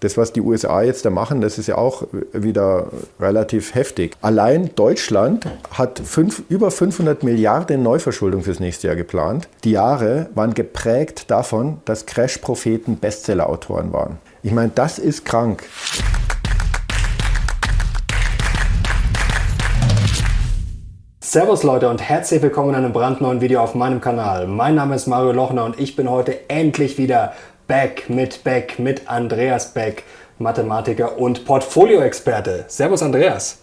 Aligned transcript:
Das, 0.00 0.16
was 0.16 0.32
die 0.32 0.40
USA 0.40 0.80
jetzt 0.80 1.04
da 1.04 1.10
machen, 1.10 1.42
das 1.42 1.58
ist 1.58 1.66
ja 1.66 1.76
auch 1.76 2.04
wieder 2.32 2.86
relativ 3.20 3.74
heftig. 3.74 4.16
Allein 4.22 4.70
Deutschland 4.74 5.46
hat 5.72 6.00
fünf, 6.02 6.42
über 6.48 6.70
500 6.70 7.22
Milliarden 7.22 7.82
Neuverschuldung 7.82 8.42
fürs 8.42 8.60
nächste 8.60 8.86
Jahr 8.86 8.96
geplant. 8.96 9.46
Die 9.62 9.72
Jahre 9.72 10.30
waren 10.34 10.54
geprägt 10.54 11.30
davon, 11.30 11.82
dass 11.84 12.06
Crash-Propheten 12.06 12.96
Bestseller-Autoren 12.96 13.92
waren. 13.92 14.16
Ich 14.42 14.52
meine, 14.52 14.72
das 14.74 14.98
ist 14.98 15.26
krank. 15.26 15.64
Servus 21.32 21.62
Leute 21.62 21.88
und 21.88 22.02
herzlich 22.02 22.42
willkommen 22.42 22.70
in 22.70 22.74
einem 22.74 22.92
brandneuen 22.92 23.40
Video 23.40 23.60
auf 23.60 23.76
meinem 23.76 24.00
Kanal. 24.00 24.48
Mein 24.48 24.74
Name 24.74 24.96
ist 24.96 25.06
Mario 25.06 25.30
Lochner 25.30 25.64
und 25.64 25.78
ich 25.78 25.94
bin 25.94 26.10
heute 26.10 26.50
endlich 26.50 26.98
wieder 26.98 27.34
Beck 27.70 28.10
mit 28.10 28.42
Beck 28.42 28.80
mit 28.80 29.08
Andreas 29.08 29.72
Beck, 29.72 30.02
Mathematiker 30.38 31.16
und 31.16 31.44
Portfolioexperte. 31.44 32.64
Servus 32.66 33.00
Andreas. 33.00 33.58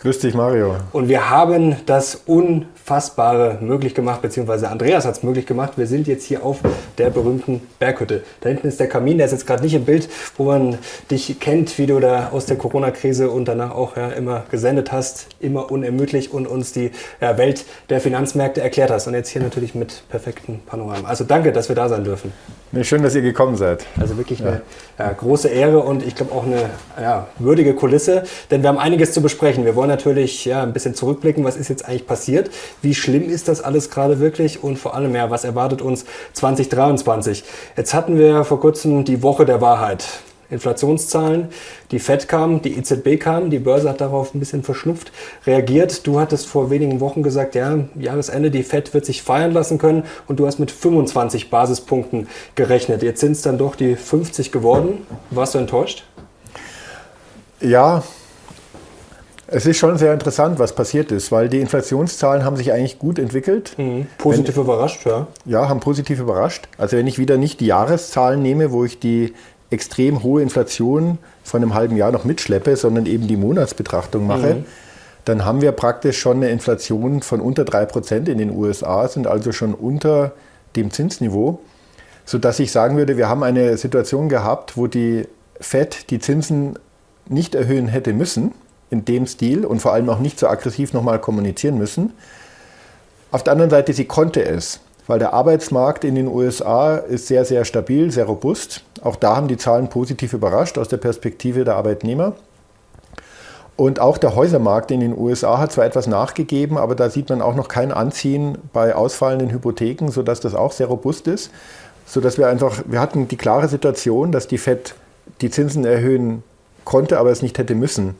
Grüß 0.00 0.18
dich 0.18 0.34
Mario. 0.34 0.74
Und 0.90 1.08
wir 1.08 1.30
haben 1.30 1.76
das 1.86 2.22
un 2.26 2.66
Unfassbare 2.82 3.58
möglich 3.60 3.94
gemacht, 3.94 4.22
beziehungsweise 4.22 4.68
Andreas 4.68 5.06
hat 5.06 5.14
es 5.14 5.22
möglich 5.22 5.46
gemacht. 5.46 5.74
Wir 5.76 5.86
sind 5.86 6.08
jetzt 6.08 6.24
hier 6.24 6.44
auf 6.44 6.58
der 6.98 7.10
berühmten 7.10 7.62
Berghütte. 7.78 8.24
Da 8.40 8.48
hinten 8.48 8.66
ist 8.66 8.80
der 8.80 8.88
Kamin, 8.88 9.18
der 9.18 9.26
ist 9.26 9.32
jetzt 9.32 9.46
gerade 9.46 9.62
nicht 9.62 9.74
im 9.74 9.84
Bild, 9.84 10.08
wo 10.36 10.46
man 10.46 10.78
dich 11.08 11.38
kennt, 11.38 11.78
wie 11.78 11.86
du 11.86 12.00
da 12.00 12.30
aus 12.30 12.46
der 12.46 12.56
Corona-Krise 12.56 13.30
und 13.30 13.46
danach 13.46 13.70
auch 13.70 13.96
ja, 13.96 14.08
immer 14.08 14.42
gesendet 14.50 14.90
hast, 14.90 15.28
immer 15.38 15.70
unermüdlich 15.70 16.32
und 16.32 16.48
uns 16.48 16.72
die 16.72 16.90
ja, 17.20 17.38
Welt 17.38 17.64
der 17.88 18.00
Finanzmärkte 18.00 18.60
erklärt 18.60 18.90
hast. 18.90 19.06
Und 19.06 19.14
jetzt 19.14 19.28
hier 19.28 19.42
natürlich 19.42 19.76
mit 19.76 20.02
perfekten 20.08 20.60
Panoramen. 20.66 21.06
Also 21.06 21.22
danke, 21.22 21.52
dass 21.52 21.68
wir 21.68 21.76
da 21.76 21.88
sein 21.88 22.02
dürfen. 22.02 22.32
Nee, 22.74 22.84
schön, 22.84 23.02
dass 23.02 23.14
ihr 23.14 23.20
gekommen 23.20 23.54
seid. 23.56 23.84
Also 24.00 24.16
wirklich 24.16 24.38
ja. 24.38 24.62
eine 24.96 25.14
große 25.14 25.48
Ehre 25.48 25.80
und 25.80 26.02
ich 26.02 26.14
glaube 26.14 26.32
auch 26.32 26.44
eine 26.44 27.26
würdige 27.38 27.74
Kulisse, 27.74 28.22
denn 28.50 28.62
wir 28.62 28.70
haben 28.70 28.78
einiges 28.78 29.12
zu 29.12 29.20
besprechen. 29.20 29.66
Wir 29.66 29.76
wollen 29.76 29.90
natürlich 29.90 30.46
ja, 30.46 30.62
ein 30.62 30.72
bisschen 30.72 30.94
zurückblicken, 30.94 31.44
was 31.44 31.56
ist 31.56 31.68
jetzt 31.68 31.84
eigentlich 31.84 32.06
passiert. 32.06 32.50
Wie 32.80 32.94
schlimm 32.94 33.28
ist 33.28 33.48
das 33.48 33.60
alles 33.60 33.90
gerade 33.90 34.20
wirklich? 34.20 34.64
Und 34.64 34.78
vor 34.78 34.94
allem, 34.94 35.14
ja, 35.14 35.30
was 35.30 35.44
erwartet 35.44 35.82
uns 35.82 36.06
2023? 36.32 37.44
Jetzt 37.76 37.92
hatten 37.92 38.18
wir 38.18 38.42
vor 38.42 38.58
kurzem 38.58 39.04
die 39.04 39.22
Woche 39.22 39.44
der 39.44 39.60
Wahrheit. 39.60 40.06
Inflationszahlen, 40.52 41.48
die 41.90 41.98
FED 41.98 42.28
kam, 42.28 42.62
die 42.62 42.76
EZB 42.78 43.18
kam, 43.18 43.50
die 43.50 43.58
Börse 43.58 43.88
hat 43.88 44.00
darauf 44.00 44.34
ein 44.34 44.38
bisschen 44.38 44.62
verschnupft 44.62 45.12
reagiert. 45.46 46.06
Du 46.06 46.20
hattest 46.20 46.46
vor 46.46 46.70
wenigen 46.70 47.00
Wochen 47.00 47.22
gesagt, 47.22 47.54
ja, 47.54 47.78
Jahresende, 47.98 48.50
die 48.50 48.62
FED 48.62 48.94
wird 48.94 49.04
sich 49.04 49.22
feiern 49.22 49.52
lassen 49.52 49.78
können 49.78 50.04
und 50.28 50.38
du 50.38 50.46
hast 50.46 50.58
mit 50.58 50.70
25 50.70 51.50
Basispunkten 51.50 52.28
gerechnet. 52.54 53.02
Jetzt 53.02 53.20
sind 53.20 53.32
es 53.32 53.42
dann 53.42 53.58
doch 53.58 53.74
die 53.74 53.96
50 53.96 54.52
geworden. 54.52 55.06
Warst 55.30 55.54
du 55.54 55.58
enttäuscht? 55.58 56.04
Ja, 57.60 58.02
es 59.54 59.66
ist 59.66 59.76
schon 59.76 59.98
sehr 59.98 60.14
interessant, 60.14 60.58
was 60.58 60.74
passiert 60.74 61.12
ist, 61.12 61.30
weil 61.30 61.50
die 61.50 61.60
Inflationszahlen 61.60 62.42
haben 62.42 62.56
sich 62.56 62.72
eigentlich 62.72 62.98
gut 62.98 63.18
entwickelt. 63.18 63.74
Mhm. 63.76 64.06
Positiv 64.16 64.56
wenn, 64.56 64.64
überrascht, 64.64 65.04
ja. 65.04 65.26
Ja, 65.44 65.68
haben 65.68 65.80
positiv 65.80 66.20
überrascht. 66.20 66.68
Also 66.78 66.96
wenn 66.96 67.06
ich 67.06 67.18
wieder 67.18 67.36
nicht 67.36 67.60
die 67.60 67.66
Jahreszahlen 67.66 68.40
nehme, 68.40 68.72
wo 68.72 68.84
ich 68.84 68.98
die 68.98 69.34
extrem 69.72 70.22
hohe 70.22 70.42
Inflation 70.42 71.18
von 71.42 71.62
einem 71.62 71.74
halben 71.74 71.96
Jahr 71.96 72.12
noch 72.12 72.24
mitschleppe, 72.24 72.76
sondern 72.76 73.06
eben 73.06 73.26
die 73.26 73.36
Monatsbetrachtung 73.36 74.26
mache, 74.26 74.54
mhm. 74.54 74.64
dann 75.24 75.44
haben 75.44 75.60
wir 75.60 75.72
praktisch 75.72 76.18
schon 76.18 76.38
eine 76.38 76.50
Inflation 76.50 77.22
von 77.22 77.40
unter 77.40 77.62
3% 77.62 78.28
in 78.28 78.38
den 78.38 78.50
USA, 78.50 79.08
sind 79.08 79.26
also 79.26 79.52
schon 79.52 79.74
unter 79.74 80.32
dem 80.76 80.90
Zinsniveau, 80.90 81.60
sodass 82.24 82.58
ich 82.60 82.72
sagen 82.72 82.96
würde, 82.96 83.16
wir 83.16 83.28
haben 83.28 83.42
eine 83.42 83.76
Situation 83.76 84.28
gehabt, 84.28 84.76
wo 84.76 84.86
die 84.86 85.26
Fed 85.60 86.10
die 86.10 86.18
Zinsen 86.18 86.78
nicht 87.28 87.54
erhöhen 87.54 87.88
hätte 87.88 88.12
müssen 88.12 88.52
in 88.90 89.04
dem 89.04 89.26
Stil 89.26 89.64
und 89.64 89.80
vor 89.80 89.92
allem 89.92 90.08
auch 90.10 90.18
nicht 90.18 90.38
so 90.38 90.48
aggressiv 90.48 90.92
nochmal 90.92 91.18
kommunizieren 91.18 91.78
müssen. 91.78 92.12
Auf 93.30 93.42
der 93.42 93.52
anderen 93.52 93.70
Seite, 93.70 93.94
sie 93.94 94.04
konnte 94.04 94.44
es, 94.44 94.80
weil 95.06 95.18
der 95.18 95.32
Arbeitsmarkt 95.32 96.04
in 96.04 96.14
den 96.14 96.28
USA 96.28 96.96
ist 96.96 97.26
sehr, 97.26 97.44
sehr 97.44 97.64
stabil, 97.64 98.10
sehr 98.10 98.26
robust. 98.26 98.84
Auch 99.02 99.16
da 99.16 99.36
haben 99.36 99.48
die 99.48 99.56
Zahlen 99.56 99.88
positiv 99.88 100.32
überrascht 100.32 100.78
aus 100.78 100.88
der 100.88 100.98
Perspektive 100.98 101.64
der 101.64 101.76
Arbeitnehmer. 101.76 102.34
Und 103.76 104.00
auch 104.00 104.18
der 104.18 104.36
Häusermarkt 104.36 104.90
in 104.90 105.00
den 105.00 105.16
USA 105.16 105.58
hat 105.58 105.72
zwar 105.72 105.86
etwas 105.86 106.06
nachgegeben, 106.06 106.76
aber 106.76 106.94
da 106.94 107.10
sieht 107.10 107.30
man 107.30 107.42
auch 107.42 107.54
noch 107.54 107.68
kein 107.68 107.90
Anziehen 107.90 108.58
bei 108.72 108.94
ausfallenden 108.94 109.50
Hypotheken, 109.50 110.10
sodass 110.10 110.40
das 110.40 110.54
auch 110.54 110.72
sehr 110.72 110.86
robust 110.86 111.26
ist. 111.26 111.50
Sodass 112.06 112.36
wir 112.36 112.48
einfach, 112.48 112.82
wir 112.86 113.00
hatten 113.00 113.28
die 113.28 113.36
klare 113.36 113.68
Situation, 113.68 114.30
dass 114.30 114.46
die 114.46 114.58
FED 114.58 114.94
die 115.40 115.50
Zinsen 115.50 115.84
erhöhen 115.84 116.42
konnte, 116.84 117.18
aber 117.18 117.30
es 117.30 117.42
nicht 117.42 117.58
hätte 117.58 117.74
müssen. 117.74 118.14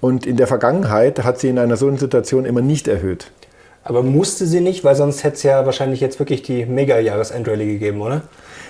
Und 0.00 0.26
in 0.26 0.36
der 0.36 0.46
Vergangenheit 0.46 1.24
hat 1.24 1.38
sie 1.38 1.48
in 1.48 1.58
einer 1.58 1.76
solchen 1.76 1.98
Situation 1.98 2.44
immer 2.44 2.60
nicht 2.60 2.86
erhöht. 2.86 3.30
Aber 3.82 4.02
musste 4.02 4.46
sie 4.46 4.60
nicht, 4.60 4.84
weil 4.84 4.94
sonst 4.94 5.24
hätte 5.24 5.36
es 5.36 5.42
ja 5.42 5.64
wahrscheinlich 5.64 6.00
jetzt 6.00 6.18
wirklich 6.18 6.42
die 6.42 6.66
Mega-Jahres-Endrallye 6.66 7.66
gegeben, 7.66 8.00
oder? 8.02 8.22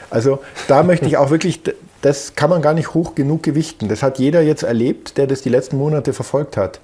Also 0.08 0.40
da 0.68 0.82
möchte 0.82 1.06
ich 1.06 1.16
auch 1.16 1.30
wirklich, 1.30 1.60
das 2.02 2.34
kann 2.34 2.50
man 2.50 2.62
gar 2.62 2.74
nicht 2.74 2.94
hoch 2.94 3.14
genug 3.14 3.42
gewichten. 3.42 3.88
Das 3.88 4.02
hat 4.02 4.18
jeder 4.18 4.42
jetzt 4.42 4.62
erlebt, 4.62 5.16
der 5.16 5.26
das 5.26 5.42
die 5.42 5.48
letzten 5.48 5.78
Monate 5.78 6.12
verfolgt 6.12 6.56
hat. 6.56 6.80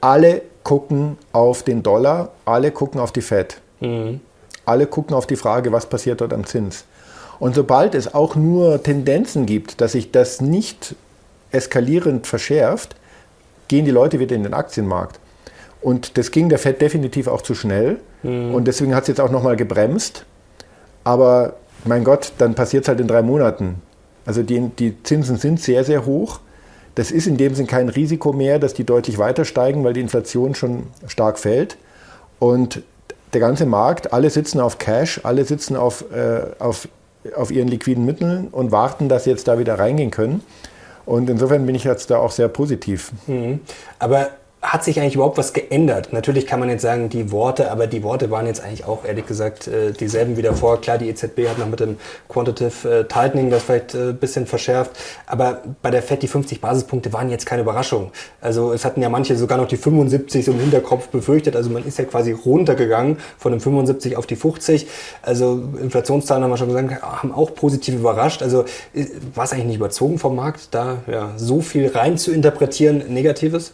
Alle 0.00 0.42
gucken 0.62 1.18
auf 1.32 1.62
den 1.62 1.82
Dollar, 1.82 2.30
alle 2.44 2.70
gucken 2.70 3.00
auf 3.00 3.12
die 3.12 3.22
Fed. 3.22 3.60
Mhm. 3.80 4.20
Alle 4.64 4.86
gucken 4.86 5.14
auf 5.14 5.26
die 5.26 5.36
Frage, 5.36 5.72
was 5.72 5.86
passiert 5.86 6.20
dort 6.20 6.32
am 6.32 6.46
Zins. 6.46 6.84
Und 7.38 7.54
sobald 7.54 7.94
es 7.94 8.14
auch 8.14 8.36
nur 8.36 8.82
Tendenzen 8.82 9.46
gibt, 9.46 9.80
dass 9.80 9.92
sich 9.92 10.12
das 10.12 10.40
nicht 10.40 10.94
eskalierend 11.50 12.26
verschärft, 12.26 12.94
gehen 13.68 13.84
die 13.84 13.90
Leute 13.90 14.20
wieder 14.20 14.36
in 14.36 14.44
den 14.44 14.54
Aktienmarkt. 14.54 15.18
Und 15.82 16.16
das 16.16 16.30
ging 16.30 16.48
der 16.48 16.58
FED 16.58 16.80
definitiv 16.80 17.26
auch 17.26 17.42
zu 17.42 17.54
schnell. 17.54 17.98
Mhm. 18.22 18.54
Und 18.54 18.66
deswegen 18.66 18.94
hat 18.94 19.02
es 19.02 19.08
jetzt 19.08 19.20
auch 19.20 19.30
nochmal 19.30 19.56
gebremst. 19.56 20.24
Aber 21.04 21.54
mein 21.84 22.04
Gott, 22.04 22.32
dann 22.38 22.54
passiert 22.54 22.84
es 22.84 22.88
halt 22.88 23.00
in 23.00 23.08
drei 23.08 23.22
Monaten. 23.22 23.82
Also 24.24 24.42
die, 24.42 24.60
die 24.78 25.02
Zinsen 25.02 25.36
sind 25.36 25.60
sehr, 25.60 25.84
sehr 25.84 26.06
hoch. 26.06 26.40
Das 26.94 27.10
ist 27.10 27.26
in 27.26 27.36
dem 27.36 27.54
Sinn 27.54 27.66
kein 27.66 27.88
Risiko 27.88 28.32
mehr, 28.32 28.58
dass 28.58 28.74
die 28.74 28.84
deutlich 28.84 29.18
weiter 29.18 29.44
steigen, 29.44 29.82
weil 29.82 29.94
die 29.94 30.00
Inflation 30.00 30.54
schon 30.54 30.84
stark 31.08 31.38
fällt. 31.38 31.76
Und 32.38 32.82
der 33.32 33.40
ganze 33.40 33.66
Markt, 33.66 34.12
alle 34.12 34.30
sitzen 34.30 34.60
auf 34.60 34.78
Cash, 34.78 35.20
alle 35.24 35.44
sitzen 35.44 35.74
auf, 35.74 36.04
äh, 36.12 36.42
auf, 36.58 36.86
auf 37.34 37.50
ihren 37.50 37.68
liquiden 37.68 38.04
Mitteln 38.04 38.48
und 38.52 38.72
warten, 38.72 39.08
dass 39.08 39.24
sie 39.24 39.30
jetzt 39.30 39.48
da 39.48 39.58
wieder 39.58 39.78
reingehen 39.78 40.10
können. 40.10 40.42
Und 41.06 41.30
insofern 41.30 41.66
bin 41.66 41.74
ich 41.74 41.84
jetzt 41.84 42.10
da 42.10 42.18
auch 42.18 42.30
sehr 42.30 42.48
positiv. 42.48 43.10
Mhm. 43.26 43.60
Aber 43.98 44.28
hat 44.62 44.84
sich 44.84 45.00
eigentlich 45.00 45.16
überhaupt 45.16 45.38
was 45.38 45.52
geändert? 45.52 46.12
Natürlich 46.12 46.46
kann 46.46 46.60
man 46.60 46.68
jetzt 46.68 46.82
sagen, 46.82 47.08
die 47.08 47.32
Worte, 47.32 47.72
aber 47.72 47.88
die 47.88 48.04
Worte 48.04 48.30
waren 48.30 48.46
jetzt 48.46 48.62
eigentlich 48.62 48.84
auch 48.84 49.04
ehrlich 49.04 49.26
gesagt 49.26 49.66
äh, 49.66 49.90
dieselben 49.90 50.36
wie 50.36 50.42
davor. 50.42 50.80
Klar, 50.80 50.98
die 50.98 51.08
EZB 51.08 51.48
hat 51.48 51.58
noch 51.58 51.66
mit 51.66 51.80
dem 51.80 51.96
Quantitative 52.28 53.00
äh, 53.00 53.04
Tightening 53.04 53.50
das 53.50 53.64
vielleicht 53.64 53.94
ein 53.94 54.10
äh, 54.10 54.12
bisschen 54.12 54.46
verschärft, 54.46 54.92
aber 55.26 55.62
bei 55.82 55.90
der 55.90 56.00
FED 56.00 56.22
die 56.22 56.28
50 56.28 56.60
Basispunkte 56.60 57.12
waren 57.12 57.28
jetzt 57.28 57.44
keine 57.44 57.62
Überraschung. 57.62 58.12
Also 58.40 58.72
es 58.72 58.84
hatten 58.84 59.02
ja 59.02 59.08
manche 59.08 59.36
sogar 59.36 59.58
noch 59.58 59.66
die 59.66 59.76
75 59.76 60.44
so 60.44 60.52
im 60.52 60.60
Hinterkopf 60.60 61.08
befürchtet. 61.08 61.56
Also 61.56 61.68
man 61.68 61.84
ist 61.84 61.98
ja 61.98 62.04
quasi 62.04 62.30
runtergegangen 62.30 63.16
von 63.38 63.50
dem 63.50 63.60
75 63.60 64.16
auf 64.16 64.26
die 64.26 64.36
50. 64.36 64.86
Also 65.22 65.60
Inflationszahlen 65.80 66.44
haben 66.44 66.50
wir 66.50 66.56
schon 66.56 66.68
gesagt, 66.68 67.02
haben 67.02 67.32
auch 67.32 67.52
positiv 67.52 67.96
überrascht. 67.96 68.42
Also 68.42 68.64
war 69.34 69.44
es 69.44 69.52
eigentlich 69.52 69.66
nicht 69.66 69.76
überzogen 69.76 70.18
vom 70.18 70.36
Markt, 70.36 70.68
da 70.70 70.98
ja, 71.10 71.32
so 71.36 71.62
viel 71.62 71.88
rein 71.88 72.16
zu 72.16 72.30
interpretieren, 72.30 73.02
Negatives? 73.08 73.72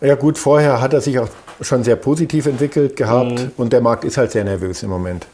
Ja 0.00 0.14
gut, 0.14 0.38
vorher 0.38 0.80
hat 0.80 0.92
er 0.92 1.00
sich 1.00 1.18
auch 1.18 1.28
schon 1.60 1.84
sehr 1.84 1.96
positiv 1.96 2.46
entwickelt 2.46 2.96
gehabt 2.96 3.40
mhm. 3.40 3.52
und 3.56 3.72
der 3.72 3.80
Markt 3.80 4.04
ist 4.04 4.18
halt 4.18 4.30
sehr 4.30 4.44
nervös 4.44 4.82
im 4.82 4.90
Moment. 4.90 5.26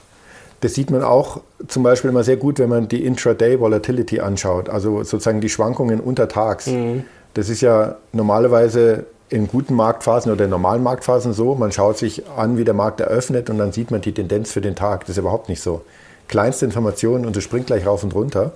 Das 0.61 0.75
sieht 0.75 0.91
man 0.93 1.03
auch 1.03 1.41
zum 1.67 1.83
Beispiel 1.83 2.11
immer 2.11 2.23
sehr 2.23 2.37
gut, 2.37 2.61
wenn 2.61 2.69
man 2.69 2.87
die 2.87 3.05
Intraday 3.05 3.59
Volatility 3.59 4.21
anschaut, 4.21 4.69
also 4.69 5.03
sozusagen 5.03 5.41
die 5.41 5.49
Schwankungen 5.49 5.99
untertags. 5.99 6.69
Mhm. 6.69 7.05
Das 7.35 7.49
ist 7.49 7.61
ja 7.63 7.97
normalerweise 8.13 9.07
in 9.29 9.49
guten 9.49 9.75
Marktphasen 9.75 10.31
oder 10.31 10.45
in 10.45 10.51
normalen 10.51 10.83
Marktphasen 10.83 11.33
so, 11.33 11.55
man 11.55 11.73
schaut 11.73 11.99
sich 11.99 12.29
an, 12.37 12.59
wie 12.59 12.65
der 12.65 12.75
Markt 12.75 13.01
eröffnet 13.01 13.51
und 13.51 13.59
dann 13.59 13.73
sieht 13.73 13.91
man 13.91 14.03
die 14.03 14.13
Tendenz 14.13 14.53
für 14.53 14.61
den 14.61 14.77
Tag. 14.77 15.01
Das 15.01 15.11
ist 15.11 15.19
überhaupt 15.19 15.49
nicht 15.49 15.63
so. 15.63 15.81
Kleinste 16.29 16.67
Informationen 16.67 17.27
und 17.27 17.37
es 17.37 17.43
springt 17.43 17.67
gleich 17.67 17.87
rauf 17.87 18.05
und 18.05 18.15
runter. 18.15 18.53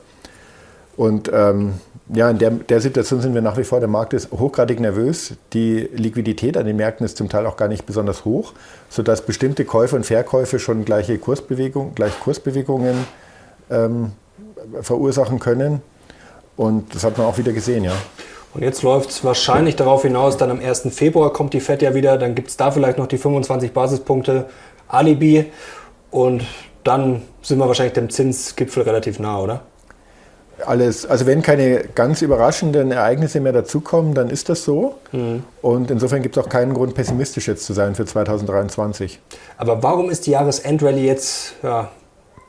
Und 0.96 1.30
ähm, 1.32 1.74
ja, 2.14 2.30
in 2.30 2.38
der, 2.38 2.50
der, 2.50 2.80
Situation 2.80 3.20
sind 3.20 3.34
wir 3.34 3.42
nach 3.42 3.56
wie 3.58 3.64
vor. 3.64 3.80
Der 3.80 3.88
Markt 3.88 4.12
ist 4.14 4.30
hochgradig 4.30 4.80
nervös. 4.80 5.34
Die 5.52 5.88
Liquidität 5.92 6.56
an 6.56 6.66
den 6.66 6.76
Märkten 6.76 7.04
ist 7.04 7.16
zum 7.16 7.28
Teil 7.28 7.46
auch 7.46 7.56
gar 7.56 7.68
nicht 7.68 7.84
besonders 7.84 8.24
hoch, 8.24 8.52
sodass 8.88 9.22
bestimmte 9.22 9.64
Käufe 9.64 9.96
und 9.96 10.06
Verkäufe 10.06 10.58
schon 10.58 10.84
gleiche 10.84 11.18
Kursbewegung, 11.18 11.94
gleich 11.94 12.18
Kursbewegungen 12.20 13.06
ähm, 13.70 14.12
verursachen 14.80 15.38
können. 15.40 15.82
Und 16.56 16.94
das 16.94 17.04
hat 17.04 17.18
man 17.18 17.26
auch 17.26 17.38
wieder 17.38 17.52
gesehen, 17.52 17.84
ja. 17.84 17.92
Und 18.54 18.62
jetzt 18.62 18.82
läuft 18.82 19.10
es 19.10 19.22
wahrscheinlich 19.22 19.76
darauf 19.76 20.02
hinaus, 20.02 20.38
dann 20.38 20.50
am 20.50 20.60
1. 20.60 20.88
Februar 20.90 21.30
kommt 21.30 21.52
die 21.52 21.60
FED 21.60 21.82
ja 21.82 21.94
wieder, 21.94 22.16
dann 22.16 22.34
gibt 22.34 22.48
es 22.48 22.56
da 22.56 22.70
vielleicht 22.70 22.96
noch 22.96 23.06
die 23.06 23.18
25 23.18 23.72
Basispunkte 23.72 24.46
Alibi 24.88 25.52
und 26.10 26.42
dann 26.82 27.20
sind 27.42 27.58
wir 27.58 27.66
wahrscheinlich 27.66 27.92
dem 27.92 28.08
Zinsgipfel 28.08 28.84
relativ 28.84 29.18
nah, 29.18 29.40
oder? 29.40 29.62
Alles, 30.64 31.04
also 31.04 31.26
wenn 31.26 31.42
keine 31.42 31.84
ganz 31.94 32.22
überraschenden 32.22 32.90
Ereignisse 32.90 33.40
mehr 33.40 33.52
dazukommen, 33.52 34.14
dann 34.14 34.30
ist 34.30 34.48
das 34.48 34.64
so. 34.64 34.96
Mhm. 35.12 35.44
Und 35.62 35.90
insofern 35.90 36.22
gibt 36.22 36.36
es 36.36 36.42
auch 36.42 36.48
keinen 36.48 36.72
Grund, 36.72 36.94
pessimistisch 36.94 37.48
jetzt 37.48 37.66
zu 37.66 37.72
sein 37.72 37.94
für 37.94 38.06
2023. 38.06 39.20
Aber 39.58 39.82
warum 39.82 40.10
ist 40.10 40.26
die 40.26 40.30
Jahresendrallye 40.30 41.04
jetzt 41.04 41.54
ja, 41.62 41.90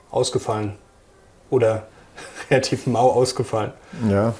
ausgefallen? 0.10 0.74
Oder 1.50 1.88
relativ 2.50 2.88
mau 2.88 3.12
ausgefallen? 3.12 3.74
Ja. 4.10 4.34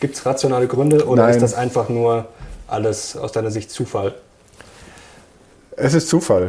Gibt 0.00 0.14
es 0.14 0.26
rationale 0.26 0.66
Gründe 0.66 1.06
oder 1.06 1.22
Nein. 1.22 1.34
ist 1.34 1.42
das 1.42 1.54
einfach 1.54 1.88
nur 1.88 2.26
alles 2.66 3.16
aus 3.16 3.32
deiner 3.32 3.50
Sicht 3.50 3.70
Zufall? 3.70 4.14
Es 5.76 5.94
ist 5.94 6.08
Zufall. 6.08 6.48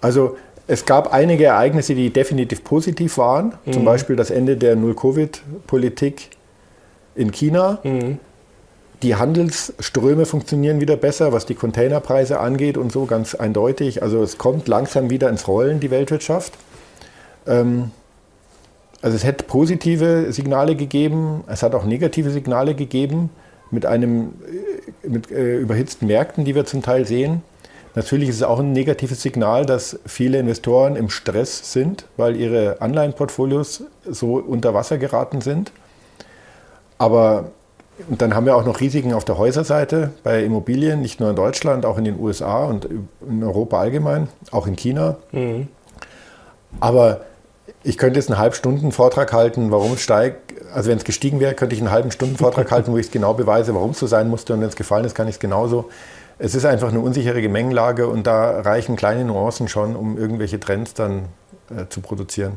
Also 0.00 0.36
es 0.66 0.86
gab 0.86 1.12
einige 1.12 1.44
Ereignisse, 1.44 1.94
die 1.94 2.10
definitiv 2.10 2.64
positiv 2.64 3.18
waren. 3.18 3.54
Mhm. 3.64 3.72
Zum 3.72 3.84
Beispiel 3.84 4.16
das 4.16 4.30
Ende 4.30 4.56
der 4.56 4.76
Null-Covid-Politik 4.76 6.30
in 7.14 7.32
China. 7.32 7.78
Mhm. 7.82 8.18
Die 9.02 9.16
Handelsströme 9.16 10.24
funktionieren 10.24 10.80
wieder 10.80 10.96
besser, 10.96 11.32
was 11.32 11.44
die 11.44 11.54
Containerpreise 11.54 12.40
angeht 12.40 12.78
und 12.78 12.90
so 12.90 13.04
ganz 13.04 13.34
eindeutig. 13.34 14.02
Also 14.02 14.22
es 14.22 14.38
kommt 14.38 14.66
langsam 14.66 15.10
wieder 15.10 15.28
ins 15.28 15.46
Rollen, 15.46 15.80
die 15.80 15.90
Weltwirtschaft. 15.90 16.54
Ähm, 17.46 17.90
also 19.02 19.16
es 19.16 19.24
hätte 19.24 19.44
positive 19.44 20.32
Signale 20.32 20.76
gegeben, 20.76 21.44
es 21.46 21.62
hat 21.62 21.74
auch 21.74 21.84
negative 21.84 22.30
Signale 22.30 22.74
gegeben 22.74 23.28
mit 23.70 23.84
einem 23.84 24.32
äh, 25.02 25.08
mit 25.08 25.30
äh, 25.30 25.58
überhitzten 25.58 26.06
Märkten, 26.06 26.46
die 26.46 26.54
wir 26.54 26.64
zum 26.64 26.80
Teil 26.80 27.06
sehen. 27.06 27.42
Natürlich 27.94 28.28
ist 28.28 28.36
es 28.36 28.42
auch 28.42 28.58
ein 28.58 28.72
negatives 28.72 29.22
Signal, 29.22 29.66
dass 29.66 29.98
viele 30.04 30.38
Investoren 30.38 30.96
im 30.96 31.10
Stress 31.10 31.72
sind, 31.72 32.06
weil 32.16 32.36
ihre 32.36 32.80
Anleihenportfolios 32.80 33.84
so 34.04 34.34
unter 34.34 34.74
Wasser 34.74 34.98
geraten 34.98 35.40
sind. 35.40 35.70
Aber 36.98 37.50
dann 38.08 38.34
haben 38.34 38.46
wir 38.46 38.56
auch 38.56 38.64
noch 38.64 38.80
Risiken 38.80 39.12
auf 39.12 39.24
der 39.24 39.38
Häuserseite 39.38 40.10
bei 40.24 40.42
Immobilien, 40.42 41.00
nicht 41.00 41.20
nur 41.20 41.30
in 41.30 41.36
Deutschland, 41.36 41.86
auch 41.86 41.96
in 41.96 42.04
den 42.04 42.18
USA 42.18 42.64
und 42.64 42.88
in 43.28 43.44
Europa 43.44 43.78
allgemein, 43.78 44.28
auch 44.50 44.66
in 44.66 44.74
China. 44.74 45.16
Mhm. 45.30 45.68
Aber 46.80 47.20
ich 47.84 47.98
könnte 47.98 48.18
jetzt 48.18 48.30
einen 48.30 48.38
halben 48.38 48.90
Vortrag 48.90 49.32
halten, 49.32 49.70
warum 49.70 49.92
es 49.92 50.00
steigt. 50.00 50.54
Also 50.74 50.90
wenn 50.90 50.98
es 50.98 51.04
gestiegen 51.04 51.38
wäre, 51.38 51.54
könnte 51.54 51.76
ich 51.76 51.80
einen 51.80 51.92
halben 51.92 52.10
Stunden 52.10 52.36
Vortrag 52.36 52.70
halten, 52.72 52.90
wo 52.90 52.96
ich 52.96 53.06
es 53.06 53.12
genau 53.12 53.34
beweise, 53.34 53.74
warum 53.74 53.90
es 53.90 54.00
so 54.00 54.08
sein 54.08 54.28
musste. 54.28 54.54
Und 54.54 54.60
wenn 54.60 54.68
es 54.68 54.76
gefallen 54.76 55.04
ist, 55.04 55.14
kann 55.14 55.28
ich 55.28 55.36
es 55.36 55.40
genauso. 55.40 55.88
Es 56.38 56.54
ist 56.54 56.64
einfach 56.64 56.88
eine 56.88 57.00
unsichere 57.00 57.40
Gemengelage 57.40 58.08
und 58.08 58.26
da 58.26 58.60
reichen 58.60 58.96
kleine 58.96 59.24
Nuancen 59.24 59.68
schon, 59.68 59.94
um 59.94 60.18
irgendwelche 60.18 60.58
Trends 60.58 60.94
dann 60.94 61.28
äh, 61.70 61.86
zu 61.88 62.00
produzieren. 62.00 62.54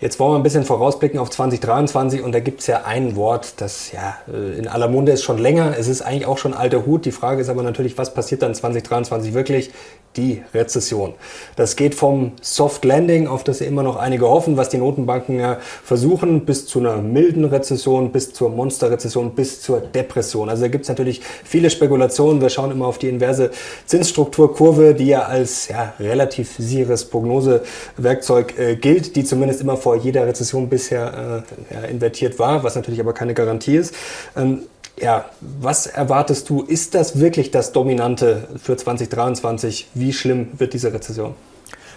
Jetzt 0.00 0.18
wollen 0.18 0.32
wir 0.32 0.36
ein 0.36 0.42
bisschen 0.42 0.64
vorausblicken 0.64 1.20
auf 1.20 1.30
2023 1.30 2.22
und 2.22 2.32
da 2.32 2.40
gibt 2.40 2.60
es 2.60 2.66
ja 2.66 2.82
ein 2.84 3.14
Wort, 3.14 3.54
das 3.58 3.92
ja 3.92 4.16
äh, 4.26 4.58
in 4.58 4.66
aller 4.66 4.88
Munde 4.88 5.12
ist 5.12 5.22
schon 5.22 5.38
länger. 5.38 5.76
Es 5.78 5.86
ist 5.86 6.02
eigentlich 6.02 6.26
auch 6.26 6.36
schon 6.36 6.52
alter 6.52 6.84
Hut. 6.84 7.04
Die 7.04 7.12
Frage 7.12 7.40
ist 7.40 7.48
aber 7.48 7.62
natürlich, 7.62 7.96
was 7.96 8.12
passiert 8.12 8.42
dann 8.42 8.54
2023 8.54 9.34
wirklich? 9.34 9.70
Die 10.16 10.42
Rezession. 10.52 11.14
Das 11.56 11.74
geht 11.74 11.96
vom 11.96 12.32
Soft 12.40 12.84
Landing, 12.84 13.26
auf 13.26 13.42
das 13.42 13.60
immer 13.60 13.82
noch 13.82 13.96
einige 13.96 14.28
hoffen, 14.28 14.56
was 14.56 14.68
die 14.68 14.78
Notenbanken 14.78 15.40
ja 15.40 15.58
versuchen, 15.82 16.44
bis 16.44 16.66
zu 16.66 16.78
einer 16.78 16.98
milden 16.98 17.44
Rezession, 17.44 18.12
bis 18.12 18.32
zur 18.32 18.50
Monsterrezession, 18.50 19.34
bis 19.34 19.60
zur 19.60 19.80
Depression. 19.80 20.48
Also 20.48 20.62
da 20.62 20.68
gibt 20.68 20.84
es 20.84 20.88
natürlich 20.88 21.20
viele 21.44 21.68
Spekulationen. 21.68 22.40
Wir 22.40 22.48
schauen 22.48 22.70
immer 22.70 22.86
auf 22.86 22.98
die 22.98 23.08
inverse 23.08 23.50
Zinsstrukturkurve, 23.86 24.94
die 24.94 25.06
ja 25.06 25.22
als 25.22 25.66
ja, 25.66 25.94
relativ 25.98 26.54
sicheres 26.58 27.06
Prognosewerkzeug 27.06 28.56
äh, 28.56 28.76
gilt, 28.76 29.16
die 29.16 29.24
zumindest 29.24 29.62
immer 29.62 29.76
vor 29.84 29.96
jeder 29.96 30.26
Rezession 30.26 30.70
bisher 30.70 31.44
äh, 31.70 31.74
ja, 31.74 31.80
invertiert 31.82 32.38
war, 32.38 32.64
was 32.64 32.74
natürlich 32.74 33.00
aber 33.00 33.12
keine 33.12 33.34
Garantie 33.34 33.76
ist. 33.76 33.94
Ähm, 34.34 34.62
ja, 34.98 35.26
was 35.42 35.86
erwartest 35.86 36.48
du? 36.48 36.62
Ist 36.62 36.94
das 36.94 37.20
wirklich 37.20 37.50
das 37.50 37.72
Dominante 37.72 38.48
für 38.62 38.78
2023? 38.78 39.90
Wie 39.92 40.14
schlimm 40.14 40.48
wird 40.56 40.72
diese 40.72 40.90
Rezession? 40.94 41.34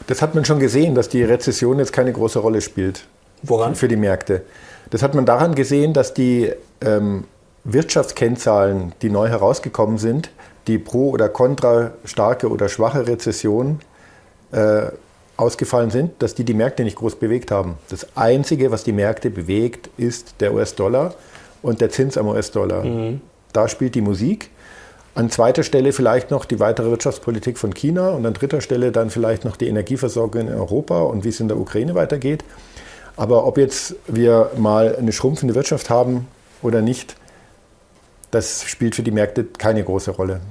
Das 0.07 0.21
hat 0.21 0.35
man 0.35 0.43
schon 0.43 0.59
gesehen, 0.59 0.95
dass 0.95 1.07
die 1.07 1.23
Rezession 1.23 1.79
jetzt 1.79 1.93
keine 1.93 2.11
große 2.11 2.39
Rolle 2.39 2.59
spielt. 2.59 3.05
Woran? 3.41 3.73
Für 3.75 3.87
die 3.87 3.95
Märkte. 3.95 4.41
Das 4.89 5.01
hat 5.01 5.15
man 5.15 5.25
daran 5.25 5.55
gesehen, 5.55 5.93
dass 5.93 6.13
die 6.13 6.51
ähm, 6.81 7.23
Wirtschaftskennzahlen, 7.63 8.95
die 9.01 9.09
neu 9.09 9.29
herausgekommen 9.29 9.97
sind, 9.97 10.29
die 10.67 10.77
pro 10.77 11.11
oder 11.11 11.29
contra 11.29 11.91
starke 12.03 12.49
oder 12.49 12.67
schwache 12.67 13.07
Rezession 13.07 13.79
äh, 14.51 14.87
ausgefallen 15.37 15.91
sind, 15.91 16.21
dass 16.21 16.35
die 16.35 16.43
die 16.43 16.53
Märkte 16.53 16.83
nicht 16.83 16.97
groß 16.97 17.15
bewegt 17.15 17.51
haben. 17.51 17.77
Das 17.89 18.07
Einzige, 18.17 18.71
was 18.71 18.83
die 18.83 18.91
Märkte 18.91 19.29
bewegt, 19.29 19.89
ist 19.97 20.35
der 20.39 20.53
US-Dollar 20.53 21.13
und 21.61 21.79
der 21.79 21.89
Zins 21.89 22.17
am 22.17 22.27
US-Dollar. 22.27 22.83
Mhm. 22.83 23.21
Da 23.53 23.67
spielt 23.67 23.95
die 23.95 24.01
Musik. 24.01 24.49
An 25.15 25.29
zweiter 25.29 25.63
Stelle 25.63 25.93
vielleicht 25.93 26.29
noch 26.29 26.45
die 26.45 26.59
weitere 26.59 26.91
Wirtschaftspolitik 26.91 27.57
von 27.57 27.73
China 27.73 28.09
und 28.09 28.25
an 28.25 28.33
dritter 28.33 28.61
Stelle 28.61 28.91
dann 28.91 29.09
vielleicht 29.09 29.45
noch 29.45 29.57
die 29.57 29.67
Energieversorgung 29.67 30.41
in 30.41 30.53
Europa 30.53 31.01
und 31.01 31.23
wie 31.23 31.29
es 31.29 31.39
in 31.39 31.47
der 31.47 31.57
Ukraine 31.57 31.95
weitergeht. 31.95 32.43
Aber 33.15 33.47
ob 33.47 33.57
jetzt 33.57 33.95
wir 34.05 34.51
mal 34.57 34.95
eine 34.95 35.11
schrumpfende 35.11 35.55
Wirtschaft 35.55 35.89
haben 35.89 36.27
oder 36.61 36.81
nicht, 36.81 37.15
das 38.29 38.63
spielt 38.65 38.95
für 38.95 39.03
die 39.03 39.11
Märkte 39.11 39.43
keine 39.43 39.83
große 39.83 40.11
Rolle. 40.11 40.41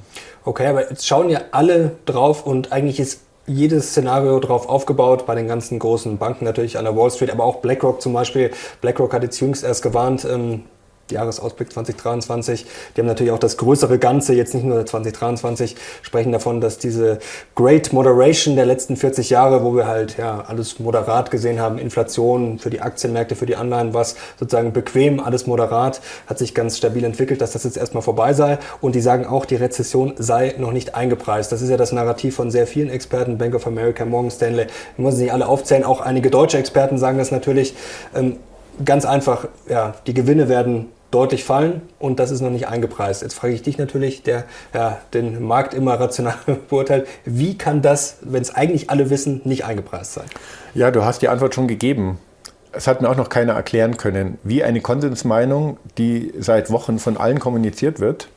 Okay, 0.44 0.66
aber 0.66 0.90
jetzt 0.90 1.06
schauen 1.06 1.28
ja 1.28 1.42
alle 1.52 1.92
drauf 2.06 2.44
und 2.46 2.72
eigentlich 2.72 2.98
ist 2.98 3.20
jedes 3.46 3.90
Szenario 3.90 4.38
drauf 4.40 4.68
aufgebaut, 4.68 5.26
bei 5.26 5.34
den 5.34 5.48
ganzen 5.48 5.78
großen 5.78 6.18
Banken 6.18 6.44
natürlich 6.44 6.78
an 6.78 6.84
der 6.84 6.96
Wall 6.96 7.10
Street, 7.10 7.30
aber 7.30 7.44
auch 7.44 7.56
BlackRock 7.56 8.00
zum 8.02 8.12
Beispiel. 8.12 8.50
BlackRock 8.80 9.12
hat 9.12 9.22
jetzt 9.22 9.40
jüngst 9.40 9.64
erst 9.64 9.82
gewarnt, 9.82 10.24
ähm, 10.24 10.64
Jahresausblick 11.10 11.72
2023. 11.72 12.66
Die 12.96 13.00
haben 13.00 13.06
natürlich 13.06 13.32
auch 13.32 13.38
das 13.38 13.56
größere 13.56 13.98
Ganze, 13.98 14.34
jetzt 14.34 14.54
nicht 14.54 14.64
nur 14.64 14.84
2023, 14.84 15.76
sprechen 16.02 16.32
davon, 16.32 16.60
dass 16.60 16.78
diese 16.78 17.18
Great 17.54 17.92
Moderation 17.92 18.56
der 18.56 18.66
letzten 18.66 18.96
40 18.96 19.30
Jahre, 19.30 19.64
wo 19.64 19.74
wir 19.74 19.86
halt 19.86 20.18
ja 20.18 20.44
alles 20.46 20.78
moderat 20.78 21.30
gesehen 21.30 21.60
haben, 21.60 21.78
Inflation 21.78 22.58
für 22.58 22.70
die 22.70 22.80
Aktienmärkte, 22.80 23.36
für 23.36 23.46
die 23.46 23.56
Anleihen, 23.56 23.94
was 23.94 24.16
sozusagen 24.38 24.72
bequem, 24.72 25.20
alles 25.20 25.46
moderat, 25.46 26.00
hat 26.26 26.38
sich 26.38 26.54
ganz 26.54 26.76
stabil 26.76 27.04
entwickelt, 27.04 27.40
dass 27.40 27.52
das 27.52 27.64
jetzt 27.64 27.76
erstmal 27.76 28.02
vorbei 28.02 28.32
sei. 28.32 28.58
Und 28.80 28.94
die 28.94 29.00
sagen 29.00 29.26
auch, 29.26 29.44
die 29.44 29.56
Rezession 29.56 30.14
sei 30.18 30.54
noch 30.58 30.72
nicht 30.72 30.94
eingepreist. 30.94 31.52
Das 31.52 31.62
ist 31.62 31.70
ja 31.70 31.76
das 31.76 31.92
Narrativ 31.92 32.36
von 32.36 32.50
sehr 32.50 32.66
vielen 32.66 32.90
Experten, 32.90 33.38
Bank 33.38 33.54
of 33.54 33.66
America, 33.66 34.04
Morgan 34.04 34.30
Stanley. 34.30 34.66
Wir 34.96 35.04
müssen 35.04 35.20
nicht 35.20 35.32
alle 35.32 35.46
aufzählen, 35.46 35.84
auch 35.84 36.00
einige 36.00 36.30
deutsche 36.30 36.58
Experten 36.58 36.98
sagen 36.98 37.18
das 37.18 37.30
natürlich. 37.30 37.74
Ähm, 38.14 38.36
ganz 38.84 39.04
einfach, 39.04 39.48
ja, 39.68 39.94
die 40.06 40.14
Gewinne 40.14 40.48
werden 40.48 40.88
deutlich 41.16 41.44
fallen 41.44 41.80
und 41.98 42.20
das 42.20 42.30
ist 42.30 42.42
noch 42.42 42.50
nicht 42.50 42.68
eingepreist. 42.68 43.22
Jetzt 43.22 43.32
frage 43.32 43.54
ich 43.54 43.62
dich 43.62 43.78
natürlich, 43.78 44.22
der 44.22 44.44
ja, 44.74 45.00
den 45.14 45.42
Markt 45.42 45.72
immer 45.72 45.94
rational 45.98 46.34
beurteilt, 46.68 47.08
wie 47.24 47.56
kann 47.56 47.80
das, 47.80 48.18
wenn 48.20 48.42
es 48.42 48.54
eigentlich 48.54 48.90
alle 48.90 49.08
wissen, 49.08 49.40
nicht 49.44 49.64
eingepreist 49.64 50.12
sein? 50.12 50.26
Ja, 50.74 50.90
du 50.90 51.06
hast 51.06 51.22
die 51.22 51.28
Antwort 51.28 51.54
schon 51.54 51.68
gegeben. 51.68 52.18
Es 52.72 52.86
hat 52.86 53.00
mir 53.00 53.08
auch 53.08 53.16
noch 53.16 53.30
keiner 53.30 53.54
erklären 53.54 53.96
können, 53.96 54.36
wie 54.44 54.62
eine 54.62 54.82
Konsensmeinung, 54.82 55.78
die 55.96 56.34
seit 56.38 56.70
Wochen 56.70 56.98
von 56.98 57.16
allen 57.16 57.38
kommuniziert 57.38 57.98
wird, 57.98 58.28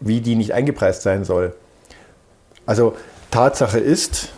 wie 0.00 0.20
die 0.20 0.34
nicht 0.34 0.52
eingepreist 0.52 1.02
sein 1.02 1.22
soll. 1.22 1.54
Also 2.66 2.96
Tatsache 3.30 3.78
ist, 3.78 4.30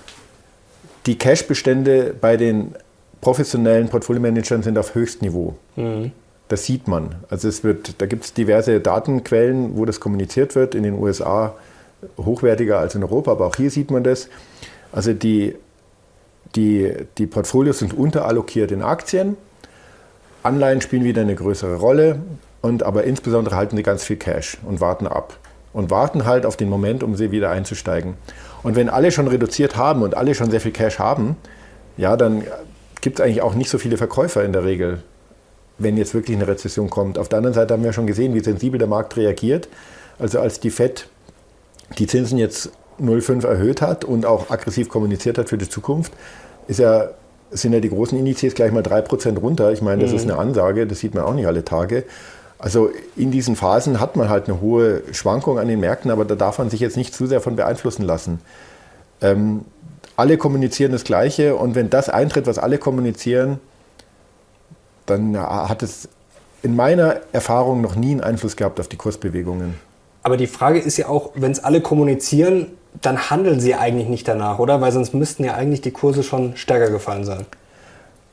die 1.06 1.16
Cash-Bestände 1.16 2.14
bei 2.20 2.36
den 2.36 2.74
professionellen 3.22 3.88
Portfolio-Managern 3.88 4.62
sind 4.62 4.76
auf 4.76 4.94
Höchstniveau. 4.94 5.56
Mhm. 5.76 6.12
Das 6.48 6.64
sieht 6.64 6.88
man. 6.88 7.14
Also 7.28 7.48
es 7.48 7.62
wird, 7.62 8.00
da 8.00 8.06
gibt 8.06 8.24
es 8.24 8.34
diverse 8.34 8.80
Datenquellen, 8.80 9.76
wo 9.76 9.84
das 9.84 10.00
kommuniziert 10.00 10.54
wird, 10.54 10.74
in 10.74 10.82
den 10.82 10.94
USA 10.94 11.54
hochwertiger 12.16 12.78
als 12.78 12.94
in 12.94 13.02
Europa, 13.02 13.32
aber 13.32 13.46
auch 13.46 13.56
hier 13.56 13.70
sieht 13.70 13.90
man 13.90 14.04
das. 14.04 14.28
Also 14.92 15.12
die, 15.12 15.56
die, 16.56 16.92
die 17.18 17.26
Portfolios 17.26 17.80
sind 17.80 17.92
unterallokiert 17.92 18.72
in 18.72 18.82
Aktien, 18.82 19.36
Anleihen 20.42 20.80
spielen 20.80 21.04
wieder 21.04 21.22
eine 21.22 21.34
größere 21.34 21.76
Rolle, 21.76 22.20
und 22.60 22.82
aber 22.82 23.04
insbesondere 23.04 23.56
halten 23.56 23.76
sie 23.76 23.82
ganz 23.82 24.04
viel 24.04 24.16
Cash 24.16 24.58
und 24.64 24.80
warten 24.80 25.06
ab. 25.06 25.38
Und 25.72 25.90
warten 25.90 26.24
halt 26.24 26.46
auf 26.46 26.56
den 26.56 26.68
Moment, 26.68 27.02
um 27.02 27.14
sie 27.14 27.30
wieder 27.30 27.50
einzusteigen. 27.50 28.14
Und 28.62 28.74
wenn 28.74 28.88
alle 28.88 29.12
schon 29.12 29.28
reduziert 29.28 29.76
haben 29.76 30.02
und 30.02 30.16
alle 30.16 30.34
schon 30.34 30.50
sehr 30.50 30.60
viel 30.60 30.72
Cash 30.72 30.98
haben, 30.98 31.36
ja, 31.96 32.16
dann 32.16 32.42
gibt 33.00 33.18
es 33.18 33.24
eigentlich 33.24 33.42
auch 33.42 33.54
nicht 33.54 33.70
so 33.70 33.78
viele 33.78 33.96
Verkäufer 33.96 34.44
in 34.44 34.52
der 34.52 34.64
Regel 34.64 35.02
wenn 35.78 35.96
jetzt 35.96 36.14
wirklich 36.14 36.36
eine 36.36 36.48
Rezession 36.48 36.90
kommt. 36.90 37.18
Auf 37.18 37.28
der 37.28 37.38
anderen 37.38 37.54
Seite 37.54 37.74
haben 37.74 37.84
wir 37.84 37.92
schon 37.92 38.06
gesehen, 38.06 38.34
wie 38.34 38.40
sensibel 38.40 38.78
der 38.78 38.88
Markt 38.88 39.16
reagiert. 39.16 39.68
Also 40.18 40.40
als 40.40 40.60
die 40.60 40.70
FED 40.70 41.08
die 41.98 42.06
Zinsen 42.06 42.38
jetzt 42.38 42.70
0,5 43.00 43.46
erhöht 43.46 43.80
hat 43.80 44.04
und 44.04 44.26
auch 44.26 44.50
aggressiv 44.50 44.88
kommuniziert 44.88 45.38
hat 45.38 45.48
für 45.48 45.58
die 45.58 45.68
Zukunft, 45.68 46.12
ist 46.66 46.80
ja, 46.80 47.10
sind 47.50 47.72
ja 47.72 47.80
die 47.80 47.88
großen 47.88 48.18
Indizes 48.18 48.54
gleich 48.54 48.72
mal 48.72 48.82
3% 48.82 49.38
runter. 49.38 49.72
Ich 49.72 49.80
meine, 49.80 50.02
das 50.02 50.10
mhm. 50.10 50.16
ist 50.16 50.22
eine 50.24 50.36
Ansage, 50.36 50.86
das 50.86 50.98
sieht 50.98 51.14
man 51.14 51.24
auch 51.24 51.34
nicht 51.34 51.46
alle 51.46 51.64
Tage. 51.64 52.04
Also 52.58 52.90
in 53.16 53.30
diesen 53.30 53.54
Phasen 53.54 54.00
hat 54.00 54.16
man 54.16 54.28
halt 54.28 54.48
eine 54.48 54.60
hohe 54.60 55.02
Schwankung 55.12 55.58
an 55.60 55.68
den 55.68 55.78
Märkten, 55.78 56.10
aber 56.10 56.24
da 56.24 56.34
darf 56.34 56.58
man 56.58 56.70
sich 56.70 56.80
jetzt 56.80 56.96
nicht 56.96 57.14
zu 57.14 57.26
sehr 57.26 57.40
von 57.40 57.54
beeinflussen 57.54 58.02
lassen. 58.02 58.40
Ähm, 59.22 59.64
alle 60.16 60.36
kommunizieren 60.36 60.90
das 60.90 61.04
Gleiche 61.04 61.54
und 61.54 61.76
wenn 61.76 61.88
das 61.88 62.08
eintritt, 62.08 62.48
was 62.48 62.58
alle 62.58 62.78
kommunizieren, 62.78 63.60
dann 65.10 65.38
hat 65.38 65.82
es 65.82 66.08
in 66.62 66.76
meiner 66.76 67.20
Erfahrung 67.32 67.80
noch 67.80 67.94
nie 67.94 68.12
einen 68.12 68.20
Einfluss 68.20 68.56
gehabt 68.56 68.80
auf 68.80 68.88
die 68.88 68.96
Kursbewegungen. 68.96 69.74
Aber 70.22 70.36
die 70.36 70.46
Frage 70.46 70.78
ist 70.78 70.96
ja 70.96 71.08
auch, 71.08 71.30
wenn 71.34 71.52
es 71.52 71.62
alle 71.62 71.80
kommunizieren, 71.80 72.66
dann 73.00 73.30
handeln 73.30 73.60
sie 73.60 73.74
eigentlich 73.74 74.08
nicht 74.08 74.26
danach, 74.26 74.58
oder? 74.58 74.80
Weil 74.80 74.92
sonst 74.92 75.14
müssten 75.14 75.44
ja 75.44 75.54
eigentlich 75.54 75.80
die 75.80 75.90
Kurse 75.92 76.22
schon 76.22 76.56
stärker 76.56 76.90
gefallen 76.90 77.24
sein. 77.24 77.46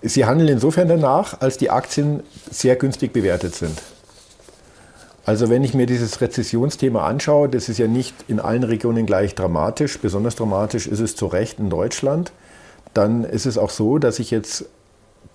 Sie 0.02 0.26
handeln 0.26 0.50
insofern 0.50 0.88
danach, 0.88 1.42
als 1.42 1.58
die 1.58 1.70
Aktien 1.70 2.24
sehr 2.52 2.76
günstig 2.76 3.14
bewertet 3.14 3.56
sind. 3.56 3.82
Also 5.26 5.50
wenn 5.50 5.64
ich 5.64 5.74
mir 5.74 5.88
dieses 5.88 6.22
Rezessionsthema 6.22 7.06
anschaue, 7.08 7.50
das 7.50 7.70
ist 7.70 7.80
ja 7.80 7.88
nicht 7.88 8.14
in 8.28 8.40
allen 8.40 8.64
Regionen 8.64 9.06
gleich 9.06 9.34
dramatisch. 9.34 10.00
Besonders 10.00 10.36
dramatisch 10.36 10.86
ist 10.86 11.00
es 11.00 11.16
zu 11.16 11.26
Recht 11.26 11.60
in 11.60 11.70
Deutschland. 11.70 12.32
Dann 12.94 13.24
ist 13.24 13.46
es 13.46 13.58
auch 13.58 13.72
so, 13.72 13.98
dass 13.98 14.20
ich 14.20 14.30
jetzt 14.30 14.66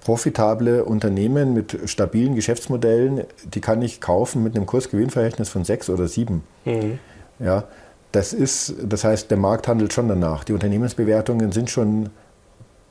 profitable 0.01 0.85
Unternehmen 0.85 1.55
mit 1.55 1.79
stabilen 1.85 2.35
Geschäftsmodellen, 2.35 3.25
die 3.45 3.61
kann 3.61 3.83
ich 3.83 4.01
kaufen 4.01 4.43
mit 4.43 4.57
einem 4.57 4.67
Kursgewinnverhältnis 4.67 5.49
von 5.49 5.65
sechs 5.65 5.91
oder 5.91 6.09
sieben. 6.09 6.43
Mhm. 6.65 6.99
Ja, 7.39 7.65
das 8.13 8.33
ist, 8.33 8.75
das 8.83 9.05
heißt, 9.05 9.31
der 9.31 9.39
Markt 9.39 9.69
handelt 9.69 9.93
schon 9.93 10.09
danach. 10.09 10.45
Die 10.45 10.53
Unternehmensbewertungen 10.53 11.53
sind 11.53 11.71
schon 11.71 12.11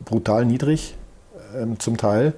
brutal 0.05 0.45
niedrig 0.45 0.95
ähm, 1.57 1.79
zum 1.79 1.97
Teil. 1.97 2.33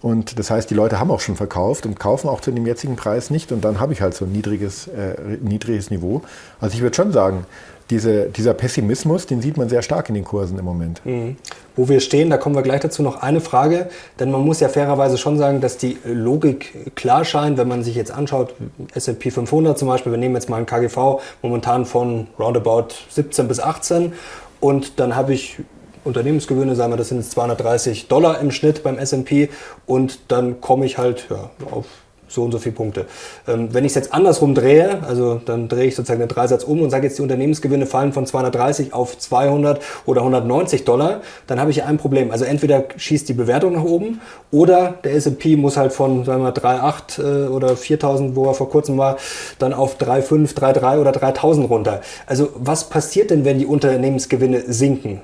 Und 0.00 0.38
das 0.38 0.50
heißt, 0.50 0.68
die 0.68 0.74
Leute 0.74 0.98
haben 0.98 1.10
auch 1.12 1.20
schon 1.20 1.36
verkauft 1.36 1.86
und 1.86 2.00
kaufen 2.00 2.28
auch 2.28 2.40
zu 2.40 2.50
dem 2.50 2.66
jetzigen 2.66 2.96
Preis 2.96 3.30
nicht. 3.30 3.52
Und 3.52 3.64
dann 3.64 3.78
habe 3.78 3.92
ich 3.92 4.00
halt 4.00 4.14
so 4.14 4.24
ein 4.24 4.32
niedriges, 4.32 4.88
äh, 4.88 5.38
niedriges 5.40 5.90
Niveau. 5.90 6.22
Also 6.60 6.74
ich 6.74 6.82
würde 6.82 6.96
schon 6.96 7.12
sagen, 7.12 7.46
diese, 7.92 8.30
dieser 8.30 8.54
Pessimismus, 8.54 9.26
den 9.26 9.42
sieht 9.42 9.58
man 9.58 9.68
sehr 9.68 9.82
stark 9.82 10.08
in 10.08 10.14
den 10.14 10.24
Kursen 10.24 10.58
im 10.58 10.64
Moment. 10.64 11.04
Mhm. 11.04 11.36
Wo 11.76 11.90
wir 11.90 12.00
stehen, 12.00 12.30
da 12.30 12.38
kommen 12.38 12.54
wir 12.54 12.62
gleich 12.62 12.80
dazu 12.80 13.02
noch 13.02 13.20
eine 13.22 13.42
Frage, 13.42 13.90
denn 14.18 14.30
man 14.30 14.40
muss 14.40 14.60
ja 14.60 14.70
fairerweise 14.70 15.18
schon 15.18 15.36
sagen, 15.36 15.60
dass 15.60 15.76
die 15.76 15.98
Logik 16.04 16.96
klar 16.96 17.26
scheint, 17.26 17.58
wenn 17.58 17.68
man 17.68 17.84
sich 17.84 17.94
jetzt 17.94 18.10
anschaut, 18.10 18.54
S&P 18.94 19.30
500 19.30 19.78
zum 19.78 19.88
Beispiel, 19.88 20.10
wir 20.10 20.18
nehmen 20.18 20.34
jetzt 20.34 20.48
mal 20.48 20.56
ein 20.56 20.66
KGV 20.66 21.20
momentan 21.42 21.84
von 21.84 22.28
roundabout 22.38 22.88
17 23.10 23.46
bis 23.46 23.60
18 23.60 24.14
und 24.60 24.98
dann 24.98 25.14
habe 25.14 25.34
ich 25.34 25.58
Unternehmensgewinne, 26.04 26.74
sagen 26.74 26.92
wir, 26.92 26.96
das 26.96 27.10
sind 27.10 27.22
230 27.24 28.08
Dollar 28.08 28.40
im 28.40 28.50
Schnitt 28.52 28.82
beim 28.82 28.96
S&P 28.96 29.50
und 29.84 30.18
dann 30.28 30.62
komme 30.62 30.86
ich 30.86 30.96
halt 30.96 31.26
ja, 31.28 31.50
auf 31.70 31.86
so 32.32 32.42
und 32.42 32.52
so 32.52 32.58
viele 32.58 32.74
Punkte. 32.74 33.06
Ähm, 33.46 33.68
wenn 33.72 33.84
ich 33.84 33.90
es 33.90 33.96
jetzt 33.96 34.12
andersrum 34.12 34.54
drehe, 34.54 35.02
also 35.06 35.40
dann 35.44 35.68
drehe 35.68 35.86
ich 35.86 35.94
sozusagen 35.94 36.20
den 36.20 36.28
Dreisatz 36.28 36.64
um 36.64 36.80
und 36.80 36.90
sage 36.90 37.06
jetzt, 37.06 37.18
die 37.18 37.22
Unternehmensgewinne 37.22 37.86
fallen 37.86 38.12
von 38.12 38.26
230 38.26 38.92
auf 38.92 39.18
200 39.18 39.80
oder 40.06 40.20
190 40.22 40.84
Dollar, 40.84 41.20
dann 41.46 41.60
habe 41.60 41.70
ich 41.70 41.84
ein 41.84 41.98
Problem. 41.98 42.30
Also 42.30 42.44
entweder 42.44 42.84
schießt 42.96 43.28
die 43.28 43.34
Bewertung 43.34 43.74
nach 43.74 43.84
oben 43.84 44.20
oder 44.50 44.94
der 45.04 45.14
S&P 45.14 45.56
muss 45.56 45.76
halt 45.76 45.92
von, 45.92 46.24
sagen 46.24 46.42
wir 46.42 46.54
3,8 46.54 47.46
äh, 47.46 47.48
oder 47.48 47.72
4.000, 47.72 48.34
wo 48.34 48.46
er 48.46 48.54
vor 48.54 48.70
kurzem 48.70 48.98
war, 48.98 49.16
dann 49.58 49.72
auf 49.72 49.98
3,5, 49.98 50.56
3,3 50.56 50.98
oder 51.00 51.10
3.000 51.10 51.66
runter. 51.66 52.00
Also 52.26 52.50
was 52.54 52.88
passiert 52.88 53.30
denn, 53.30 53.44
wenn 53.44 53.58
die 53.58 53.66
Unternehmensgewinne 53.66 54.62
sinken? 54.66 55.20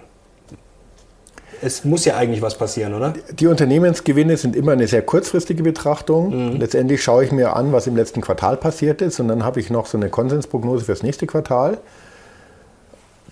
Es 1.62 1.85
muss 1.85 2.05
ja 2.05 2.17
eigentlich 2.17 2.43
was 2.43 2.57
passieren, 2.57 2.95
oder? 2.95 3.15
Die 3.33 3.47
Unternehmensgewinne 3.47 4.37
sind 4.37 4.57
immer 4.57 4.73
eine 4.73 4.87
sehr 4.87 5.03
kurzfristige 5.03 5.62
Betrachtung. 5.62 6.53
Mhm. 6.53 6.61
Letztendlich 6.61 7.03
schaue 7.03 7.25
ich 7.25 7.33
mir 7.33 7.57
an, 7.57 7.73
was 7.73 7.87
im 7.87 7.97
letzten 7.97 8.21
Quartal 8.21 8.57
passiert 8.57 9.03
ist 9.03 9.21
und 9.21 9.29
dann 9.29 9.45
habe 9.45 9.61
ich 9.61 9.71
noch 9.71 9.87
so 9.87 9.99
eine 9.99 10.09
Konsensprognose 10.09 10.85
für 10.85 10.93
das 10.93 11.03
nächste 11.03 11.27
Quartal. 11.27 11.79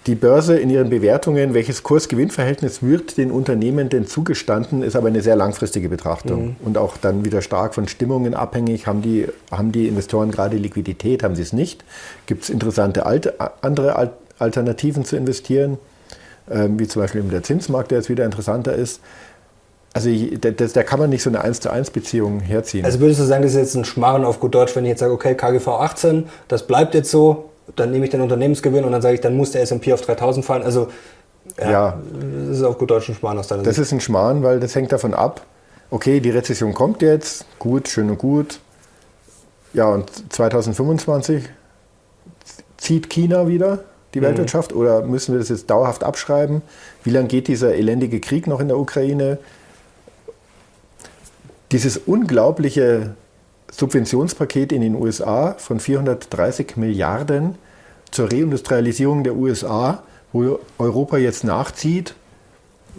Die 0.07 0.15
Börse 0.15 0.57
in 0.57 0.71
ihren 0.71 0.89
Bewertungen, 0.89 1.53
welches 1.53 1.83
Kurs-Gewinn-Verhältnis 1.83 2.81
wird 2.81 3.17
den 3.17 3.33
Unternehmen 3.33 3.89
denn 3.89 4.07
zugestanden, 4.07 4.85
ist 4.85 4.95
aber 4.95 5.09
eine 5.09 5.21
sehr 5.21 5.35
langfristige 5.35 5.89
Betrachtung 5.89 6.47
mhm. 6.47 6.57
und 6.65 6.79
auch 6.79 6.97
dann 6.97 7.25
wieder 7.25 7.43
stark 7.43 7.75
von 7.75 7.89
Stimmungen 7.89 8.35
abhängig. 8.35 8.87
Haben 8.87 9.03
die, 9.03 9.27
haben 9.51 9.73
die 9.73 9.89
Investoren 9.89 10.31
gerade 10.31 10.57
Liquidität, 10.59 11.25
haben 11.25 11.35
sie 11.35 11.43
es 11.43 11.53
nicht? 11.53 11.85
Gibt 12.27 12.45
es 12.45 12.51
interessante 12.51 13.05
alte, 13.05 13.35
andere 13.63 14.13
Alternativen 14.39 15.05
zu 15.05 15.17
investieren? 15.17 15.79
Ähm, 16.51 16.79
wie 16.79 16.87
zum 16.87 17.03
Beispiel 17.03 17.23
der 17.23 17.43
Zinsmarkt, 17.43 17.91
der 17.91 17.99
jetzt 17.99 18.09
wieder 18.09 18.25
interessanter 18.25 18.75
ist. 18.75 19.01
Also 19.93 20.11
da 20.11 20.83
kann 20.83 20.99
man 20.99 21.09
nicht 21.11 21.23
so 21.23 21.31
eine 21.31 21.41
1 21.41 21.61
zu 21.61 21.71
1 21.71 21.91
Beziehung 21.91 22.41
herziehen. 22.41 22.85
Also 22.85 23.01
würdest 23.01 23.19
du 23.19 23.25
sagen, 23.25 23.43
das 23.43 23.53
ist 23.53 23.59
jetzt 23.59 23.75
ein 23.77 23.85
Schmarren 23.87 24.25
auf 24.25 24.41
gut 24.41 24.55
Deutsch, 24.55 24.77
wenn 24.77 24.85
ich 24.85 24.91
jetzt 24.91 25.01
sage, 25.01 25.13
okay, 25.13 25.35
KGV 25.35 25.67
18, 25.69 26.29
das 26.49 26.67
bleibt 26.67 26.95
jetzt 26.95 27.11
so, 27.11 27.49
dann 27.77 27.91
nehme 27.93 28.05
ich 28.05 28.11
den 28.11 28.21
Unternehmensgewinn 28.21 28.85
und 28.85 28.93
dann 28.93 29.01
sage 29.01 29.15
ich, 29.15 29.23
dann 29.23 29.37
muss 29.37 29.53
der 29.53 29.63
S&P 29.63 29.93
auf 29.95 30.03
3000 30.03 30.45
fallen. 30.45 30.63
Also 30.63 30.89
ja, 31.59 31.71
ja, 31.71 31.99
das 32.49 32.59
ist 32.59 32.63
auf 32.63 32.77
gut 32.77 32.91
Deutsch 32.91 33.09
ein 33.09 33.15
Schmarrn 33.15 33.39
aus 33.39 33.49
deiner 33.49 33.63
Das 33.63 33.77
Sicht. 33.77 33.87
ist 33.87 33.93
ein 33.93 34.01
Schmarrn, 34.01 34.43
weil 34.43 34.61
das 34.61 34.75
hängt 34.75 34.93
davon 34.93 35.15
ab, 35.15 35.41
okay, 35.91 36.21
die 36.21 36.31
Rezession 36.31 36.75
kommt 36.75 37.01
jetzt, 37.01 37.47
gut, 37.59 37.89
schön 37.89 38.11
und 38.11 38.19
gut. 38.19 38.61
Ja, 39.73 39.87
und 39.89 40.11
2025 40.33 41.49
zieht 42.77 43.09
China 43.09 43.49
wieder 43.49 43.81
die 44.17 44.21
mhm. 44.21 44.25
Weltwirtschaft, 44.25 44.73
oder 44.73 45.03
müssen 45.03 45.33
wir 45.33 45.39
das 45.39 45.51
jetzt 45.51 45.71
dauerhaft 45.71 46.03
abschreiben? 46.03 46.63
Wie 47.05 47.11
lange 47.11 47.29
geht 47.29 47.49
dieser 47.49 47.75
elendige 47.75 48.19
Krieg 48.19 48.47
noch 48.47 48.61
in 48.61 48.69
der 48.69 48.79
Ukraine? 48.79 49.39
Dieses 51.71 51.99
unglaubliche 51.99 53.15
Subventionspaket 53.71 54.73
in 54.73 54.81
den 54.81 54.95
USA 54.95 55.55
von 55.59 55.81
430 55.81 56.77
Milliarden 56.77 57.57
zur 58.11 58.33
Reindustrialisierung 58.33 59.23
der 59.25 59.37
USA, 59.37 60.03
wo 60.33 60.61
Europa 60.79 61.19
jetzt 61.19 61.45
nachzieht. 61.45 62.15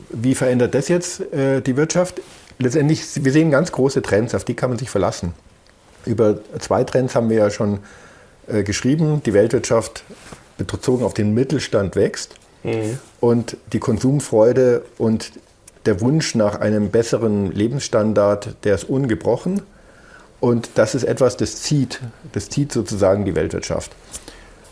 Wie 0.10 0.36
verändert 0.36 0.76
das 0.76 0.90
jetzt 0.90 1.22
äh, 1.34 1.62
die 1.62 1.78
Wirtschaft? 1.78 2.22
Letztendlich, 2.60 3.04
wir 3.24 3.32
sehen 3.32 3.50
ganz 3.50 3.72
große 3.72 4.02
Trends, 4.02 4.36
auf 4.36 4.44
die 4.44 4.54
kann 4.54 4.70
man 4.70 4.78
sich 4.78 4.90
verlassen. 4.90 5.34
Über 6.06 6.40
zwei 6.60 6.84
Trends 6.84 7.16
haben 7.16 7.30
wir 7.30 7.38
ja 7.38 7.50
schon 7.50 7.80
äh, 8.48 8.64
geschrieben. 8.64 9.22
Die 9.26 9.34
Weltwirtschaft 9.34 10.04
bezogen 10.66 11.04
auf 11.04 11.14
den 11.14 11.34
Mittelstand 11.34 11.96
wächst 11.96 12.36
mhm. 12.64 13.00
und 13.20 13.58
die 13.74 13.80
Konsumfreude 13.80 14.84
und 14.98 15.32
der 15.86 16.02
Wunsch 16.02 16.36
nach 16.36 16.60
einem 16.60 16.90
besseren 16.90 17.52
Lebensstandard, 17.52 18.56
der 18.64 18.76
ist 18.76 18.84
ungebrochen. 18.84 19.62
Und 20.40 20.72
das 20.76 20.94
ist 20.94 21.04
etwas, 21.04 21.38
das 21.38 21.64
zieht, 21.64 22.02
das 22.34 22.50
zieht 22.50 22.72
sozusagen 22.72 23.26
die 23.26 23.36
Weltwirtschaft. 23.36 23.92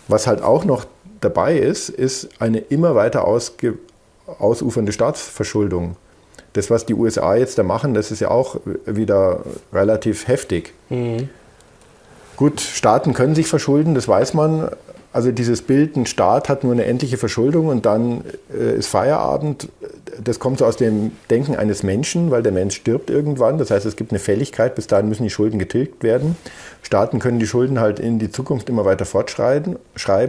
Was 0.08 0.28
halt 0.28 0.44
auch 0.44 0.66
noch 0.66 0.86
dabei 1.22 1.58
ist, 1.58 1.90
ist 1.90 2.30
eine 2.40 2.60
immer 2.60 2.94
weiter 2.94 3.26
ausufernde 3.26 4.92
Staatsverschuldung. 4.92 5.96
Das, 6.54 6.70
was 6.70 6.86
die 6.86 6.94
USA 6.94 7.36
jetzt 7.36 7.58
da 7.58 7.64
machen, 7.64 7.94
das 7.94 8.12
ist 8.12 8.20
ja 8.20 8.30
auch 8.30 8.58
wieder 8.86 9.44
relativ 9.74 10.28
heftig. 10.28 10.74
Mhm. 10.90 11.30
Gut, 12.38 12.60
Staaten 12.60 13.14
können 13.14 13.36
sich 13.36 13.48
verschulden, 13.48 13.96
das 13.96 14.08
weiß 14.08 14.34
man, 14.34 14.70
also 15.14 15.32
dieses 15.32 15.62
Bild, 15.62 15.96
ein 15.96 16.06
Staat 16.06 16.50
hat 16.50 16.66
nur 16.66 16.74
eine 16.74 16.84
endliche 16.84 17.18
Verschuldung 17.18 17.68
und 17.68 17.86
dann 17.86 18.26
äh, 18.54 18.76
ist 18.76 18.88
Feierabend, 18.88 19.70
das 20.22 20.40
kommt 20.40 20.60
so 20.60 20.66
aus 20.66 20.76
dem 20.76 21.12
Denken 21.30 21.56
eines 21.56 21.84
Menschen, 21.84 22.32
weil 22.32 22.44
der 22.44 22.52
Mensch 22.52 22.76
stirbt 22.76 23.10
irgendwann. 23.10 23.58
Das 23.58 23.72
heißt, 23.72 23.86
es 23.86 23.96
gibt 23.96 24.12
eine 24.12 24.20
Fälligkeit, 24.20 24.76
bis 24.76 24.88
dahin 24.88 25.08
müssen 25.08 25.24
die 25.24 25.30
Schulden 25.30 25.58
getilgt 25.58 26.04
werden. 26.04 26.36
Staaten 26.82 27.20
können 27.20 27.40
die 27.40 27.48
Schulden 27.48 27.80
halt 27.80 28.00
in 28.00 28.20
die 28.20 28.30
Zukunft 28.30 28.68
immer 28.68 28.84
weiter 28.84 29.06
fortschreiben. 29.06 29.78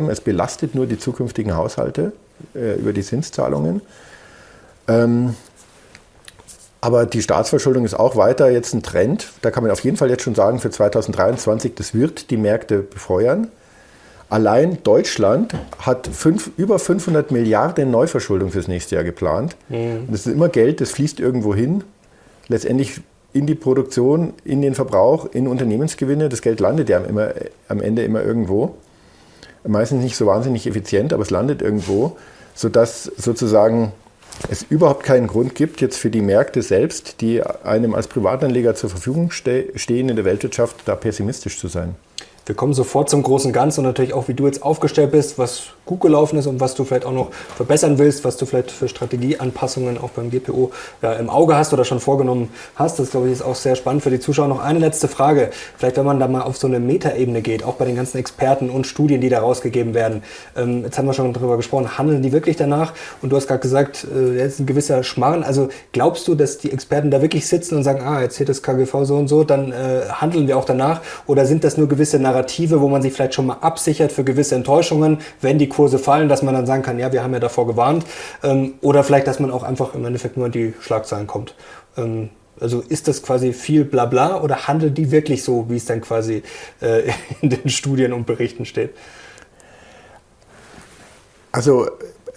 Es 0.08 0.20
belastet 0.20 0.76
nur 0.76 0.86
die 0.86 0.98
zukünftigen 0.98 1.56
Haushalte 1.56 2.12
äh, 2.54 2.74
über 2.74 2.92
die 2.92 3.02
Zinszahlungen. 3.02 3.80
Ähm, 4.88 5.34
aber 6.80 7.06
die 7.06 7.22
Staatsverschuldung 7.22 7.84
ist 7.84 7.94
auch 7.94 8.16
weiter 8.16 8.50
jetzt 8.50 8.74
ein 8.74 8.82
Trend. 8.82 9.28
Da 9.42 9.50
kann 9.50 9.62
man 9.62 9.72
auf 9.72 9.80
jeden 9.80 9.96
Fall 9.96 10.10
jetzt 10.10 10.22
schon 10.22 10.34
sagen, 10.34 10.58
für 10.58 10.70
2023, 10.70 11.74
das 11.74 11.94
wird 11.94 12.30
die 12.30 12.36
Märkte 12.36 12.78
befeuern. 12.78 13.48
Allein 14.28 14.82
Deutschland 14.82 15.54
hat 15.78 16.08
fünf, 16.08 16.50
über 16.56 16.78
500 16.78 17.30
Milliarden 17.30 17.90
Neuverschuldung 17.90 18.50
fürs 18.50 18.66
nächste 18.66 18.96
Jahr 18.96 19.04
geplant. 19.04 19.56
Mhm. 19.68 20.08
Das 20.10 20.26
ist 20.26 20.32
immer 20.32 20.48
Geld, 20.48 20.80
das 20.80 20.90
fließt 20.90 21.20
irgendwo 21.20 21.54
hin. 21.54 21.84
Letztendlich 22.48 23.00
in 23.32 23.46
die 23.46 23.54
Produktion, 23.54 24.32
in 24.44 24.62
den 24.62 24.74
Verbrauch, 24.74 25.26
in 25.32 25.46
Unternehmensgewinne. 25.46 26.28
Das 26.28 26.42
Geld 26.42 26.58
landet 26.58 26.88
ja 26.88 26.98
immer, 26.98 27.30
am 27.68 27.80
Ende 27.80 28.02
immer 28.02 28.22
irgendwo. 28.22 28.74
Meistens 29.64 30.02
nicht 30.02 30.16
so 30.16 30.26
wahnsinnig 30.26 30.66
effizient, 30.66 31.12
aber 31.12 31.22
es 31.22 31.30
landet 31.30 31.60
irgendwo, 31.62 32.16
sodass 32.54 33.04
sozusagen 33.04 33.92
es 34.48 34.62
überhaupt 34.68 35.02
keinen 35.02 35.26
Grund 35.26 35.54
gibt, 35.54 35.80
jetzt 35.80 35.98
für 35.98 36.10
die 36.10 36.20
Märkte 36.20 36.62
selbst, 36.62 37.20
die 37.20 37.42
einem 37.42 37.94
als 37.94 38.08
Privatanleger 38.08 38.74
zur 38.74 38.90
Verfügung 38.90 39.30
stehen 39.30 40.08
in 40.08 40.16
der 40.16 40.24
Weltwirtschaft, 40.24 40.76
da 40.84 40.94
pessimistisch 40.94 41.58
zu 41.58 41.68
sein. 41.68 41.94
Wir 42.44 42.54
kommen 42.54 42.74
sofort 42.74 43.10
zum 43.10 43.22
großen 43.22 43.52
Ganzen 43.52 43.80
und 43.80 43.86
natürlich 43.86 44.14
auch, 44.14 44.28
wie 44.28 44.34
du 44.34 44.46
jetzt 44.46 44.62
aufgestellt 44.62 45.10
bist, 45.10 45.38
was 45.38 45.70
gut 45.86 46.00
gelaufen 46.00 46.38
ist 46.38 46.46
und 46.46 46.60
was 46.60 46.74
du 46.74 46.84
vielleicht 46.84 47.06
auch 47.06 47.12
noch 47.12 47.30
verbessern 47.32 47.98
willst, 47.98 48.24
was 48.24 48.36
du 48.36 48.44
vielleicht 48.44 48.72
für 48.72 48.88
Strategieanpassungen 48.88 49.98
auch 49.98 50.10
beim 50.10 50.30
GPO 50.30 50.72
ja, 51.00 51.12
im 51.14 51.30
Auge 51.30 51.56
hast 51.56 51.72
oder 51.72 51.84
schon 51.84 52.00
vorgenommen 52.00 52.50
hast. 52.74 52.98
Das, 52.98 53.12
glaube 53.12 53.28
ich, 53.28 53.34
ist 53.34 53.42
auch 53.42 53.54
sehr 53.54 53.76
spannend 53.76 54.02
für 54.02 54.10
die 54.10 54.18
Zuschauer. 54.18 54.48
Noch 54.48 54.62
eine 54.62 54.80
letzte 54.80 55.06
Frage. 55.06 55.50
Vielleicht, 55.78 55.96
wenn 55.96 56.04
man 56.04 56.18
da 56.18 56.26
mal 56.26 56.42
auf 56.42 56.56
so 56.56 56.66
eine 56.66 56.80
Metaebene 56.80 57.40
geht, 57.40 57.64
auch 57.64 57.74
bei 57.74 57.84
den 57.84 57.94
ganzen 57.94 58.18
Experten 58.18 58.68
und 58.68 58.86
Studien, 58.86 59.20
die 59.20 59.28
da 59.28 59.38
rausgegeben 59.40 59.94
werden. 59.94 60.24
Ähm, 60.56 60.82
jetzt 60.82 60.98
haben 60.98 61.06
wir 61.06 61.14
schon 61.14 61.32
darüber 61.32 61.56
gesprochen, 61.56 61.96
handeln 61.96 62.20
die 62.20 62.32
wirklich 62.32 62.56
danach? 62.56 62.92
Und 63.22 63.30
du 63.30 63.36
hast 63.36 63.46
gerade 63.46 63.60
gesagt, 63.60 64.06
äh, 64.12 64.36
jetzt 64.38 64.58
ein 64.58 64.66
gewisser 64.66 65.04
Schmarrn. 65.04 65.44
Also 65.44 65.68
glaubst 65.92 66.26
du, 66.26 66.34
dass 66.34 66.58
die 66.58 66.72
Experten 66.72 67.12
da 67.12 67.22
wirklich 67.22 67.46
sitzen 67.46 67.76
und 67.76 67.84
sagen, 67.84 68.02
ah, 68.02 68.22
jetzt 68.22 68.36
hier 68.36 68.46
das 68.46 68.62
KGV 68.62 69.04
so 69.04 69.14
und 69.14 69.28
so, 69.28 69.44
dann 69.44 69.70
äh, 69.70 70.02
handeln 70.10 70.48
wir 70.48 70.58
auch 70.58 70.64
danach? 70.64 71.00
Oder 71.28 71.46
sind 71.46 71.62
das 71.62 71.76
nur 71.76 71.88
gewisse 71.88 72.18
Narrative, 72.18 72.80
wo 72.80 72.88
man 72.88 73.02
sich 73.02 73.12
vielleicht 73.12 73.34
schon 73.34 73.46
mal 73.46 73.58
absichert 73.60 74.10
für 74.10 74.24
gewisse 74.24 74.56
Enttäuschungen, 74.56 75.18
wenn 75.40 75.58
die 75.58 75.68
Kurse 75.76 75.98
fallen, 75.98 76.30
dass 76.30 76.42
man 76.42 76.54
dann 76.54 76.64
sagen 76.64 76.82
kann, 76.82 76.98
ja, 76.98 77.12
wir 77.12 77.22
haben 77.22 77.34
ja 77.34 77.38
davor 77.38 77.66
gewarnt. 77.66 78.06
Ähm, 78.42 78.74
oder 78.80 79.04
vielleicht, 79.04 79.26
dass 79.26 79.40
man 79.40 79.50
auch 79.50 79.62
einfach 79.62 79.94
im 79.94 80.04
Endeffekt 80.06 80.38
nur 80.38 80.46
in 80.46 80.52
die 80.52 80.74
Schlagzeilen 80.80 81.26
kommt. 81.26 81.54
Ähm, 81.98 82.30
also 82.58 82.80
ist 82.80 83.08
das 83.08 83.22
quasi 83.22 83.52
viel 83.52 83.84
Blabla 83.84 84.40
oder 84.40 84.66
handelt 84.66 84.96
die 84.96 85.10
wirklich 85.10 85.44
so, 85.44 85.66
wie 85.68 85.76
es 85.76 85.84
dann 85.84 86.00
quasi 86.00 86.42
äh, 86.80 87.02
in 87.42 87.50
den 87.50 87.68
Studien 87.68 88.14
und 88.14 88.26
Berichten 88.26 88.64
steht? 88.64 88.90
Also 91.52 91.88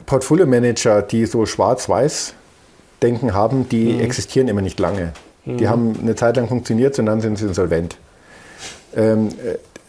Portfolio 0.05 0.45
Manager, 0.45 1.01
die 1.01 1.25
so 1.25 1.45
schwarz-weiß 1.45 2.33
denken 3.01 3.33
haben, 3.33 3.69
die 3.69 3.93
mhm. 3.93 4.01
existieren 4.01 4.49
immer 4.49 4.61
nicht 4.61 4.79
lange. 4.79 5.13
Mhm. 5.45 5.57
Die 5.57 5.69
haben 5.69 5.97
eine 6.01 6.15
Zeit 6.15 6.35
lang 6.35 6.49
funktioniert 6.49 6.99
und 6.99 7.05
dann 7.05 7.21
sind 7.21 7.37
sie 7.37 7.45
insolvent. 7.45 7.97
Ähm, 8.93 9.29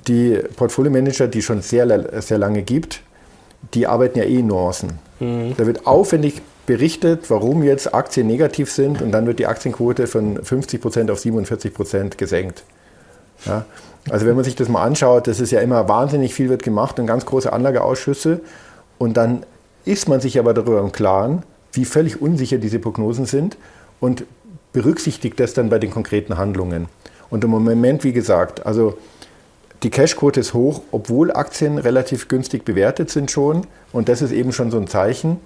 die 0.06 0.38
Portfolio 0.56 0.92
Manager, 0.92 1.26
die 1.26 1.42
schon 1.42 1.62
sehr, 1.62 2.22
sehr 2.22 2.38
lange 2.38 2.62
gibt, 2.62 3.02
die 3.74 3.86
arbeiten 3.86 4.18
ja 4.18 4.24
eh 4.24 4.38
in 4.38 4.46
Nuancen. 4.46 4.98
Mhm. 5.20 5.54
Da 5.56 5.66
wird 5.66 5.86
aufwendig 5.86 6.42
berichtet, 6.66 7.30
warum 7.30 7.62
jetzt 7.62 7.94
Aktien 7.94 8.26
negativ 8.26 8.70
sind 8.70 9.02
und 9.02 9.12
dann 9.12 9.26
wird 9.26 9.38
die 9.38 9.46
Aktienquote 9.46 10.06
von 10.06 10.38
50% 10.38 11.10
auf 11.10 11.18
47% 11.18 12.16
gesenkt. 12.16 12.62
Ja? 13.44 13.64
Also 14.08 14.26
wenn 14.26 14.36
man 14.36 14.44
sich 14.44 14.56
das 14.56 14.68
mal 14.68 14.82
anschaut, 14.82 15.26
das 15.26 15.40
ist 15.40 15.50
ja 15.50 15.60
immer 15.60 15.88
wahnsinnig 15.88 16.32
viel 16.34 16.48
wird 16.48 16.62
gemacht 16.62 16.98
und 16.98 17.06
ganz 17.06 17.26
große 17.26 17.52
Anlageausschüsse 17.52 18.40
und 18.98 19.16
dann 19.16 19.44
ist 19.84 20.08
man 20.08 20.20
sich 20.20 20.38
aber 20.38 20.54
darüber 20.54 20.80
im 20.80 20.92
Klaren, 20.92 21.42
wie 21.72 21.84
völlig 21.84 22.20
unsicher 22.20 22.58
diese 22.58 22.78
Prognosen 22.78 23.26
sind 23.26 23.56
und 23.98 24.24
berücksichtigt 24.72 25.40
das 25.40 25.54
dann 25.54 25.68
bei 25.70 25.78
den 25.78 25.90
konkreten 25.90 26.38
Handlungen. 26.38 26.86
Und 27.30 27.44
im 27.44 27.50
Moment, 27.50 28.04
wie 28.04 28.12
gesagt, 28.12 28.66
also 28.66 28.96
die 29.82 29.90
Cashquote 29.90 30.40
ist 30.40 30.52
hoch, 30.52 30.82
obwohl 30.92 31.32
Aktien 31.32 31.78
relativ 31.78 32.28
günstig 32.28 32.64
bewertet 32.64 33.10
sind 33.10 33.30
schon. 33.30 33.66
Und 33.92 34.08
das 34.08 34.20
ist 34.20 34.32
eben 34.32 34.52
schon 34.52 34.70
so 34.70 34.76
ein 34.76 34.86
Zeichen. 34.86 35.38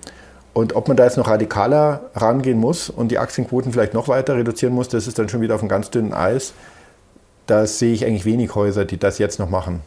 Und 0.52 0.76
ob 0.76 0.88
man 0.88 0.96
da 0.96 1.04
jetzt 1.04 1.16
noch 1.16 1.28
radikaler 1.28 2.10
rangehen 2.14 2.58
muss 2.58 2.90
und 2.90 3.08
die 3.08 3.18
Aktienquoten 3.18 3.72
vielleicht 3.72 3.94
noch 3.94 4.08
weiter 4.08 4.36
reduzieren 4.36 4.74
muss, 4.74 4.88
das 4.88 5.06
ist 5.06 5.18
dann 5.18 5.28
schon 5.28 5.40
wieder 5.40 5.54
auf 5.54 5.60
einem 5.60 5.68
ganz 5.68 5.90
dünnen 5.90 6.12
Eis. 6.12 6.52
Da 7.46 7.66
sehe 7.66 7.92
ich 7.92 8.06
eigentlich 8.06 8.24
wenig 8.24 8.54
Häuser, 8.54 8.84
die 8.84 8.96
das 8.96 9.18
jetzt 9.18 9.38
noch 9.38 9.50
machen. 9.50 9.82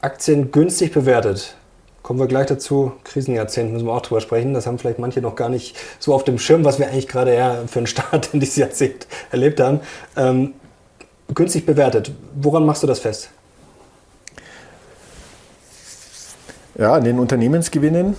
Aktien 0.00 0.50
günstig 0.52 0.92
bewertet. 0.92 1.56
Kommen 2.02 2.20
wir 2.20 2.28
gleich 2.28 2.46
dazu. 2.46 2.92
Krisenjahrzehnt 3.02 3.72
müssen 3.72 3.86
wir 3.86 3.92
auch 3.92 4.02
drüber 4.02 4.20
sprechen. 4.20 4.54
Das 4.54 4.66
haben 4.66 4.78
vielleicht 4.78 5.00
manche 5.00 5.20
noch 5.20 5.34
gar 5.34 5.48
nicht 5.48 5.76
so 5.98 6.14
auf 6.14 6.22
dem 6.22 6.38
Schirm, 6.38 6.64
was 6.64 6.78
wir 6.78 6.86
eigentlich 6.86 7.08
gerade 7.08 7.34
ja 7.34 7.62
für 7.66 7.80
einen 7.80 7.86
Start 7.88 8.32
in 8.32 8.40
dieses 8.40 8.56
Jahrzehnt 8.56 9.08
erlebt 9.32 9.60
haben. 9.60 9.80
Ähm, 10.16 10.54
günstig 11.34 11.66
bewertet. 11.66 12.12
Woran 12.36 12.64
machst 12.64 12.84
du 12.84 12.86
das 12.86 13.00
fest? 13.00 13.30
Ja, 16.78 16.94
an 16.94 17.04
den 17.04 17.18
Unternehmensgewinnen. 17.18 18.16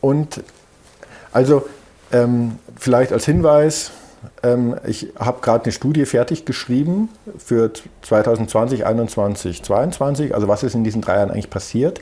Und 0.00 0.42
also 1.32 1.66
ähm, 2.12 2.58
vielleicht 2.76 3.12
als 3.12 3.24
Hinweis, 3.24 3.92
ähm, 4.42 4.76
ich 4.86 5.12
habe 5.18 5.40
gerade 5.40 5.64
eine 5.64 5.72
Studie 5.72 6.04
fertig 6.06 6.44
geschrieben 6.44 7.08
für 7.38 7.72
2020, 8.02 8.80
2021, 8.80 9.62
2022. 9.62 10.34
Also 10.34 10.48
was 10.48 10.62
ist 10.62 10.74
in 10.74 10.84
diesen 10.84 11.02
drei 11.02 11.16
Jahren 11.16 11.30
eigentlich 11.30 11.50
passiert 11.50 12.00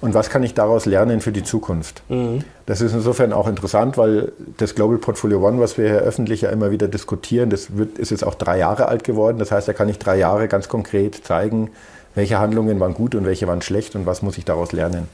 und 0.00 0.14
was 0.14 0.30
kann 0.30 0.42
ich 0.42 0.54
daraus 0.54 0.86
lernen 0.86 1.20
für 1.20 1.32
die 1.32 1.42
Zukunft. 1.42 2.02
Mhm. 2.08 2.44
Das 2.66 2.80
ist 2.80 2.92
insofern 2.92 3.32
auch 3.32 3.48
interessant, 3.48 3.96
weil 3.96 4.32
das 4.56 4.74
Global 4.74 4.98
Portfolio 4.98 5.46
One, 5.46 5.60
was 5.60 5.78
wir 5.78 5.88
hier 5.88 5.98
öffentlich 5.98 6.42
ja 6.42 6.50
immer 6.50 6.70
wieder 6.70 6.88
diskutieren, 6.88 7.50
das 7.50 7.76
wird, 7.76 7.98
ist 7.98 8.10
jetzt 8.10 8.24
auch 8.24 8.34
drei 8.34 8.58
Jahre 8.58 8.88
alt 8.88 9.04
geworden. 9.04 9.38
Das 9.38 9.50
heißt, 9.50 9.68
da 9.68 9.72
kann 9.72 9.88
ich 9.88 9.98
drei 9.98 10.16
Jahre 10.16 10.48
ganz 10.48 10.68
konkret 10.68 11.26
zeigen, 11.26 11.70
welche 12.14 12.38
Handlungen 12.38 12.80
waren 12.80 12.94
gut 12.94 13.14
und 13.14 13.24
welche 13.26 13.46
waren 13.46 13.62
schlecht 13.62 13.94
und 13.94 14.06
was 14.06 14.22
muss 14.22 14.38
ich 14.38 14.44
daraus 14.44 14.72
lernen. 14.72 15.08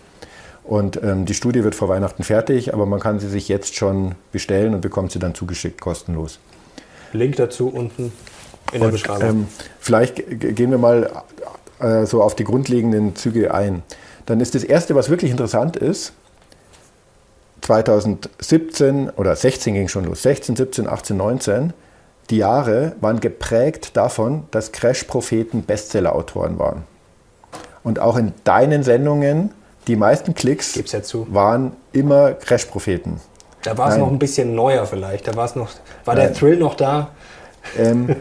Und 0.65 1.03
ähm, 1.03 1.25
die 1.25 1.35
Studie 1.35 1.65
wird 1.65 1.75
vor 1.75 1.89
Weihnachten 1.89 2.23
fertig, 2.23 2.73
aber 2.75 2.87
man 2.87 3.01
kann 3.01 3.19
sie 3.19 3.29
sich 3.29 3.49
jetzt 3.49 3.75
schon 3.75 4.15
bestellen 4.31 4.75
und 4.75 4.81
bekommt 4.81 5.13
sie 5.13 5.19
dann 5.19 5.35
zugeschickt 5.35 5.81
kostenlos. 5.81 6.39
Link 7.13 7.37
dazu 7.37 7.69
unten 7.69 8.13
in 8.73 8.81
der 8.81 8.89
und, 8.89 8.93
Beschreibung. 8.93 9.29
Ähm, 9.29 9.49
vielleicht 9.81 10.17
gehen 10.17 10.71
wir 10.71 10.79
mal 10.79 11.11
äh, 11.81 12.07
so 12.07 12.23
auf 12.23 12.37
die 12.37 12.45
grundlegenden 12.45 13.17
Züge 13.17 13.53
ein. 13.53 13.83
Dann 14.27 14.41
ist 14.41 14.55
das 14.55 14.63
Erste, 14.63 14.95
was 14.95 15.11
wirklich 15.11 15.31
interessant 15.31 15.77
ist, 15.77 16.13
2017 17.63 19.11
oder 19.11 19.37
16 19.37 19.75
ging 19.75 19.89
schon 19.89 20.05
los, 20.05 20.23
16, 20.23 20.57
17, 20.57 20.89
18, 20.89 21.17
19, 21.17 21.73
die 22.31 22.39
Jahre 22.39 22.95
waren 23.01 23.21
geprägt 23.21 23.97
davon, 23.97 24.45
dass 24.51 24.73
Crash-Propheten 24.73 25.63
Bestseller-Autoren 25.63 26.59
waren. 26.59 26.85
Und 27.83 27.99
auch 27.99 28.17
in 28.17 28.33
deinen 28.45 28.83
Sendungen 28.83 29.53
die 29.87 29.97
meisten 29.97 30.35
Klicks 30.35 30.75
ja 30.75 31.01
waren 31.29 31.73
immer 31.93 32.33
Crash-Propheten. 32.33 33.21
Da 33.63 33.77
war 33.77 33.91
es 33.91 33.99
noch 33.99 34.09
ein 34.09 34.19
bisschen 34.19 34.55
neuer 34.55 34.87
vielleicht. 34.87 35.29
Da 35.29 35.37
war 35.37 35.45
es 35.45 35.55
noch, 35.55 35.69
war 36.05 36.15
Nein. 36.15 36.29
der 36.29 36.35
Thrill 36.35 36.57
noch 36.57 36.75
da? 36.75 37.09
Ähm, 37.79 38.17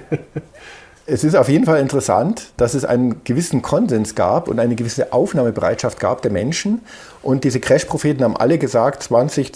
es 1.05 1.23
ist 1.23 1.35
auf 1.35 1.47
jeden 1.49 1.65
Fall 1.65 1.79
interessant, 1.79 2.51
dass 2.57 2.73
es 2.73 2.85
einen 2.85 3.23
gewissen 3.23 3.61
Konsens 3.61 4.15
gab 4.15 4.47
und 4.47 4.59
eine 4.59 4.75
gewisse 4.75 5.13
Aufnahmebereitschaft 5.13 5.99
gab 5.99 6.21
der 6.21 6.31
Menschen. 6.31 6.81
Und 7.21 7.45
diese 7.45 7.59
Crash-Propheten 7.59 8.23
haben 8.23 8.37
alle 8.37 8.57
gesagt, 8.57 9.03
2021, 9.03 9.55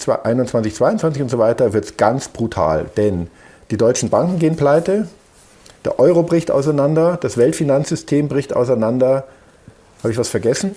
2022 0.74 1.22
und 1.22 1.28
so 1.28 1.38
weiter 1.38 1.72
wird 1.72 1.84
es 1.84 1.96
ganz 1.96 2.28
brutal. 2.28 2.86
Denn 2.96 3.28
die 3.70 3.76
deutschen 3.76 4.08
Banken 4.08 4.38
gehen 4.38 4.56
pleite, 4.56 5.08
der 5.84 5.98
Euro 5.98 6.22
bricht 6.22 6.50
auseinander, 6.50 7.18
das 7.20 7.36
Weltfinanzsystem 7.36 8.28
bricht 8.28 8.56
auseinander. 8.56 9.24
Habe 10.02 10.12
ich 10.12 10.18
was 10.18 10.28
vergessen? 10.28 10.74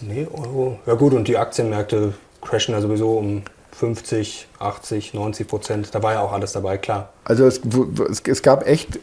Nee, 0.00 0.26
Euro. 0.32 0.78
Ja 0.86 0.94
gut, 0.94 1.12
und 1.14 1.28
die 1.28 1.36
Aktienmärkte 1.36 2.14
crashen 2.40 2.74
ja 2.74 2.80
sowieso 2.80 3.18
um 3.18 3.42
50, 3.72 4.48
80, 4.58 5.14
90 5.14 5.46
Prozent. 5.46 5.94
Da 5.94 6.02
war 6.02 6.14
ja 6.14 6.20
auch 6.20 6.32
alles 6.32 6.52
dabei, 6.52 6.78
klar. 6.78 7.10
Also 7.24 7.46
es, 7.46 7.60
es 8.26 8.42
gab 8.42 8.66
echt 8.66 8.98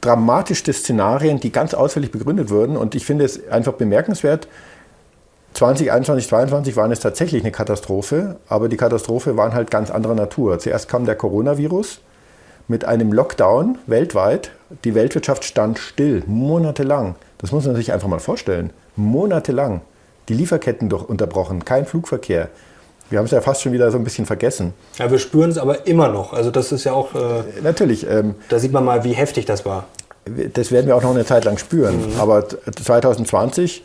dramatischste 0.00 0.72
Szenarien, 0.72 1.40
die 1.40 1.50
ganz 1.50 1.74
ausführlich 1.74 2.10
begründet 2.10 2.50
wurden. 2.50 2.76
Und 2.76 2.94
ich 2.94 3.04
finde 3.04 3.24
es 3.24 3.48
einfach 3.48 3.74
bemerkenswert. 3.74 4.48
2021, 5.54 6.28
2022 6.28 6.76
waren 6.76 6.92
es 6.92 7.00
tatsächlich 7.00 7.42
eine 7.42 7.50
Katastrophe, 7.50 8.36
aber 8.48 8.68
die 8.68 8.76
Katastrophe 8.76 9.36
waren 9.36 9.54
halt 9.54 9.70
ganz 9.70 9.90
anderer 9.90 10.14
Natur. 10.14 10.58
Zuerst 10.58 10.88
kam 10.88 11.04
der 11.04 11.16
Coronavirus 11.16 12.00
mit 12.68 12.84
einem 12.84 13.12
Lockdown 13.12 13.78
weltweit. 13.86 14.52
Die 14.84 14.94
Weltwirtschaft 14.94 15.44
stand 15.44 15.78
still, 15.78 16.22
monatelang. 16.26 17.16
Das 17.38 17.50
muss 17.50 17.66
man 17.66 17.74
sich 17.74 17.92
einfach 17.92 18.08
mal 18.08 18.20
vorstellen. 18.20 18.70
Monatelang 18.94 19.80
die 20.28 20.34
Lieferketten 20.34 20.88
doch 20.88 21.08
unterbrochen, 21.08 21.64
kein 21.64 21.86
Flugverkehr. 21.86 22.48
Wir 23.10 23.18
haben 23.18 23.26
es 23.26 23.30
ja 23.30 23.40
fast 23.40 23.62
schon 23.62 23.72
wieder 23.72 23.90
so 23.90 23.96
ein 23.96 24.04
bisschen 24.04 24.26
vergessen. 24.26 24.74
Ja, 24.98 25.10
wir 25.10 25.18
spüren 25.18 25.50
es 25.50 25.58
aber 25.58 25.86
immer 25.86 26.08
noch. 26.08 26.34
Also 26.34 26.50
das 26.50 26.72
ist 26.72 26.84
ja 26.84 26.92
auch. 26.92 27.14
Äh, 27.14 27.42
Natürlich. 27.62 28.06
Ähm, 28.08 28.34
da 28.50 28.58
sieht 28.58 28.72
man 28.72 28.84
mal, 28.84 29.04
wie 29.04 29.12
heftig 29.12 29.46
das 29.46 29.64
war. 29.64 29.86
Das 30.52 30.70
werden 30.72 30.86
wir 30.86 30.94
auch 30.94 31.02
noch 31.02 31.14
eine 31.14 31.24
Zeit 31.24 31.46
lang 31.46 31.56
spüren. 31.56 31.96
Mhm. 31.96 32.20
Aber 32.20 32.46
2020, 32.48 33.82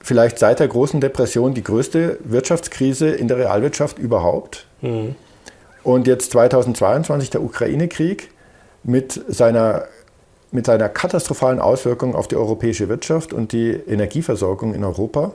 vielleicht 0.00 0.40
seit 0.40 0.58
der 0.58 0.66
großen 0.66 1.00
Depression, 1.00 1.54
die 1.54 1.62
größte 1.62 2.18
Wirtschaftskrise 2.24 3.08
in 3.08 3.28
der 3.28 3.36
Realwirtschaft 3.38 4.00
überhaupt. 4.00 4.66
Mhm. 4.80 5.14
Und 5.84 6.08
jetzt 6.08 6.32
2022 6.32 7.30
der 7.30 7.42
Ukraine-Krieg 7.42 8.30
mit 8.82 9.20
seiner 9.28 9.84
mit 10.50 10.66
seiner 10.66 10.88
katastrophalen 10.88 11.60
Auswirkung 11.60 12.14
auf 12.14 12.28
die 12.28 12.36
europäische 12.36 12.88
Wirtschaft 12.88 13.32
und 13.32 13.52
die 13.52 13.70
Energieversorgung 13.70 14.74
in 14.74 14.84
Europa. 14.84 15.32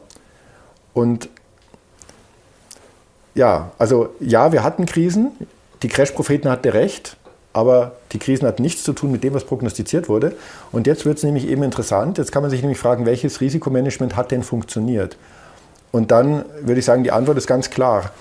Und 0.93 1.29
ja, 3.35 3.71
also 3.77 4.09
ja, 4.19 4.51
wir 4.51 4.63
hatten 4.63 4.85
Krisen. 4.85 5.31
Die 5.81 5.87
Crash-Propheten 5.87 6.49
hatten 6.49 6.69
recht, 6.69 7.17
aber 7.51 7.93
die 8.11 8.19
Krisen 8.19 8.47
hatten 8.47 8.61
nichts 8.61 8.83
zu 8.83 8.93
tun 8.93 9.11
mit 9.11 9.23
dem, 9.23 9.33
was 9.33 9.43
prognostiziert 9.43 10.07
wurde. 10.09 10.35
Und 10.71 10.87
jetzt 10.87 11.05
wird 11.05 11.17
es 11.17 11.23
nämlich 11.23 11.47
eben 11.47 11.63
interessant. 11.63 12.17
Jetzt 12.17 12.31
kann 12.31 12.41
man 12.41 12.49
sich 12.49 12.61
nämlich 12.61 12.79
fragen, 12.79 13.05
welches 13.05 13.41
Risikomanagement 13.41 14.15
hat 14.15 14.31
denn 14.31 14.43
funktioniert? 14.43 15.17
Und 15.91 16.09
dann 16.11 16.45
würde 16.61 16.79
ich 16.79 16.85
sagen, 16.85 17.03
die 17.03 17.11
Antwort 17.11 17.37
ist 17.37 17.47
ganz 17.47 17.69
klar. 17.69 18.11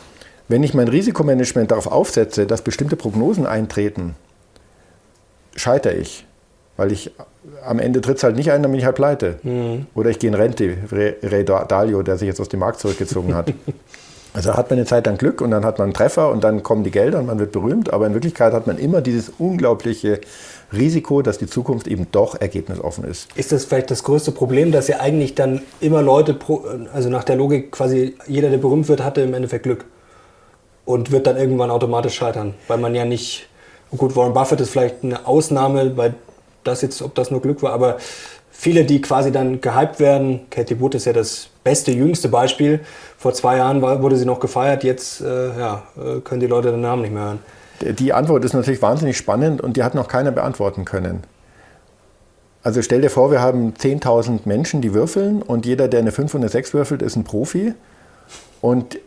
Wenn 0.48 0.62
ich 0.62 0.74
mein 0.74 0.88
Risikomanagement 0.88 1.70
darauf 1.70 1.86
aufsetze, 1.86 2.46
dass 2.46 2.62
bestimmte 2.62 2.96
Prognosen 2.96 3.46
eintreten, 3.46 4.14
scheitere 5.56 5.94
ich. 5.94 6.26
Weil 6.82 6.90
ich 6.90 7.12
am 7.64 7.78
Ende 7.78 8.00
tritt 8.00 8.16
es 8.16 8.24
halt 8.24 8.34
nicht 8.34 8.50
ein, 8.50 8.60
dann 8.60 8.72
bin 8.72 8.80
ich 8.80 8.84
halt 8.84 8.96
pleite. 8.96 9.38
Mhm. 9.44 9.86
Oder 9.94 10.10
ich 10.10 10.18
gehe 10.18 10.26
in 10.26 10.34
Rente, 10.34 10.78
Ray 10.90 11.44
Dalio, 11.44 12.02
der 12.02 12.16
sich 12.16 12.26
jetzt 12.26 12.40
aus 12.40 12.48
dem 12.48 12.58
Markt 12.58 12.80
zurückgezogen 12.80 13.36
hat. 13.36 13.54
Also 14.34 14.54
hat 14.54 14.70
man 14.70 14.78
eine 14.78 14.86
Zeit 14.86 15.04
lang 15.04 15.18
Glück 15.18 15.42
und 15.42 15.50
dann 15.50 15.62
hat 15.62 15.76
man 15.76 15.88
einen 15.88 15.92
Treffer 15.92 16.30
und 16.30 16.42
dann 16.42 16.62
kommen 16.62 16.84
die 16.84 16.90
Gelder 16.90 17.18
und 17.18 17.26
man 17.26 17.38
wird 17.38 17.52
berühmt, 17.52 17.92
aber 17.92 18.06
in 18.06 18.14
Wirklichkeit 18.14 18.54
hat 18.54 18.66
man 18.66 18.78
immer 18.78 19.02
dieses 19.02 19.30
unglaubliche 19.38 20.22
Risiko, 20.72 21.20
dass 21.20 21.36
die 21.36 21.46
Zukunft 21.46 21.86
eben 21.86 22.06
doch 22.12 22.40
ergebnisoffen 22.40 23.04
ist. 23.04 23.28
Ist 23.34 23.52
das 23.52 23.66
vielleicht 23.66 23.90
das 23.90 24.04
größte 24.04 24.32
Problem, 24.32 24.72
dass 24.72 24.88
ja 24.88 25.00
eigentlich 25.00 25.34
dann 25.34 25.60
immer 25.80 26.00
Leute, 26.00 26.38
also 26.94 27.10
nach 27.10 27.24
der 27.24 27.36
Logik 27.36 27.72
quasi 27.72 28.16
jeder, 28.26 28.48
der 28.48 28.56
berühmt 28.56 28.88
wird, 28.88 29.04
hatte 29.04 29.20
im 29.20 29.34
Endeffekt 29.34 29.64
Glück 29.64 29.84
und 30.86 31.10
wird 31.10 31.26
dann 31.26 31.36
irgendwann 31.36 31.70
automatisch 31.70 32.14
scheitern, 32.14 32.54
weil 32.68 32.78
man 32.78 32.94
ja 32.94 33.04
nicht, 33.04 33.50
gut, 33.94 34.16
Warren 34.16 34.32
Buffett 34.32 34.62
ist 34.62 34.70
vielleicht 34.70 35.04
eine 35.04 35.26
Ausnahme, 35.26 35.94
weil 35.98 36.14
das 36.64 36.82
jetzt, 36.82 37.02
ob 37.02 37.14
das 37.14 37.30
nur 37.30 37.40
Glück 37.40 37.62
war, 37.62 37.72
aber 37.72 37.98
viele, 38.50 38.84
die 38.84 39.00
quasi 39.00 39.32
dann 39.32 39.60
gehypt 39.60 39.98
werden, 40.00 40.40
Katie 40.50 40.78
Wood 40.80 40.94
ist 40.94 41.06
ja 41.06 41.12
das 41.12 41.48
beste, 41.64 41.90
jüngste 41.92 42.28
Beispiel. 42.28 42.80
Vor 43.18 43.32
zwei 43.34 43.56
Jahren 43.56 43.82
war, 43.82 44.02
wurde 44.02 44.16
sie 44.16 44.24
noch 44.24 44.40
gefeiert, 44.40 44.84
jetzt 44.84 45.20
äh, 45.20 45.58
ja, 45.58 45.82
äh, 45.96 46.20
können 46.20 46.40
die 46.40 46.46
Leute 46.46 46.70
den 46.70 46.80
Namen 46.80 47.02
nicht 47.02 47.12
mehr 47.12 47.24
hören. 47.24 47.38
Die 47.98 48.12
Antwort 48.12 48.44
ist 48.44 48.52
natürlich 48.52 48.80
wahnsinnig 48.80 49.16
spannend 49.16 49.60
und 49.60 49.76
die 49.76 49.82
hat 49.82 49.94
noch 49.94 50.06
keiner 50.06 50.30
beantworten 50.30 50.84
können. 50.84 51.24
Also 52.62 52.80
stell 52.80 53.00
dir 53.00 53.10
vor, 53.10 53.32
wir 53.32 53.40
haben 53.40 53.74
10.000 53.74 54.40
Menschen, 54.44 54.82
die 54.82 54.94
würfeln 54.94 55.42
und 55.42 55.66
jeder, 55.66 55.88
der 55.88 56.00
eine 56.00 56.12
5 56.12 56.34
und 56.34 56.42
eine 56.42 56.48
6 56.48 56.74
würfelt, 56.74 57.02
ist 57.02 57.16
ein 57.16 57.24
Profi. 57.24 57.74
Und 58.60 58.98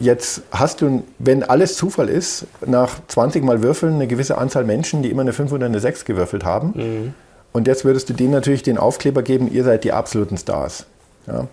jetzt 0.00 0.42
hast 0.50 0.80
du, 0.80 1.04
wenn 1.18 1.42
alles 1.42 1.76
Zufall 1.76 2.08
ist, 2.08 2.46
nach 2.64 2.98
20 3.08 3.44
Mal 3.44 3.62
Würfeln 3.62 3.94
eine 3.94 4.06
gewisse 4.06 4.38
Anzahl 4.38 4.64
Menschen, 4.64 5.02
die 5.02 5.10
immer 5.10 5.22
eine 5.22 5.32
5 5.32 5.52
oder 5.52 5.66
eine 5.66 5.80
6 5.80 6.04
gewürfelt 6.04 6.44
haben. 6.44 6.72
Mhm. 6.74 7.14
Und 7.52 7.66
jetzt 7.66 7.84
würdest 7.84 8.08
du 8.08 8.12
denen 8.12 8.32
natürlich 8.32 8.62
den 8.62 8.78
Aufkleber 8.78 9.22
geben, 9.22 9.50
ihr 9.52 9.64
seid 9.64 9.84
die 9.84 9.92
absoluten 9.92 10.36
Stars. 10.36 10.86
Ja. 11.26 11.46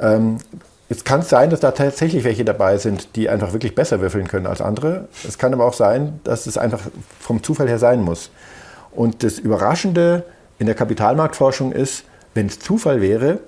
Ähm, 0.00 0.38
es 0.88 1.04
kann 1.04 1.22
sein, 1.22 1.50
dass 1.50 1.60
da 1.60 1.70
tatsächlich 1.70 2.24
welche 2.24 2.44
dabei 2.44 2.76
sind, 2.78 3.14
die 3.14 3.28
einfach 3.28 3.52
wirklich 3.52 3.76
besser 3.76 4.00
würfeln 4.00 4.26
können 4.26 4.46
als 4.46 4.60
andere. 4.60 5.06
Es 5.26 5.38
kann 5.38 5.54
aber 5.54 5.64
auch 5.64 5.74
sein, 5.74 6.18
dass 6.24 6.46
es 6.46 6.58
einfach 6.58 6.80
vom 7.20 7.42
Zufall 7.44 7.68
her 7.68 7.78
sein 7.78 8.02
muss. 8.02 8.30
Und 8.90 9.22
das 9.22 9.38
Überraschende 9.38 10.24
in 10.58 10.66
der 10.66 10.74
Kapitalmarktforschung 10.74 11.70
ist, 11.70 12.04
wenn 12.34 12.46
es 12.46 12.58
Zufall 12.58 13.00
wäre, 13.00 13.38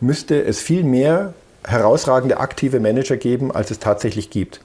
müsste 0.00 0.42
es 0.44 0.60
viel 0.60 0.84
mehr 0.84 1.32
herausragende 1.66 2.38
aktive 2.38 2.80
Manager 2.80 3.16
geben, 3.16 3.52
als 3.52 3.70
es 3.70 3.78
tatsächlich 3.78 4.30
gibt. 4.30 4.60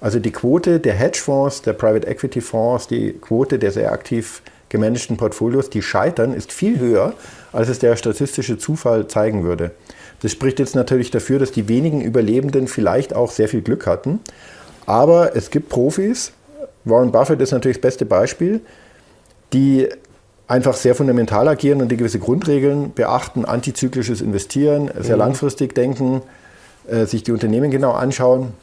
Also 0.00 0.20
die 0.20 0.30
Quote 0.30 0.80
der 0.80 0.94
Hedgefonds, 0.94 1.62
der 1.62 1.72
Private 1.72 2.06
Equity 2.06 2.40
Fonds, 2.40 2.86
die 2.86 3.12
Quote 3.12 3.58
der 3.58 3.72
sehr 3.72 3.92
aktiv 3.92 4.42
gemanagten 4.68 5.16
Portfolios, 5.16 5.70
die 5.70 5.82
scheitern, 5.82 6.34
ist 6.34 6.52
viel 6.52 6.78
höher, 6.78 7.14
als 7.52 7.68
es 7.68 7.78
der 7.78 7.96
statistische 7.96 8.58
Zufall 8.58 9.08
zeigen 9.08 9.44
würde. 9.44 9.72
Das 10.20 10.32
spricht 10.32 10.58
jetzt 10.58 10.74
natürlich 10.74 11.10
dafür, 11.10 11.38
dass 11.38 11.52
die 11.52 11.68
wenigen 11.68 12.00
Überlebenden 12.00 12.68
vielleicht 12.68 13.14
auch 13.14 13.30
sehr 13.30 13.48
viel 13.48 13.62
Glück 13.62 13.86
hatten. 13.86 14.20
Aber 14.86 15.36
es 15.36 15.50
gibt 15.50 15.68
Profis, 15.68 16.32
Warren 16.84 17.12
Buffett 17.12 17.40
ist 17.40 17.52
natürlich 17.52 17.78
das 17.78 17.82
beste 17.82 18.06
Beispiel, 18.06 18.60
die 19.52 19.88
einfach 20.48 20.74
sehr 20.74 20.94
fundamental 20.94 21.46
agieren 21.46 21.82
und 21.82 21.88
die 21.88 21.96
gewisse 21.96 22.18
Grundregeln 22.18 22.92
beachten, 22.94 23.44
antizyklisches 23.44 24.22
Investieren, 24.22 24.90
sehr 24.98 25.16
mhm. 25.16 25.20
langfristig 25.20 25.74
denken, 25.74 26.22
äh, 26.88 27.04
sich 27.04 27.22
die 27.22 27.32
Unternehmen 27.32 27.70
genau 27.70 27.92
anschauen. 27.92 28.54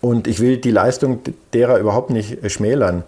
Und 0.00 0.26
ich 0.26 0.40
will 0.40 0.58
die 0.58 0.72
Leistung 0.72 1.20
derer 1.54 1.78
überhaupt 1.78 2.10
nicht 2.10 2.42
äh, 2.44 2.50
schmälern. 2.50 3.04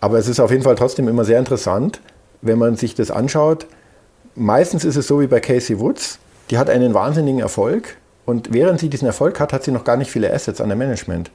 Aber 0.00 0.18
es 0.18 0.28
ist 0.28 0.40
auf 0.40 0.50
jeden 0.50 0.64
Fall 0.64 0.74
trotzdem 0.74 1.08
immer 1.08 1.24
sehr 1.24 1.38
interessant, 1.38 2.00
wenn 2.42 2.58
man 2.58 2.76
sich 2.76 2.94
das 2.94 3.10
anschaut. 3.10 3.66
Meistens 4.34 4.84
ist 4.84 4.96
es 4.96 5.06
so 5.06 5.20
wie 5.20 5.26
bei 5.26 5.40
Casey 5.40 5.78
Woods, 5.80 6.18
die 6.50 6.58
hat 6.58 6.68
einen 6.68 6.92
wahnsinnigen 6.92 7.40
Erfolg 7.40 7.96
und 8.26 8.52
während 8.52 8.80
sie 8.80 8.88
diesen 8.88 9.06
Erfolg 9.06 9.40
hat, 9.40 9.52
hat 9.52 9.62
sie 9.64 9.70
noch 9.70 9.84
gar 9.84 9.96
nicht 9.96 10.10
viele 10.10 10.32
Assets 10.32 10.60
an 10.60 10.68
der 10.68 10.76
Management. 10.76 11.30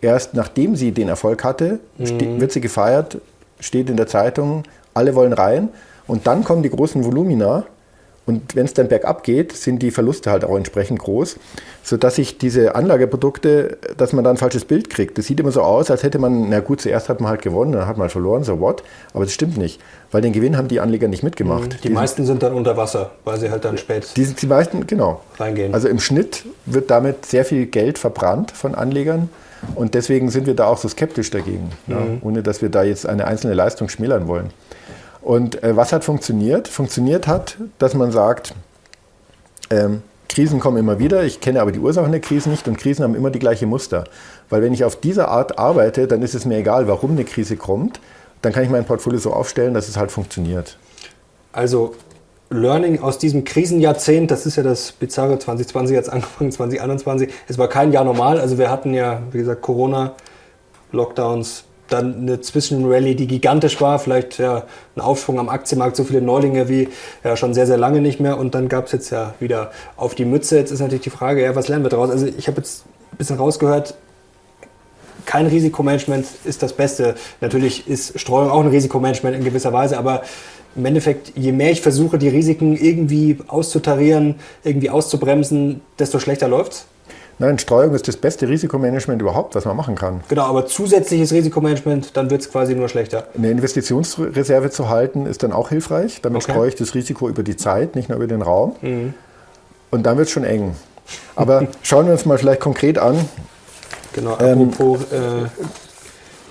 Erst 0.00 0.34
nachdem 0.34 0.76
sie 0.76 0.92
den 0.92 1.08
Erfolg 1.08 1.44
hatte, 1.44 1.80
mhm. 1.98 2.40
wird 2.40 2.52
sie 2.52 2.60
gefeiert, 2.60 3.18
steht 3.60 3.90
in 3.90 3.96
der 3.96 4.06
Zeitung, 4.06 4.62
alle 4.96 5.14
wollen 5.14 5.32
rein 5.32 5.68
und 6.06 6.26
dann 6.26 6.44
kommen 6.44 6.62
die 6.62 6.70
großen 6.70 7.04
Volumina 7.04 7.64
und 8.26 8.56
wenn 8.56 8.66
es 8.66 8.74
dann 8.74 8.88
bergab 8.88 9.22
geht, 9.22 9.52
sind 9.52 9.80
die 9.82 9.92
Verluste 9.92 10.32
halt 10.32 10.44
auch 10.44 10.56
entsprechend 10.56 10.98
groß, 10.98 11.36
sodass 11.84 12.16
sich 12.16 12.38
diese 12.38 12.74
Anlageprodukte, 12.74 13.78
dass 13.96 14.12
man 14.12 14.24
da 14.24 14.30
ein 14.30 14.36
falsches 14.36 14.64
Bild 14.64 14.90
kriegt. 14.90 15.16
Das 15.16 15.26
sieht 15.26 15.38
immer 15.38 15.52
so 15.52 15.62
aus, 15.62 15.92
als 15.92 16.02
hätte 16.02 16.18
man, 16.18 16.50
na 16.50 16.58
gut, 16.58 16.80
zuerst 16.80 17.08
hat 17.08 17.20
man 17.20 17.30
halt 17.30 17.42
gewonnen, 17.42 17.70
dann 17.70 17.86
hat 17.86 17.98
man 17.98 18.10
verloren, 18.10 18.42
so 18.42 18.58
what. 18.58 18.82
Aber 19.14 19.24
das 19.24 19.32
stimmt 19.32 19.56
nicht, 19.56 19.80
weil 20.10 20.22
den 20.22 20.32
Gewinn 20.32 20.56
haben 20.56 20.66
die 20.66 20.80
Anleger 20.80 21.06
nicht 21.06 21.22
mitgemacht. 21.22 21.74
Die, 21.84 21.88
die 21.88 21.94
meisten 21.94 22.26
sind 22.26 22.42
dann 22.42 22.52
unter 22.52 22.76
Wasser, 22.76 23.12
weil 23.24 23.38
sie 23.38 23.48
halt 23.48 23.64
dann 23.64 23.78
spät 23.78 24.08
die, 24.16 24.26
die 24.26 24.46
meisten, 24.46 24.88
genau. 24.88 25.20
reingehen. 25.38 25.72
Also 25.72 25.86
im 25.86 26.00
Schnitt 26.00 26.44
wird 26.66 26.90
damit 26.90 27.26
sehr 27.26 27.44
viel 27.44 27.66
Geld 27.66 27.96
verbrannt 27.96 28.50
von 28.50 28.74
Anlegern. 28.74 29.30
Und 29.74 29.94
deswegen 29.94 30.30
sind 30.30 30.46
wir 30.46 30.54
da 30.54 30.66
auch 30.66 30.78
so 30.78 30.88
skeptisch 30.88 31.30
dagegen, 31.30 31.70
mhm. 31.86 31.92
ja, 31.92 31.98
ohne 32.22 32.42
dass 32.42 32.60
wir 32.60 32.68
da 32.68 32.82
jetzt 32.82 33.06
eine 33.06 33.26
einzelne 33.26 33.54
Leistung 33.54 33.88
schmälern 33.88 34.26
wollen. 34.26 34.50
Und 35.26 35.60
äh, 35.64 35.76
was 35.76 35.92
hat 35.92 36.04
funktioniert? 36.04 36.68
Funktioniert 36.68 37.26
hat, 37.26 37.56
dass 37.80 37.94
man 37.94 38.12
sagt, 38.12 38.54
ähm, 39.70 40.02
Krisen 40.28 40.60
kommen 40.60 40.76
immer 40.76 41.00
wieder, 41.00 41.24
ich 41.24 41.40
kenne 41.40 41.60
aber 41.60 41.72
die 41.72 41.80
Ursachen 41.80 42.12
der 42.12 42.20
Krisen 42.20 42.52
nicht 42.52 42.68
und 42.68 42.78
Krisen 42.78 43.02
haben 43.02 43.16
immer 43.16 43.30
die 43.30 43.40
gleiche 43.40 43.66
Muster. 43.66 44.04
Weil 44.50 44.62
wenn 44.62 44.72
ich 44.72 44.84
auf 44.84 44.94
diese 44.94 45.26
Art 45.26 45.58
arbeite, 45.58 46.06
dann 46.06 46.22
ist 46.22 46.36
es 46.36 46.44
mir 46.44 46.58
egal, 46.58 46.86
warum 46.86 47.10
eine 47.10 47.24
Krise 47.24 47.56
kommt, 47.56 47.98
dann 48.40 48.52
kann 48.52 48.62
ich 48.62 48.70
mein 48.70 48.84
Portfolio 48.84 49.18
so 49.18 49.32
aufstellen, 49.32 49.74
dass 49.74 49.88
es 49.88 49.96
halt 49.96 50.12
funktioniert. 50.12 50.78
Also 51.52 51.96
Learning 52.50 53.02
aus 53.02 53.18
diesem 53.18 53.42
Krisenjahrzehnt, 53.42 54.30
das 54.30 54.46
ist 54.46 54.54
ja 54.54 54.62
das 54.62 54.92
bizarre 54.92 55.40
2020 55.40 55.92
jetzt 55.92 56.08
angefangen, 56.08 56.52
2021. 56.52 57.32
Es 57.48 57.58
war 57.58 57.66
kein 57.66 57.90
Jahr 57.90 58.04
normal, 58.04 58.38
also 58.38 58.58
wir 58.58 58.70
hatten 58.70 58.94
ja, 58.94 59.22
wie 59.32 59.38
gesagt, 59.38 59.60
Corona, 59.60 60.14
Lockdowns, 60.92 61.64
dann 61.88 62.16
eine 62.22 62.40
Zwischenrallye, 62.40 63.14
die 63.14 63.26
gigantisch 63.26 63.80
war, 63.80 63.98
vielleicht 63.98 64.38
ja, 64.38 64.64
ein 64.96 65.00
Aufschwung 65.00 65.38
am 65.38 65.48
Aktienmarkt, 65.48 65.96
so 65.96 66.04
viele 66.04 66.20
Neulinge 66.20 66.68
wie 66.68 66.88
ja, 67.24 67.36
schon 67.36 67.54
sehr, 67.54 67.66
sehr 67.66 67.76
lange 67.76 68.00
nicht 68.00 68.20
mehr 68.20 68.38
und 68.38 68.54
dann 68.54 68.68
gab 68.68 68.86
es 68.86 68.92
jetzt 68.92 69.10
ja 69.10 69.34
wieder 69.40 69.70
auf 69.96 70.14
die 70.14 70.24
Mütze. 70.24 70.56
Jetzt 70.58 70.70
ist 70.70 70.80
natürlich 70.80 71.04
die 71.04 71.10
Frage, 71.10 71.42
ja, 71.42 71.54
was 71.54 71.68
lernen 71.68 71.84
wir 71.84 71.90
daraus? 71.90 72.10
Also 72.10 72.26
ich 72.26 72.48
habe 72.48 72.58
jetzt 72.58 72.84
ein 73.12 73.16
bisschen 73.16 73.36
rausgehört, 73.36 73.94
kein 75.26 75.46
Risikomanagement 75.46 76.26
ist 76.44 76.62
das 76.62 76.72
Beste. 76.72 77.16
Natürlich 77.40 77.88
ist 77.88 78.18
Streuung 78.18 78.50
auch 78.50 78.60
ein 78.60 78.68
Risikomanagement 78.68 79.36
in 79.36 79.44
gewisser 79.44 79.72
Weise, 79.72 79.98
aber 79.98 80.22
im 80.76 80.84
Endeffekt, 80.84 81.32
je 81.36 81.52
mehr 81.52 81.72
ich 81.72 81.80
versuche, 81.80 82.18
die 82.18 82.28
Risiken 82.28 82.76
irgendwie 82.76 83.38
auszutarieren, 83.48 84.36
irgendwie 84.62 84.90
auszubremsen, 84.90 85.80
desto 85.98 86.18
schlechter 86.18 86.48
läuft's. 86.48 86.86
Nein, 87.38 87.58
Streuung 87.58 87.94
ist 87.94 88.08
das 88.08 88.16
beste 88.16 88.48
Risikomanagement 88.48 89.20
überhaupt, 89.20 89.54
was 89.54 89.66
man 89.66 89.76
machen 89.76 89.94
kann. 89.94 90.22
Genau, 90.28 90.44
aber 90.44 90.66
zusätzliches 90.66 91.32
Risikomanagement, 91.32 92.16
dann 92.16 92.30
wird 92.30 92.40
es 92.40 92.50
quasi 92.50 92.74
nur 92.74 92.88
schlechter. 92.88 93.26
Eine 93.36 93.50
Investitionsreserve 93.50 94.70
zu 94.70 94.88
halten, 94.88 95.26
ist 95.26 95.42
dann 95.42 95.52
auch 95.52 95.68
hilfreich. 95.68 96.20
Damit 96.22 96.42
okay. 96.42 96.52
streue 96.52 96.68
ich 96.68 96.76
das 96.76 96.94
Risiko 96.94 97.28
über 97.28 97.42
die 97.42 97.56
Zeit, 97.56 97.94
nicht 97.94 98.08
nur 98.08 98.16
über 98.16 98.26
den 98.26 98.40
Raum. 98.40 98.76
Mhm. 98.80 99.14
Und 99.90 100.04
dann 100.04 100.16
wird 100.16 100.28
es 100.28 100.32
schon 100.32 100.44
eng. 100.44 100.76
Aber 101.34 101.68
schauen 101.82 102.06
wir 102.06 102.12
uns 102.12 102.24
mal 102.24 102.38
vielleicht 102.38 102.60
konkret 102.60 102.98
an. 102.98 103.28
Genau, 104.14 104.38
ähm, 104.40 104.70
apropos 104.70 105.00
ähm, 105.12 105.44
äh, 105.44 105.48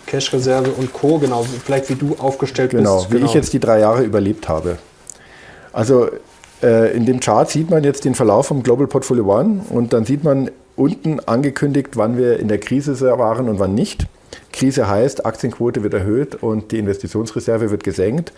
Cash-Reserve 0.06 0.70
und 0.70 0.94
Co., 0.94 1.18
genau, 1.18 1.44
vielleicht 1.66 1.90
wie 1.90 1.96
du 1.96 2.16
aufgestellt 2.20 2.72
genau, 2.72 2.98
bist. 2.98 3.10
Genau, 3.10 3.22
wie 3.22 3.26
ich 3.26 3.34
jetzt 3.34 3.54
die 3.54 3.60
drei 3.60 3.80
Jahre 3.80 4.04
überlebt 4.04 4.48
habe. 4.48 4.78
Also 5.74 6.10
äh, 6.62 6.96
in 6.96 7.08
dem 7.08 7.20
Chart 7.20 7.50
sieht 7.50 7.72
man 7.72 7.84
jetzt 7.84 8.06
den 8.06 8.14
Verlauf 8.14 8.48
vom 8.48 8.62
Global 8.62 8.86
Portfolio 8.86 9.26
One 9.26 9.62
und 9.70 9.94
dann 9.94 10.06
sieht 10.06 10.24
man 10.24 10.52
unten 10.76 11.20
angekündigt, 11.20 11.96
wann 11.96 12.18
wir 12.18 12.40
in 12.40 12.48
der 12.48 12.60
Krise 12.60 13.00
waren 13.00 13.50
und 13.50 13.60
wann 13.60 13.76
nicht. 13.76 14.08
Krise 14.52 14.90
heißt, 14.90 15.26
Aktienquote 15.26 15.84
wird 15.84 15.94
erhöht 15.94 16.36
und 16.36 16.72
die 16.72 16.80
Investitionsreserve 16.80 17.72
wird 17.72 17.84
gesenkt. 17.84 18.34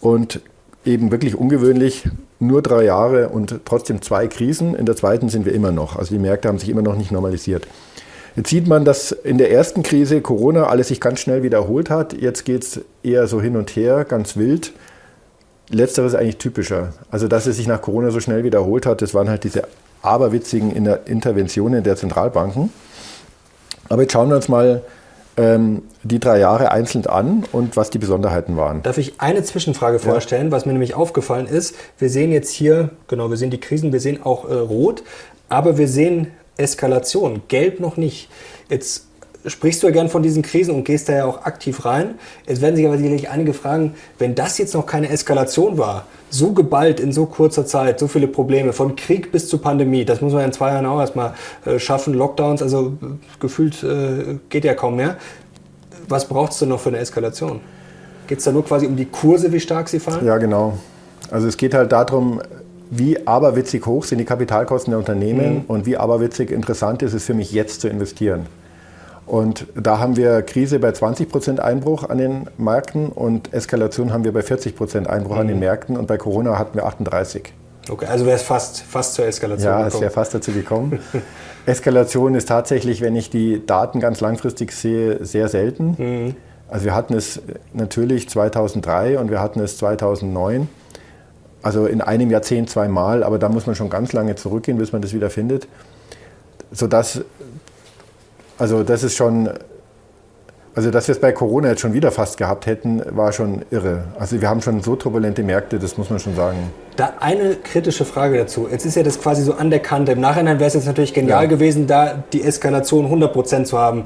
Und 0.00 0.40
eben 0.84 1.10
wirklich 1.10 1.36
ungewöhnlich, 1.36 2.08
nur 2.40 2.60
drei 2.62 2.84
Jahre 2.84 3.28
und 3.28 3.60
trotzdem 3.64 4.02
zwei 4.02 4.26
Krisen. 4.26 4.74
In 4.74 4.86
der 4.86 4.96
zweiten 4.96 5.28
sind 5.28 5.46
wir 5.46 5.52
immer 5.52 5.70
noch. 5.70 5.96
Also 5.96 6.14
die 6.14 6.20
Märkte 6.20 6.48
haben 6.48 6.58
sich 6.58 6.68
immer 6.68 6.82
noch 6.82 6.96
nicht 6.96 7.12
normalisiert. 7.12 7.66
Jetzt 8.34 8.48
sieht 8.48 8.66
man, 8.66 8.84
dass 8.84 9.12
in 9.12 9.38
der 9.38 9.52
ersten 9.52 9.82
Krise 9.82 10.22
Corona 10.22 10.64
alles 10.64 10.88
sich 10.88 11.00
ganz 11.00 11.20
schnell 11.20 11.42
wiederholt 11.42 11.90
hat. 11.90 12.14
Jetzt 12.14 12.44
geht 12.44 12.62
es 12.62 12.80
eher 13.02 13.26
so 13.26 13.40
hin 13.40 13.56
und 13.56 13.76
her, 13.76 14.04
ganz 14.04 14.36
wild. 14.36 14.72
Letzteres 15.68 16.14
ist 16.14 16.18
eigentlich 16.18 16.38
typischer. 16.38 16.94
Also, 17.10 17.28
dass 17.28 17.46
es 17.46 17.56
sich 17.56 17.66
nach 17.66 17.82
Corona 17.82 18.10
so 18.10 18.20
schnell 18.20 18.42
wiederholt 18.42 18.86
hat, 18.86 19.02
das 19.02 19.14
waren 19.14 19.28
halt 19.28 19.44
diese 19.44 19.64
aberwitzigen 20.02 20.70
Interventionen 21.06 21.82
der 21.82 21.96
Zentralbanken. 21.96 22.70
Aber 23.88 24.02
jetzt 24.02 24.12
schauen 24.12 24.28
wir 24.28 24.36
uns 24.36 24.48
mal 24.48 24.82
ähm, 25.36 25.82
die 26.02 26.18
drei 26.18 26.38
Jahre 26.38 26.70
einzeln 26.72 27.06
an 27.06 27.44
und 27.52 27.76
was 27.76 27.90
die 27.90 27.98
Besonderheiten 27.98 28.56
waren. 28.56 28.82
Darf 28.82 28.98
ich 28.98 29.20
eine 29.20 29.42
Zwischenfrage 29.42 29.98
vorstellen, 29.98 30.46
ja. 30.46 30.52
was 30.52 30.66
mir 30.66 30.72
nämlich 30.72 30.94
aufgefallen 30.94 31.46
ist? 31.46 31.74
Wir 31.98 32.10
sehen 32.10 32.32
jetzt 32.32 32.50
hier, 32.50 32.90
genau, 33.08 33.30
wir 33.30 33.36
sehen 33.36 33.50
die 33.50 33.60
Krisen, 33.60 33.92
wir 33.92 34.00
sehen 34.00 34.22
auch 34.22 34.48
äh, 34.48 34.54
rot, 34.54 35.02
aber 35.48 35.78
wir 35.78 35.88
sehen 35.88 36.28
Eskalation, 36.56 37.42
gelb 37.48 37.80
noch 37.80 37.96
nicht. 37.96 38.28
Jetzt 38.68 39.06
sprichst 39.46 39.82
du 39.82 39.86
ja 39.88 39.92
gern 39.92 40.08
von 40.08 40.22
diesen 40.22 40.42
Krisen 40.42 40.74
und 40.74 40.84
gehst 40.84 41.08
da 41.08 41.14
ja 41.14 41.24
auch 41.24 41.44
aktiv 41.44 41.84
rein. 41.84 42.14
Es 42.46 42.60
werden 42.60 42.76
sich 42.76 42.86
aber 42.86 42.98
sicherlich 42.98 43.30
einige 43.30 43.54
fragen, 43.54 43.94
wenn 44.18 44.34
das 44.34 44.58
jetzt 44.58 44.74
noch 44.74 44.86
keine 44.86 45.08
Eskalation 45.08 45.78
war, 45.78 46.06
so 46.32 46.52
geballt 46.52 46.98
in 46.98 47.12
so 47.12 47.26
kurzer 47.26 47.66
Zeit, 47.66 48.00
so 48.00 48.08
viele 48.08 48.26
Probleme, 48.26 48.72
von 48.72 48.96
Krieg 48.96 49.30
bis 49.30 49.48
zur 49.48 49.60
Pandemie, 49.60 50.04
das 50.04 50.20
muss 50.20 50.32
man 50.32 50.44
in 50.44 50.52
zwei 50.52 50.70
Jahren 50.70 50.86
auch 50.86 50.98
erstmal 50.98 51.34
äh, 51.66 51.78
schaffen, 51.78 52.14
Lockdowns, 52.14 52.62
also 52.62 52.94
gefühlt 53.38 53.82
äh, 53.82 54.38
geht 54.48 54.64
ja 54.64 54.74
kaum 54.74 54.96
mehr. 54.96 55.16
Was 56.08 56.26
braucht 56.26 56.52
es 56.52 56.58
denn 56.58 56.70
noch 56.70 56.80
für 56.80 56.88
eine 56.88 56.98
Eskalation? 56.98 57.60
Geht 58.26 58.38
es 58.38 58.44
da 58.44 58.52
nur 58.52 58.64
quasi 58.64 58.86
um 58.86 58.96
die 58.96 59.04
Kurse, 59.04 59.52
wie 59.52 59.60
stark 59.60 59.88
sie 59.88 60.00
fallen? 60.00 60.24
Ja, 60.24 60.38
genau. 60.38 60.78
Also 61.30 61.46
es 61.48 61.56
geht 61.56 61.74
halt 61.74 61.92
darum, 61.92 62.40
wie 62.90 63.26
aberwitzig 63.26 63.84
hoch 63.84 64.04
sind 64.04 64.18
die 64.18 64.24
Kapitalkosten 64.24 64.90
der 64.90 64.98
Unternehmen 64.98 65.54
mhm. 65.54 65.64
und 65.68 65.86
wie 65.86 65.96
aberwitzig 65.96 66.50
interessant 66.50 67.02
ist 67.02 67.12
es 67.12 67.24
für 67.24 67.34
mich 67.34 67.52
jetzt 67.52 67.82
zu 67.82 67.88
investieren. 67.88 68.46
Und 69.26 69.66
da 69.74 69.98
haben 69.98 70.16
wir 70.16 70.42
Krise 70.42 70.78
bei 70.78 70.92
20 70.92 71.28
Prozent 71.28 71.60
Einbruch 71.60 72.08
an 72.08 72.18
den 72.18 72.48
Märkten 72.58 73.08
und 73.08 73.52
Eskalation 73.54 74.12
haben 74.12 74.24
wir 74.24 74.32
bei 74.32 74.42
40 74.42 74.76
Prozent 74.76 75.08
Einbruch 75.08 75.34
mhm. 75.34 75.40
an 75.40 75.46
den 75.48 75.56
mhm. 75.56 75.60
Märkten 75.60 75.96
und 75.96 76.06
bei 76.06 76.18
Corona 76.18 76.58
hatten 76.58 76.74
wir 76.74 76.84
38. 76.86 77.52
Okay, 77.88 78.06
also 78.06 78.26
wäre 78.26 78.36
es 78.36 78.42
fast, 78.42 78.82
fast 78.82 79.14
zur 79.14 79.26
Eskalation 79.26 79.72
ja, 79.72 79.76
gekommen. 79.78 79.90
Ja, 79.90 79.96
es 79.96 80.00
wäre 80.00 80.10
fast 80.10 80.34
dazu 80.34 80.52
gekommen. 80.52 81.00
Eskalation 81.66 82.34
ist 82.34 82.48
tatsächlich, 82.48 83.00
wenn 83.00 83.16
ich 83.16 83.30
die 83.30 83.64
Daten 83.64 84.00
ganz 84.00 84.20
langfristig 84.20 84.72
sehe, 84.72 85.24
sehr 85.24 85.48
selten. 85.48 85.94
Mhm. 85.98 86.34
Also 86.68 86.86
wir 86.86 86.94
hatten 86.94 87.14
es 87.14 87.40
natürlich 87.72 88.28
2003 88.28 89.18
und 89.18 89.30
wir 89.30 89.40
hatten 89.40 89.60
es 89.60 89.76
2009. 89.78 90.68
Also 91.62 91.86
in 91.86 92.00
einem 92.00 92.30
Jahrzehnt 92.30 92.70
zweimal, 92.70 93.22
aber 93.22 93.38
da 93.38 93.48
muss 93.48 93.66
man 93.66 93.76
schon 93.76 93.90
ganz 93.90 94.12
lange 94.12 94.34
zurückgehen, 94.34 94.78
bis 94.78 94.92
man 94.92 95.02
das 95.02 95.12
wieder 95.12 95.30
findet. 95.30 95.68
Sodass, 96.72 97.22
also 98.58 98.82
das 98.82 99.02
ist 99.02 99.16
schon, 99.16 99.50
also 100.74 100.90
dass 100.90 101.08
wir 101.08 101.14
es 101.14 101.20
bei 101.20 101.32
Corona 101.32 101.68
jetzt 101.70 101.80
schon 101.80 101.92
wieder 101.92 102.10
fast 102.10 102.38
gehabt 102.38 102.66
hätten, 102.66 103.02
war 103.10 103.32
schon 103.32 103.62
irre. 103.70 104.04
Also 104.18 104.40
wir 104.40 104.48
haben 104.48 104.62
schon 104.62 104.82
so 104.82 104.96
turbulente 104.96 105.42
Märkte, 105.42 105.78
das 105.78 105.98
muss 105.98 106.10
man 106.10 106.18
schon 106.18 106.34
sagen. 106.34 106.58
Da 106.96 107.14
eine 107.20 107.56
kritische 107.56 108.04
Frage 108.04 108.38
dazu. 108.38 108.68
Jetzt 108.70 108.86
ist 108.86 108.96
ja 108.96 109.02
das 109.02 109.20
quasi 109.20 109.42
so 109.42 109.54
an 109.54 109.70
der 109.70 109.80
Kante. 109.80 110.12
Im 110.12 110.20
Nachhinein 110.20 110.58
wäre 110.58 110.68
es 110.68 110.74
jetzt 110.74 110.86
natürlich 110.86 111.14
genial 111.14 111.44
ja. 111.44 111.48
gewesen, 111.48 111.86
da 111.86 112.22
die 112.32 112.42
Eskalation 112.42 113.06
100% 113.06 113.64
zu 113.64 113.78
haben. 113.78 114.04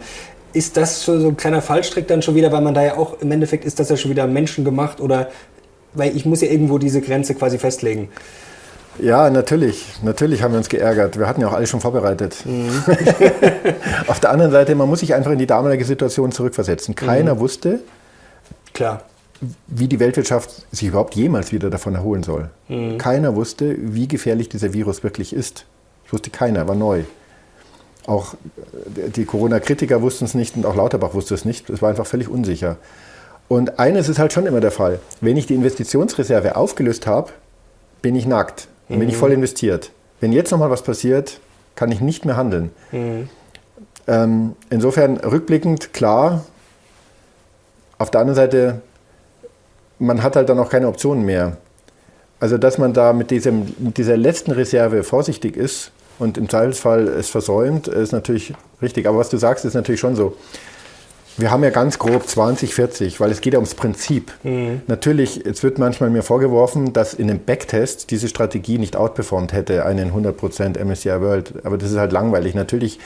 Ist 0.52 0.76
das 0.76 1.04
so 1.04 1.12
ein 1.12 1.36
kleiner 1.36 1.60
Fallstrick 1.60 2.08
dann 2.08 2.22
schon 2.22 2.34
wieder, 2.34 2.50
weil 2.50 2.62
man 2.62 2.74
da 2.74 2.82
ja 2.82 2.96
auch 2.96 3.20
im 3.20 3.30
Endeffekt 3.30 3.64
ist 3.64 3.78
das 3.78 3.90
ja 3.90 3.96
schon 3.96 4.10
wieder 4.10 4.26
menschengemacht 4.26 5.00
oder 5.00 5.28
weil 5.92 6.16
ich 6.16 6.24
muss 6.24 6.40
ja 6.40 6.48
irgendwo 6.48 6.78
diese 6.78 7.00
Grenze 7.00 7.34
quasi 7.34 7.58
festlegen. 7.58 8.08
Ja, 8.98 9.30
natürlich. 9.30 9.84
Natürlich 10.02 10.42
haben 10.42 10.52
wir 10.52 10.58
uns 10.58 10.68
geärgert. 10.68 11.18
Wir 11.18 11.26
hatten 11.26 11.40
ja 11.40 11.48
auch 11.48 11.52
alles 11.52 11.70
schon 11.70 11.80
vorbereitet. 11.80 12.44
Mhm. 12.44 12.70
Auf 14.06 14.20
der 14.20 14.30
anderen 14.30 14.52
Seite, 14.52 14.74
man 14.74 14.88
muss 14.88 15.00
sich 15.00 15.14
einfach 15.14 15.30
in 15.30 15.38
die 15.38 15.46
damalige 15.46 15.84
Situation 15.84 16.32
zurückversetzen. 16.32 16.94
Keiner 16.94 17.34
mhm. 17.34 17.40
wusste, 17.40 17.80
Klar. 18.72 19.02
wie 19.66 19.88
die 19.88 20.00
Weltwirtschaft 20.00 20.66
sich 20.74 20.88
überhaupt 20.88 21.14
jemals 21.14 21.52
wieder 21.52 21.70
davon 21.70 21.94
erholen 21.94 22.22
soll. 22.22 22.50
Mhm. 22.68 22.98
Keiner 22.98 23.34
wusste, 23.34 23.76
wie 23.78 24.08
gefährlich 24.08 24.48
dieser 24.48 24.72
Virus 24.72 25.02
wirklich 25.02 25.32
ist. 25.32 25.66
Das 26.04 26.12
wusste 26.12 26.30
keiner, 26.30 26.68
war 26.68 26.74
neu. 26.74 27.02
Auch 28.06 28.34
äh, 28.34 29.10
die 29.10 29.24
Corona-Kritiker 29.24 30.00
wussten 30.02 30.24
es 30.24 30.34
nicht 30.34 30.56
und 30.56 30.64
auch 30.64 30.76
Lauterbach 30.76 31.14
wusste 31.14 31.34
es 31.34 31.44
nicht. 31.44 31.68
Es 31.70 31.82
war 31.82 31.90
einfach 31.90 32.06
völlig 32.06 32.28
unsicher. 32.28 32.76
Und 33.48 33.78
eines 33.78 34.08
ist 34.08 34.18
halt 34.18 34.32
schon 34.32 34.46
immer 34.46 34.60
der 34.60 34.72
Fall. 34.72 34.98
Wenn 35.20 35.36
ich 35.36 35.46
die 35.46 35.54
Investitionsreserve 35.54 36.56
aufgelöst 36.56 37.06
habe, 37.06 37.30
bin 38.02 38.16
ich 38.16 38.26
nackt. 38.26 38.68
Dann 38.88 38.98
bin 38.98 39.08
ich 39.08 39.14
mhm. 39.14 39.20
voll 39.20 39.32
investiert. 39.32 39.90
Wenn 40.20 40.32
jetzt 40.32 40.50
nochmal 40.50 40.70
was 40.70 40.82
passiert, 40.82 41.40
kann 41.74 41.92
ich 41.92 42.00
nicht 42.00 42.24
mehr 42.24 42.36
handeln. 42.36 42.70
Mhm. 42.92 43.28
Ähm, 44.06 44.56
insofern 44.70 45.16
rückblickend 45.18 45.92
klar. 45.92 46.44
Auf 47.98 48.10
der 48.10 48.20
anderen 48.20 48.36
Seite, 48.36 48.80
man 49.98 50.22
hat 50.22 50.36
halt 50.36 50.48
dann 50.48 50.58
auch 50.58 50.70
keine 50.70 50.88
Optionen 50.88 51.24
mehr. 51.24 51.56
Also, 52.38 52.58
dass 52.58 52.78
man 52.78 52.92
da 52.92 53.12
mit, 53.12 53.30
diesem, 53.30 53.74
mit 53.78 53.96
dieser 53.96 54.16
letzten 54.16 54.52
Reserve 54.52 55.02
vorsichtig 55.02 55.56
ist 55.56 55.90
und 56.18 56.36
im 56.36 56.48
Zweifelsfall 56.48 57.08
es 57.08 57.30
versäumt, 57.30 57.88
ist 57.88 58.12
natürlich 58.12 58.52
richtig. 58.82 59.06
Aber 59.06 59.18
was 59.18 59.30
du 59.30 59.38
sagst, 59.38 59.64
ist 59.64 59.74
natürlich 59.74 60.00
schon 60.00 60.16
so. 60.16 60.36
Wir 61.38 61.50
haben 61.50 61.62
ja 61.62 61.70
ganz 61.70 61.98
grob 61.98 62.26
20, 62.26 62.74
40, 62.74 63.20
weil 63.20 63.30
es 63.30 63.40
geht 63.40 63.52
ja 63.52 63.58
ums 63.58 63.74
Prinzip. 63.74 64.32
Mhm. 64.42 64.80
Natürlich, 64.86 65.44
es 65.44 65.62
wird 65.62 65.78
manchmal 65.78 66.08
mir 66.10 66.22
vorgeworfen, 66.22 66.92
dass 66.92 67.14
in 67.14 67.28
einem 67.28 67.40
Backtest 67.40 68.10
diese 68.10 68.28
Strategie 68.28 68.78
nicht 68.78 68.96
outperformt 68.96 69.52
hätte, 69.52 69.84
einen 69.84 70.12
100% 70.12 70.82
MSCI 70.82 71.20
World. 71.20 71.64
Aber 71.64 71.76
das 71.76 71.90
ist 71.90 71.98
halt 71.98 72.12
langweilig. 72.12 72.54
Natürlich, 72.54 72.98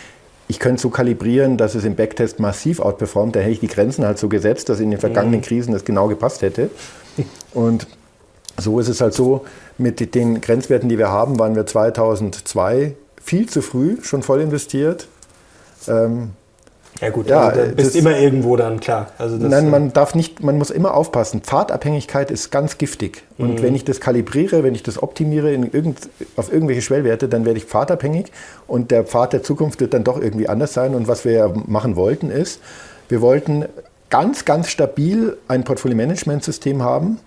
ich 0.46 0.60
könnte 0.60 0.80
so 0.80 0.90
kalibrieren, 0.90 1.56
dass 1.56 1.74
es 1.74 1.84
im 1.84 1.96
Backtest 1.96 2.38
massiv 2.38 2.80
outperformt. 2.80 3.34
Da 3.34 3.40
hätte 3.40 3.52
ich 3.52 3.60
die 3.60 3.68
Grenzen 3.68 4.04
halt 4.04 4.18
so 4.18 4.28
gesetzt, 4.28 4.68
dass 4.68 4.78
in 4.78 4.90
den 4.90 5.00
vergangenen 5.00 5.40
mhm. 5.40 5.44
Krisen 5.44 5.72
das 5.72 5.84
genau 5.84 6.06
gepasst 6.06 6.42
hätte. 6.42 6.70
Und 7.52 7.88
so 8.58 8.78
ist 8.78 8.88
es 8.88 9.00
halt 9.00 9.14
so, 9.14 9.44
mit 9.78 10.14
den 10.14 10.40
Grenzwerten, 10.40 10.88
die 10.88 10.98
wir 10.98 11.08
haben, 11.08 11.38
waren 11.38 11.56
wir 11.56 11.66
2002 11.66 12.94
viel 13.22 13.48
zu 13.48 13.62
früh 13.62 13.96
schon 14.02 14.22
voll 14.22 14.40
investiert. 14.40 15.08
Ähm, 15.88 16.30
ja 17.00 17.10
gut, 17.10 17.28
ja, 17.28 17.48
also 17.48 17.62
du 17.62 17.74
bist 17.74 17.96
immer 17.96 18.18
irgendwo 18.18 18.56
dann, 18.56 18.78
klar. 18.80 19.12
Also 19.16 19.36
nein, 19.36 19.70
man 19.70 19.92
darf 19.92 20.14
nicht, 20.14 20.42
man 20.42 20.58
muss 20.58 20.70
immer 20.70 20.94
aufpassen. 20.94 21.40
Pfadabhängigkeit 21.40 22.30
ist 22.30 22.50
ganz 22.50 22.76
giftig. 22.76 23.22
Und 23.38 23.54
mhm. 23.54 23.62
wenn 23.62 23.74
ich 23.74 23.84
das 23.84 24.00
kalibriere, 24.00 24.62
wenn 24.62 24.74
ich 24.74 24.82
das 24.82 25.02
optimiere 25.02 25.52
in 25.52 25.70
irgend, 25.72 26.10
auf 26.36 26.52
irgendwelche 26.52 26.82
Schwellwerte, 26.82 27.28
dann 27.28 27.46
werde 27.46 27.58
ich 27.58 27.64
pfadabhängig 27.64 28.32
und 28.66 28.90
der 28.90 29.04
Pfad 29.04 29.32
der 29.32 29.42
Zukunft 29.42 29.80
wird 29.80 29.94
dann 29.94 30.04
doch 30.04 30.20
irgendwie 30.20 30.48
anders 30.48 30.74
sein. 30.74 30.94
Und 30.94 31.08
was 31.08 31.24
wir 31.24 31.32
ja 31.32 31.52
machen 31.66 31.96
wollten 31.96 32.30
ist, 32.30 32.60
wir 33.08 33.22
wollten 33.22 33.64
ganz, 34.10 34.44
ganz 34.44 34.68
stabil 34.68 35.36
ein 35.48 35.64
Portfolio-Management-System 35.64 36.82
haben, 36.82 37.18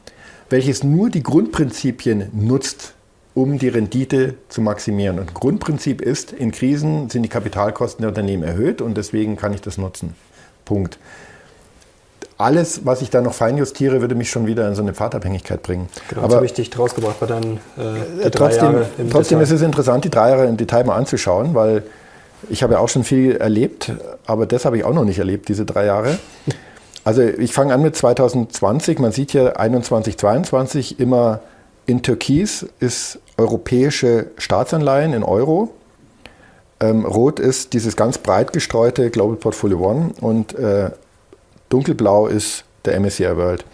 welches 0.50 0.84
nur 0.84 1.10
die 1.10 1.24
Grundprinzipien 1.24 2.30
nutzt, 2.34 2.94
um 3.36 3.58
die 3.58 3.70
Rendite 3.70 4.36
zu 4.50 4.62
maximieren. 4.62 5.20
Und 5.20 5.34
Grundprinzip 5.34 6.02
ist, 6.02 6.32
in 6.32 6.52
Krisen 6.52 7.10
sind 7.10 7.24
die 7.24 7.30
Kapitalkosten 7.30 8.04
der 8.04 8.10
Unternehmen 8.10 8.44
erhöht 8.44 8.82
und 8.82 8.96
deswegen 8.96 9.38
kann 9.38 9.54
ich 9.54 9.62
das 9.62 9.78
nutzen. 9.78 10.16
Punkt. 10.66 11.00
Alles, 12.38 12.86
was 12.86 13.02
ich 13.02 13.10
da 13.10 13.22
noch 13.22 13.34
feinjustiere, 13.34 14.02
würde 14.02 14.16
mich 14.16 14.30
schon 14.30 14.48
wieder 14.48 14.68
in 14.68 14.76
so 14.76 14.82
eine 14.82 14.94
Pfadabhängigkeit 14.94 15.62
bringen. 15.62 15.88
Genau, 16.10 16.24
Aber 16.24 16.42
richtig 16.42 16.70
draus 16.70 16.94
gebracht 16.96 17.22
war 17.22 17.28
dann 17.28 17.60
äh, 17.78 18.30
trotzdem, 18.32 18.82
trotzdem 19.10 19.40
ist 19.40 19.52
es 19.52 19.62
interessant, 19.62 20.04
die 20.04 20.10
drei 20.10 20.30
Jahre 20.30 20.46
im 20.46 20.58
Detail 20.58 20.84
mal 20.84 20.96
anzuschauen, 20.96 21.54
weil 21.54 21.84
ich 22.50 22.62
habe 22.64 22.74
ja 22.74 22.80
auch 22.80 22.90
schon 22.90 23.04
viel 23.04 23.38
erlebt, 23.38 23.94
aber 24.26 24.46
das 24.46 24.66
habe 24.66 24.78
ich 24.78 24.84
auch 24.84 24.94
noch 24.94 25.06
nicht 25.06 25.20
erlebt, 25.20 25.48
diese 25.48 25.66
drei 25.66 25.86
Jahre. 25.86 26.18
Also 27.06 27.22
ich 27.22 27.54
fange 27.54 27.74
an 27.74 27.82
mit 27.82 27.96
2020, 27.96 29.00
man 29.00 29.12
sieht 29.12 29.32
hier 29.32 29.60
21, 29.60 30.18
22 30.18 31.00
immer 31.00 31.42
in 31.86 32.02
Türkis 32.02 32.66
ist 32.80 33.20
europäische 33.38 34.28
Staatsanleihen 34.38 35.14
in 35.14 35.24
Euro. 35.24 35.72
Ähm, 36.80 37.06
rot 37.06 37.40
ist 37.40 37.74
dieses 37.74 37.96
ganz 37.96 38.18
breit 38.18 38.54
gestreute 38.54 39.10
Global 39.10 39.38
Portfolio 39.38 39.80
One 39.80 40.12
und 40.22 40.54
äh, 40.56 40.92
dunkelblau 41.70 42.28
ist 42.28 42.66
der 42.86 43.00
MSCI 43.00 43.38
World. 43.38 43.66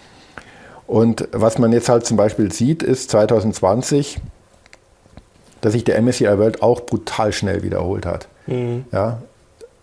Und 0.88 1.28
was 1.32 1.58
man 1.58 1.72
jetzt 1.72 1.89
halt 1.89 2.06
zum 2.06 2.17
Beispiel 2.17 2.52
sieht, 2.52 2.82
ist 2.82 3.12
2020, 3.12 4.19
dass 5.62 5.74
sich 5.74 5.84
der 5.84 6.02
MSCI 6.02 6.38
World 6.38 6.62
auch 6.63 6.82
brutal 6.82 7.32
schnell 7.32 7.63
wiederholt 7.63 8.06
hat. 8.06 8.28
Mhm. 8.48 8.86
Ja, 8.91 9.22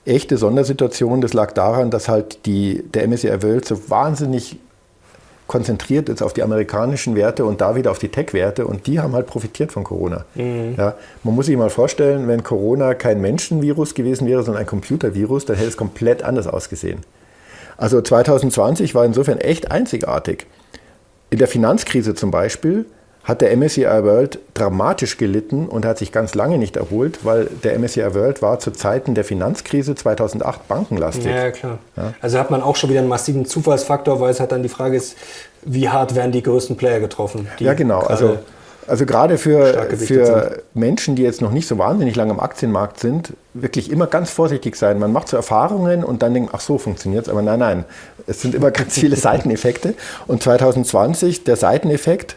echte 0.05 0.37
Sondersituation, 0.37 1.21
das 1.21 1.33
lag 1.33 1.53
daran, 1.53 1.91
dass 1.91 2.09
halt 2.09 2.47
die, 2.47 2.83
der 2.83 3.07
MSCI 3.09 3.43
World 3.43 3.67
so 3.67 3.91
wahnsinnig 3.91 4.57
konzentriert 5.47 6.09
ist 6.09 6.23
auf 6.23 6.33
die 6.33 6.43
amerikanischen 6.43 7.15
Werte 7.15 7.45
und 7.45 7.61
da 7.61 7.77
wieder 7.77 7.91
auf 7.91 7.99
die 7.99 8.09
Tech-Werte 8.09 8.67
und 8.67 8.87
die 8.87 9.01
haben 9.01 9.15
halt 9.15 9.27
profitiert 9.27 9.73
von 9.73 9.85
Corona. 9.85 10.25
Mhm. 10.35 10.75
Ja, 10.77 10.95
man 11.23 11.35
muss 11.35 11.47
sich 11.47 11.57
mal 11.57 11.71
vorstellen, 11.71 12.27
wenn 12.27 12.43
Corona 12.43 12.95
kein 12.95 13.21
Menschenvirus 13.21 13.95
gewesen 13.95 14.27
wäre, 14.27 14.43
sondern 14.43 14.63
ein 14.63 14.67
Computervirus, 14.67 15.45
dann 15.45 15.57
hätte 15.57 15.69
es 15.69 15.77
komplett 15.77 16.23
anders 16.23 16.47
ausgesehen. 16.47 17.01
Also 17.77 18.01
2020 18.01 18.95
war 18.95 19.05
insofern 19.05 19.39
echt 19.39 19.71
einzigartig. 19.71 20.47
In 21.31 21.39
der 21.39 21.49
Finanzkrise 21.49 22.15
zum 22.15 22.31
Beispiel 22.31 22.87
hat 23.27 23.41
der 23.41 23.55
MSCI 23.57 23.83
World 23.83 24.39
dramatisch 24.55 25.19
gelitten 25.19 25.67
und 25.67 25.85
hat 25.85 25.99
sich 25.99 26.13
ganz 26.13 26.37
lange 26.37 26.59
nicht 26.59 26.77
erholt, 26.77 27.25
weil 27.25 27.47
der 27.65 27.77
MSCI 27.77 28.15
World 28.15 28.41
war 28.41 28.61
zu 28.61 28.71
Zeiten 28.71 29.17
der 29.17 29.25
Finanzkrise 29.25 29.97
2008 29.97 30.69
bankenlastig. 30.69 31.27
Ja, 31.27 31.51
klar. 31.51 31.79
Ja. 31.97 32.15
Also 32.21 32.39
hat 32.39 32.53
man 32.53 32.63
auch 32.63 32.77
schon 32.77 32.89
wieder 32.89 33.01
einen 33.01 33.09
massiven 33.09 33.45
Zufallsfaktor, 33.45 34.21
weil 34.21 34.31
es 34.31 34.39
halt 34.39 34.53
dann 34.53 34.63
die 34.63 34.69
Frage 34.69 34.97
ist, 34.97 35.17
wie 35.63 35.89
hart 35.89 36.15
werden 36.15 36.31
die 36.31 36.43
größten 36.43 36.77
Player 36.77 37.01
getroffen? 37.01 37.49
Ja, 37.59 37.75
genau. 37.75 37.99
Also, 37.99 38.39
also 38.87 39.05
gerade 39.05 39.39
für, 39.39 39.89
für 39.97 40.63
Menschen, 40.73 41.17
die 41.17 41.23
jetzt 41.23 41.43
noch 41.43 41.51
nicht 41.51 41.67
so 41.67 41.79
wahnsinnig 41.79 42.15
lange 42.15 42.31
am 42.31 42.39
Aktienmarkt 42.39 43.01
sind, 43.01 43.33
wirklich 43.55 43.91
immer 43.91 44.07
ganz 44.07 44.31
vorsichtig 44.31 44.77
sein. 44.77 45.01
Man 45.01 45.13
macht 45.13 45.27
so 45.27 45.37
Erfahrungen 45.37 46.05
und 46.05 46.23
dann 46.23 46.33
denkt, 46.33 46.53
ach 46.55 46.61
so 46.61 46.79
funktioniert 46.79 47.27
es. 47.27 47.29
Aber 47.29 47.43
nein, 47.43 47.59
nein, 47.59 47.85
es 48.29 48.41
sind 48.41 48.55
immer 48.55 48.71
ganz 48.71 48.95
viele 48.97 49.17
Seiteneffekte. 49.17 49.95
Und 50.29 50.45
2020, 50.45 51.43
der 51.43 51.57
Seiteneffekt, 51.57 52.37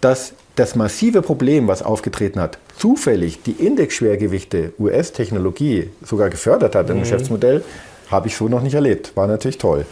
dass 0.00 0.32
das 0.56 0.74
massive 0.74 1.22
Problem, 1.22 1.68
was 1.68 1.82
aufgetreten 1.82 2.40
hat, 2.40 2.58
zufällig 2.76 3.42
die 3.42 3.52
Indexschwergewichte 3.52 4.72
US-Technologie 4.78 5.90
sogar 6.02 6.30
gefördert 6.30 6.74
hat 6.74 6.90
im 6.90 6.96
mhm. 6.96 7.00
Geschäftsmodell, 7.00 7.64
Habe 8.10 8.26
ich 8.26 8.36
so 8.36 8.48
noch 8.48 8.60
nicht 8.60 8.74
erlebt. 8.74 9.16
War 9.16 9.28
natürlich 9.28 9.58
toll. 9.58 9.86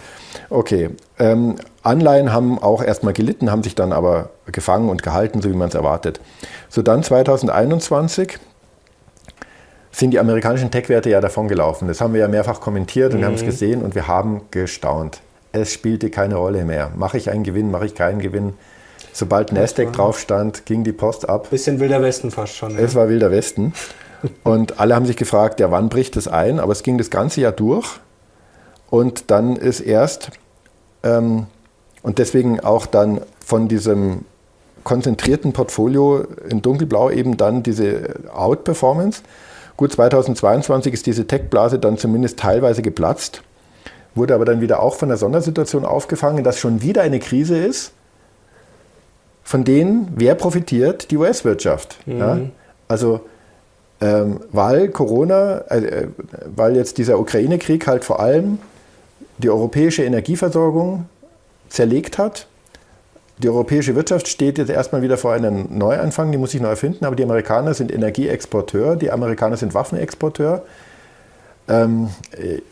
Okay. 0.51 0.91
Ähm, 1.19 1.57
Anleihen 1.83 2.33
haben 2.33 2.59
auch 2.59 2.83
erstmal 2.83 3.13
gelitten, 3.13 3.51
haben 3.51 3.63
sich 3.63 3.75
dann 3.75 3.93
aber 3.93 4.31
gefangen 4.51 4.89
und 4.89 5.03
gehalten, 5.03 5.41
so 5.41 5.51
wie 5.51 5.57
man 5.57 5.69
es 5.69 5.75
erwartet. 5.75 6.21
So 6.69 6.83
dann 6.83 7.03
2021 7.03 8.39
sind 9.93 10.11
die 10.11 10.19
amerikanischen 10.19 10.71
Tech-Werte 10.71 11.11
ja 11.11 11.21
davon 11.21 11.49
gelaufen. 11.49 11.89
Das 11.89 12.01
haben 12.01 12.13
wir 12.13 12.21
ja 12.21 12.29
mehrfach 12.29 12.61
kommentiert 12.61 13.15
und 13.15 13.21
mhm. 13.21 13.25
haben 13.25 13.35
es 13.35 13.45
gesehen 13.45 13.83
und 13.83 13.95
wir 13.95 14.09
haben 14.09 14.43
gestaunt. 14.51 15.21
Es 15.53 15.73
spielte 15.73 16.11
keine 16.11 16.37
Rolle 16.37 16.65
mehr. 16.65 16.91
Mache 16.97 17.17
ich 17.17 17.31
einen 17.31 17.43
Gewinn, 17.43 17.71
mache 17.71 17.87
ich 17.87 17.95
keinen 17.95 18.21
Gewinn. 18.21 18.55
Sobald 19.19 19.53
Nasdaq 19.53 19.93
drauf 19.93 20.21
stand, 20.21 20.65
ging 20.65 20.85
die 20.85 20.93
Post 20.93 21.29
ab. 21.29 21.51
Bisschen 21.51 21.81
wilder 21.81 22.01
Westen 22.01 22.31
fast 22.31 22.55
schon. 22.55 22.75
Ja. 22.75 22.79
Es 22.79 22.95
war 22.95 23.09
wilder 23.09 23.33
Westen. 23.33 23.73
und 24.45 24.79
alle 24.79 24.95
haben 24.95 25.07
sich 25.07 25.17
gefragt, 25.17 25.59
ja, 25.59 25.73
wann 25.73 25.89
bricht 25.89 26.15
das 26.15 26.29
ein? 26.29 26.61
Aber 26.61 26.71
es 26.71 26.85
ging 26.85 26.99
das 26.99 27.11
ganze 27.11 27.41
Jahr 27.41 27.51
durch. 27.51 27.99
Und 28.91 29.33
dann 29.33 29.57
ist 29.57 29.81
erst, 29.81 30.31
ähm, 31.03 31.47
und 32.03 32.19
deswegen 32.19 32.61
auch 32.61 32.87
dann 32.87 33.21
von 33.45 33.67
diesem 33.67 34.25
konzentrierten 34.85 35.53
Portfolio 35.53 36.25
in 36.49 36.63
dunkelblau 36.63 37.11
eben 37.11 37.37
dann 37.37 37.65
diese 37.65 38.15
Outperformance. 38.33 39.23
Gut, 39.77 39.95
2022 39.95 40.95
ist 40.95 41.07
diese 41.07 41.27
Tech-Blase 41.27 41.81
dann 41.81 41.99
zumindest 41.99 42.39
teilweise 42.39 42.83
geplatzt, 42.83 43.43
wurde 44.15 44.37
aber 44.37 44.45
dann 44.45 44.61
wieder 44.61 44.81
auch 44.81 44.95
von 44.95 45.09
der 45.09 45.19
Sondersituation 45.19 45.85
aufgefangen, 45.85 46.45
dass 46.45 46.61
schon 46.61 46.83
wieder 46.83 47.03
eine 47.03 47.19
Krise 47.19 47.59
ist, 47.59 47.93
von 49.49 49.65
denen 49.65 50.13
wer 50.15 50.35
profitiert? 50.35 51.11
Die 51.11 51.17
US-Wirtschaft. 51.17 51.97
Mhm. 52.05 52.19
Ja? 52.19 52.39
Also 52.87 53.21
ähm, 54.03 54.41
weil 54.53 54.89
Corona, 54.89 55.63
äh, 55.71 56.09
weil 56.55 56.77
jetzt 56.77 56.99
dieser 56.99 57.19
Ukraine-Krieg 57.19 57.87
halt 57.87 58.05
vor 58.05 58.21
allem 58.21 58.59
die 59.39 59.49
europäische 59.49 60.05
Energieversorgung 60.05 61.07
zerlegt 61.71 62.19
hat. 62.19 62.47
Die 63.39 63.49
europäische 63.49 63.97
Wirtschaft 63.97 64.29
steht 64.29 64.59
jetzt 64.59 64.69
erstmal 64.69 65.01
wieder 65.01 65.17
vor 65.17 65.33
einem 65.33 65.79
Neuanfang, 65.79 66.31
die 66.31 66.37
muss 66.37 66.51
sich 66.51 66.61
neu 66.61 66.69
erfinden, 66.69 67.07
aber 67.07 67.17
die 67.17 67.23
Amerikaner 67.23 67.73
sind 67.73 67.91
Energieexporteur, 67.91 68.97
die 68.97 69.11
Amerikaner 69.11 69.57
sind 69.57 69.73
Waffenexporteur. 69.73 70.63
Ähm, 71.71 72.11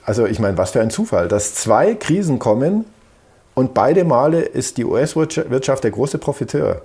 also 0.04 0.26
ich 0.26 0.40
meine, 0.40 0.58
was 0.58 0.72
für 0.72 0.82
ein 0.82 0.90
Zufall, 0.90 1.28
dass 1.28 1.54
zwei 1.54 1.94
Krisen 1.94 2.38
kommen 2.38 2.84
und 3.56 3.72
beide 3.72 4.04
Male 4.04 4.42
ist 4.42 4.76
die 4.76 4.84
US-Wirtschaft 4.84 5.82
der 5.82 5.90
große 5.90 6.18
Profiteur. 6.18 6.82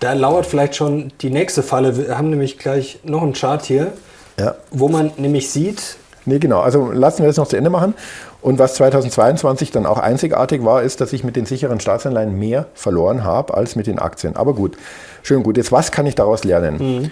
Da 0.00 0.12
lauert 0.12 0.44
vielleicht 0.44 0.76
schon 0.76 1.12
die 1.22 1.30
nächste 1.30 1.62
Falle. 1.62 1.96
Wir 1.96 2.18
haben 2.18 2.28
nämlich 2.28 2.58
gleich 2.58 3.00
noch 3.04 3.22
einen 3.22 3.32
Chart 3.32 3.64
hier, 3.64 3.94
ja. 4.38 4.54
wo 4.70 4.88
man 4.88 5.12
nämlich 5.16 5.50
sieht. 5.50 5.96
Nee, 6.26 6.38
genau. 6.38 6.60
Also 6.60 6.92
lassen 6.92 7.20
wir 7.20 7.26
das 7.26 7.38
noch 7.38 7.48
zu 7.48 7.56
Ende 7.56 7.70
machen. 7.70 7.94
Und 8.42 8.58
was 8.58 8.74
2022 8.74 9.70
dann 9.70 9.86
auch 9.86 9.98
einzigartig 9.98 10.62
war, 10.62 10.82
ist, 10.82 11.00
dass 11.00 11.14
ich 11.14 11.24
mit 11.24 11.36
den 11.36 11.46
sicheren 11.46 11.80
Staatsanleihen 11.80 12.38
mehr 12.38 12.66
verloren 12.74 13.24
habe 13.24 13.54
als 13.54 13.74
mit 13.74 13.86
den 13.86 13.98
Aktien. 13.98 14.36
Aber 14.36 14.52
gut, 14.52 14.76
schön 15.22 15.42
gut. 15.42 15.56
Jetzt, 15.56 15.72
was 15.72 15.90
kann 15.90 16.04
ich 16.04 16.14
daraus 16.14 16.44
lernen? 16.44 16.76
Mhm. 17.00 17.10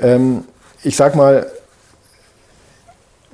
Ähm, 0.00 0.44
ich 0.82 0.96
sage 0.96 1.16
mal, 1.16 1.46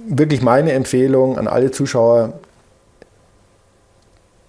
wirklich 0.07 0.43
meine 0.43 0.73
Empfehlung 0.73 1.39
an 1.39 1.49
alle 1.49 1.71
Zuschauer, 1.71 2.35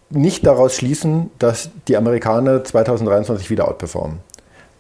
nicht 0.10 0.46
daraus 0.46 0.76
schließen, 0.76 1.30
dass 1.40 1.70
die 1.88 1.98
Amerikaner 1.98 2.64
2023 2.64 3.50
wieder 3.50 3.68
outperformen. 3.68 4.20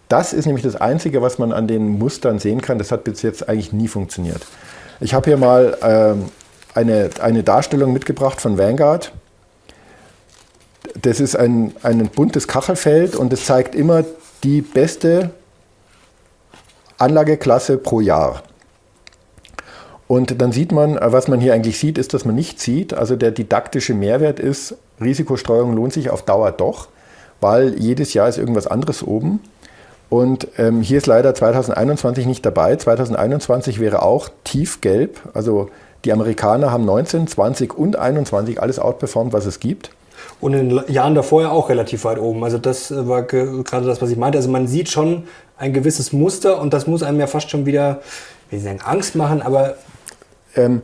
Das 0.07 0.33
ist 0.33 0.45
nämlich 0.45 0.63
das 0.63 0.75
Einzige, 0.75 1.21
was 1.21 1.37
man 1.37 1.53
an 1.53 1.67
den 1.67 1.99
Mustern 1.99 2.39
sehen 2.39 2.61
kann. 2.61 2.79
Das 2.79 2.91
hat 2.91 3.03
bis 3.03 3.21
jetzt 3.21 3.47
eigentlich 3.47 3.71
nie 3.71 3.87
funktioniert. 3.87 4.41
Ich 4.99 5.13
habe 5.13 5.29
hier 5.29 5.37
mal 5.37 5.77
ähm, 5.83 6.25
eine, 6.73 7.11
eine 7.21 7.43
Darstellung 7.43 7.93
mitgebracht 7.93 8.41
von 8.41 8.57
Vanguard. 8.57 9.11
Das 10.99 11.19
ist 11.19 11.35
ein, 11.35 11.75
ein 11.83 12.07
buntes 12.07 12.47
Kachelfeld 12.47 13.15
und 13.15 13.31
es 13.31 13.45
zeigt 13.45 13.75
immer 13.75 14.03
die 14.43 14.61
beste 14.61 15.29
Anlageklasse 16.97 17.77
pro 17.77 18.01
Jahr. 18.01 18.43
Und 20.09 20.41
dann 20.41 20.51
sieht 20.51 20.71
man, 20.71 20.97
was 20.99 21.27
man 21.27 21.39
hier 21.39 21.53
eigentlich 21.53 21.77
sieht, 21.77 21.99
ist, 21.99 22.15
dass 22.15 22.25
man 22.25 22.33
nicht 22.33 22.59
sieht. 22.59 22.95
Also 22.95 23.15
der 23.15 23.29
didaktische 23.29 23.93
Mehrwert 23.93 24.39
ist, 24.39 24.73
Risikostreuung 24.99 25.75
lohnt 25.75 25.93
sich 25.93 26.09
auf 26.09 26.23
Dauer 26.23 26.51
doch, 26.51 26.87
weil 27.41 27.79
jedes 27.79 28.15
Jahr 28.15 28.27
ist 28.27 28.39
irgendwas 28.39 28.65
anderes 28.65 29.03
oben. 29.03 29.39
Und 30.09 30.47
ähm, 30.57 30.81
hier 30.81 30.97
ist 30.97 31.05
leider 31.05 31.35
2021 31.35 32.25
nicht 32.25 32.43
dabei. 32.43 32.75
2021 32.75 33.79
wäre 33.79 34.01
auch 34.01 34.29
tiefgelb. 34.45 35.19
Also 35.35 35.69
die 36.05 36.11
Amerikaner 36.11 36.71
haben 36.71 36.85
19, 36.85 37.27
20 37.27 37.77
und 37.77 37.95
21 37.95 38.59
alles 38.59 38.79
outperformt, 38.79 39.31
was 39.31 39.45
es 39.45 39.59
gibt. 39.59 39.91
Und 40.41 40.55
in 40.55 40.69
den 40.69 40.91
Jahren 40.91 41.13
davor 41.13 41.43
ja 41.43 41.51
auch 41.51 41.69
relativ 41.69 42.03
weit 42.05 42.17
oben. 42.17 42.43
Also 42.43 42.57
das 42.57 42.89
äh, 42.89 43.07
war 43.07 43.21
gerade 43.21 43.85
das, 43.85 44.01
was 44.01 44.09
ich 44.09 44.17
meinte. 44.17 44.39
Also 44.39 44.49
man 44.49 44.65
sieht 44.65 44.89
schon 44.89 45.25
ein 45.59 45.71
gewisses 45.71 46.13
Muster 46.13 46.59
und 46.59 46.73
das 46.73 46.87
muss 46.87 47.03
einem 47.03 47.19
ja 47.19 47.27
fast 47.27 47.51
schon 47.51 47.67
wieder, 47.67 48.01
wie 48.49 48.57
Sie 48.57 48.63
sagen, 48.63 48.81
Angst 48.83 49.15
machen, 49.15 49.43
aber 49.43 49.75
ähm, 50.55 50.81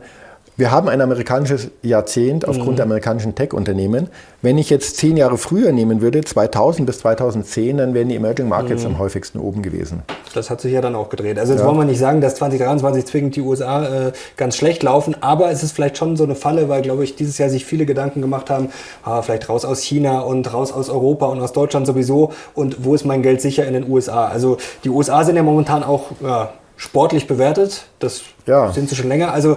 wir 0.58 0.70
haben 0.70 0.88
ein 0.88 1.02
amerikanisches 1.02 1.68
Jahrzehnt 1.82 2.48
aufgrund 2.48 2.72
mhm. 2.72 2.76
der 2.76 2.84
amerikanischen 2.86 3.34
Tech-Unternehmen. 3.34 4.08
Wenn 4.40 4.56
ich 4.56 4.70
jetzt 4.70 4.96
zehn 4.96 5.18
Jahre 5.18 5.36
früher 5.36 5.70
nehmen 5.70 6.00
würde, 6.00 6.22
2000 6.22 6.86
bis 6.86 7.00
2010, 7.00 7.76
dann 7.76 7.92
wären 7.92 8.08
die 8.08 8.16
Emerging 8.16 8.48
Markets 8.48 8.84
mhm. 8.84 8.92
am 8.92 8.98
häufigsten 8.98 9.38
oben 9.38 9.60
gewesen. 9.60 10.02
Das 10.32 10.48
hat 10.48 10.62
sich 10.62 10.72
ja 10.72 10.80
dann 10.80 10.94
auch 10.94 11.10
gedreht. 11.10 11.38
Also 11.38 11.52
jetzt 11.52 11.60
ja. 11.60 11.66
wollen 11.66 11.76
wir 11.76 11.84
nicht 11.84 11.98
sagen, 11.98 12.22
dass 12.22 12.36
2023 12.36 13.04
zwingend 13.04 13.36
die 13.36 13.42
USA 13.42 14.08
äh, 14.08 14.12
ganz 14.38 14.56
schlecht 14.56 14.82
laufen, 14.82 15.14
aber 15.20 15.50
es 15.50 15.62
ist 15.62 15.72
vielleicht 15.72 15.98
schon 15.98 16.16
so 16.16 16.24
eine 16.24 16.34
Falle, 16.34 16.70
weil, 16.70 16.80
glaube 16.80 17.04
ich, 17.04 17.16
dieses 17.16 17.36
Jahr 17.36 17.50
sich 17.50 17.66
viele 17.66 17.84
Gedanken 17.84 18.22
gemacht 18.22 18.48
haben, 18.48 18.70
ah, 19.04 19.20
vielleicht 19.20 19.50
raus 19.50 19.66
aus 19.66 19.82
China 19.82 20.20
und 20.20 20.54
raus 20.54 20.72
aus 20.72 20.88
Europa 20.88 21.26
und 21.26 21.40
aus 21.40 21.52
Deutschland 21.52 21.86
sowieso 21.86 22.32
und 22.54 22.82
wo 22.82 22.94
ist 22.94 23.04
mein 23.04 23.20
Geld 23.20 23.42
sicher 23.42 23.66
in 23.66 23.74
den 23.74 23.90
USA? 23.90 24.28
Also 24.28 24.56
die 24.84 24.88
USA 24.88 25.22
sind 25.22 25.36
ja 25.36 25.42
momentan 25.42 25.84
auch 25.84 26.12
ja, 26.22 26.50
sportlich 26.76 27.26
bewertet, 27.26 27.86
das 27.98 28.22
ja. 28.46 28.72
sind 28.72 28.88
sie 28.88 28.96
schon 28.96 29.08
länger. 29.08 29.32
Also 29.32 29.56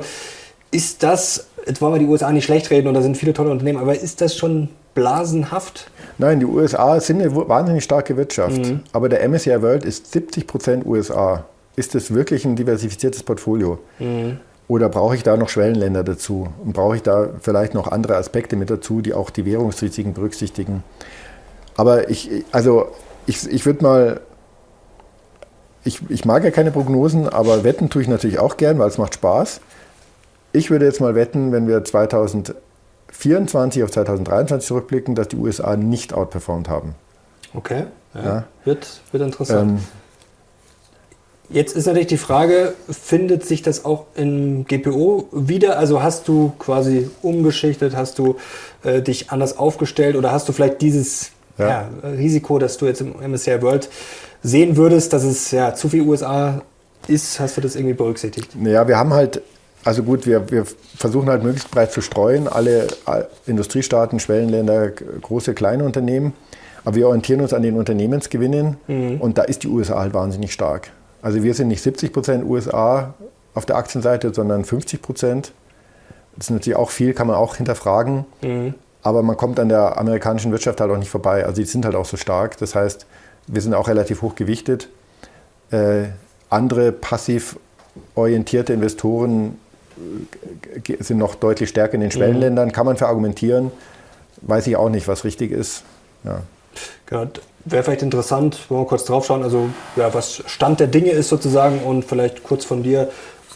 ist 0.71 1.03
das, 1.03 1.47
jetzt 1.65 1.81
wollen 1.81 1.93
wir 1.93 1.99
die 1.99 2.05
USA 2.05 2.31
nicht 2.31 2.45
schlecht 2.45 2.69
reden 2.69 2.87
und 2.87 2.93
da 2.93 3.01
sind 3.01 3.17
viele 3.17 3.33
tolle 3.33 3.49
Unternehmen, 3.51 3.79
aber 3.79 3.99
ist 3.99 4.21
das 4.21 4.35
schon 4.35 4.69
blasenhaft? 4.93 5.89
Nein, 6.17 6.39
die 6.39 6.45
USA 6.45 6.99
sind 6.99 7.21
eine 7.21 7.35
wahnsinnig 7.35 7.83
starke 7.83 8.17
Wirtschaft, 8.17 8.57
mhm. 8.57 8.81
aber 8.91 9.09
der 9.09 9.27
MSCI 9.27 9.61
World 9.61 9.85
ist 9.85 10.11
70 10.11 10.47
Prozent 10.47 10.85
USA. 10.85 11.45
Ist 11.75 11.95
das 11.95 12.13
wirklich 12.13 12.45
ein 12.45 12.55
diversifiziertes 12.55 13.23
Portfolio? 13.23 13.79
Mhm. 13.99 14.39
Oder 14.67 14.89
brauche 14.89 15.15
ich 15.15 15.23
da 15.23 15.35
noch 15.35 15.49
Schwellenländer 15.49 16.03
dazu? 16.03 16.49
Und 16.63 16.73
brauche 16.73 16.95
ich 16.95 17.01
da 17.01 17.29
vielleicht 17.41 17.73
noch 17.73 17.87
andere 17.87 18.17
Aspekte 18.17 18.55
mit 18.55 18.69
dazu, 18.69 19.01
die 19.01 19.13
auch 19.13 19.29
die 19.31 19.45
Währungsrisiken 19.45 20.13
berücksichtigen? 20.13 20.83
Aber 21.75 22.09
ich, 22.09 22.29
also 22.51 22.89
ich, 23.25 23.49
ich 23.49 23.65
würde 23.65 23.83
mal, 23.83 24.21
ich, 25.83 26.01
ich 26.09 26.25
mag 26.25 26.43
ja 26.43 26.51
keine 26.51 26.71
Prognosen, 26.71 27.29
aber 27.29 27.63
wetten 27.63 27.89
tue 27.89 28.01
ich 28.01 28.07
natürlich 28.07 28.39
auch 28.39 28.57
gern, 28.57 28.79
weil 28.79 28.89
es 28.89 28.97
macht 28.97 29.15
Spaß. 29.15 29.61
Ich 30.51 30.71
würde 30.71 30.85
jetzt 30.85 30.99
mal 30.99 31.15
wetten, 31.15 31.51
wenn 31.51 31.67
wir 31.67 31.83
2024 31.83 33.83
auf 33.83 33.91
2023 33.91 34.67
zurückblicken, 34.67 35.15
dass 35.15 35.27
die 35.27 35.37
USA 35.37 35.77
nicht 35.77 36.13
outperformed 36.13 36.69
haben. 36.69 36.95
Okay, 37.53 37.85
ja. 38.13 38.23
Ja. 38.23 38.43
Wird, 38.65 39.01
wird 39.11 39.23
interessant. 39.23 39.71
Ähm, 39.71 39.79
Jetzt 41.51 41.75
ist 41.75 41.87
natürlich 41.87 42.07
die 42.07 42.17
Frage, 42.17 42.75
findet 42.87 43.43
sich 43.43 43.63
das 43.63 43.83
auch 43.83 44.05
im 44.15 44.65
GPO 44.65 45.29
wieder? 45.31 45.79
Also 45.79 46.03
hast 46.03 46.27
du 46.27 46.53
quasi 46.59 47.09
umgeschichtet, 47.23 47.95
hast 47.95 48.19
du 48.19 48.35
äh, 48.83 49.01
dich 49.01 49.31
anders 49.31 49.57
aufgestellt 49.57 50.15
oder 50.15 50.31
hast 50.31 50.47
du 50.47 50.53
vielleicht 50.53 50.79
dieses 50.83 51.31
ja. 51.57 51.89
Ja, 52.03 52.07
Risiko, 52.07 52.59
dass 52.59 52.77
du 52.77 52.85
jetzt 52.85 53.01
im 53.01 53.15
MSCI 53.19 53.61
World 53.61 53.89
sehen 54.43 54.77
würdest, 54.77 55.13
dass 55.13 55.23
es 55.23 55.51
ja 55.51 55.73
zu 55.73 55.89
viel 55.89 56.01
USA 56.01 56.61
ist? 57.07 57.39
Hast 57.39 57.57
du 57.57 57.61
das 57.61 57.75
irgendwie 57.75 57.93
berücksichtigt? 57.93 58.55
Naja, 58.55 58.87
wir 58.87 58.97
haben 58.97 59.13
halt 59.13 59.41
also 59.83 60.03
gut, 60.03 60.25
wir, 60.25 60.51
wir 60.51 60.65
versuchen 60.97 61.29
halt 61.29 61.43
möglichst 61.43 61.71
breit 61.71 61.91
zu 61.91 62.01
streuen, 62.01 62.47
alle 62.47 62.87
Industriestaaten, 63.45 64.19
Schwellenländer, 64.19 64.89
große, 64.89 65.53
kleine 65.53 65.85
Unternehmen. 65.85 66.33
Aber 66.83 66.95
wir 66.95 67.07
orientieren 67.07 67.41
uns 67.41 67.53
an 67.53 67.61
den 67.61 67.75
Unternehmensgewinnen 67.75 68.77
mhm. 68.87 69.21
und 69.21 69.37
da 69.37 69.43
ist 69.43 69.63
die 69.63 69.67
USA 69.67 69.99
halt 69.99 70.13
wahnsinnig 70.13 70.53
stark. 70.53 70.91
Also 71.21 71.43
wir 71.43 71.53
sind 71.53 71.67
nicht 71.67 71.81
70 71.81 72.13
Prozent 72.13 72.45
USA 72.45 73.13
auf 73.53 73.65
der 73.65 73.75
Aktienseite, 73.75 74.33
sondern 74.33 74.63
50 74.63 75.01
Prozent. 75.01 75.51
Das 76.35 76.45
ist 76.45 76.51
natürlich 76.51 76.77
auch 76.77 76.89
viel, 76.89 77.13
kann 77.13 77.27
man 77.27 77.35
auch 77.35 77.55
hinterfragen. 77.55 78.25
Mhm. 78.41 78.73
Aber 79.01 79.23
man 79.23 79.37
kommt 79.37 79.59
an 79.59 79.69
der 79.69 79.97
amerikanischen 79.97 80.51
Wirtschaft 80.51 80.79
halt 80.81 80.91
auch 80.91 80.97
nicht 80.97 81.09
vorbei. 81.09 81.45
Also 81.45 81.61
die 81.61 81.67
sind 81.67 81.85
halt 81.85 81.95
auch 81.95 82.05
so 82.05 82.17
stark. 82.17 82.57
Das 82.57 82.75
heißt, 82.75 83.05
wir 83.51 83.61
sind 83.61 83.73
auch 83.73 83.87
relativ 83.87 84.21
hoch 84.21 84.35
gewichtet. 84.35 84.89
Äh, 85.71 86.05
andere 86.49 86.91
passiv 86.91 87.57
orientierte 88.15 88.73
Investoren 88.73 89.57
sind 90.99 91.17
noch 91.17 91.35
deutlich 91.35 91.69
stärker 91.69 91.95
in 91.95 92.01
den 92.01 92.11
Schwellenländern. 92.11 92.71
Kann 92.71 92.85
man 92.85 92.95
verargumentieren. 92.95 93.71
Weiß 94.41 94.65
ich 94.67 94.77
auch 94.77 94.89
nicht, 94.89 95.07
was 95.07 95.25
richtig 95.25 95.51
ist. 95.51 95.83
Ja. 96.23 96.41
Genau. 97.07 97.27
Wäre 97.65 97.83
vielleicht 97.83 98.03
interessant, 98.03 98.57
wenn 98.69 98.77
wir 98.77 98.85
kurz 98.85 99.03
drauf 99.03 99.25
schauen, 99.25 99.43
also 99.43 99.69
ja, 99.97 100.13
was 100.13 100.43
Stand 100.47 100.79
der 100.79 100.87
Dinge 100.87 101.11
ist 101.11 101.27
sozusagen 101.27 101.81
und 101.81 102.05
vielleicht 102.05 102.43
kurz 102.43 102.63
von 102.63 102.83
dir, 102.83 103.09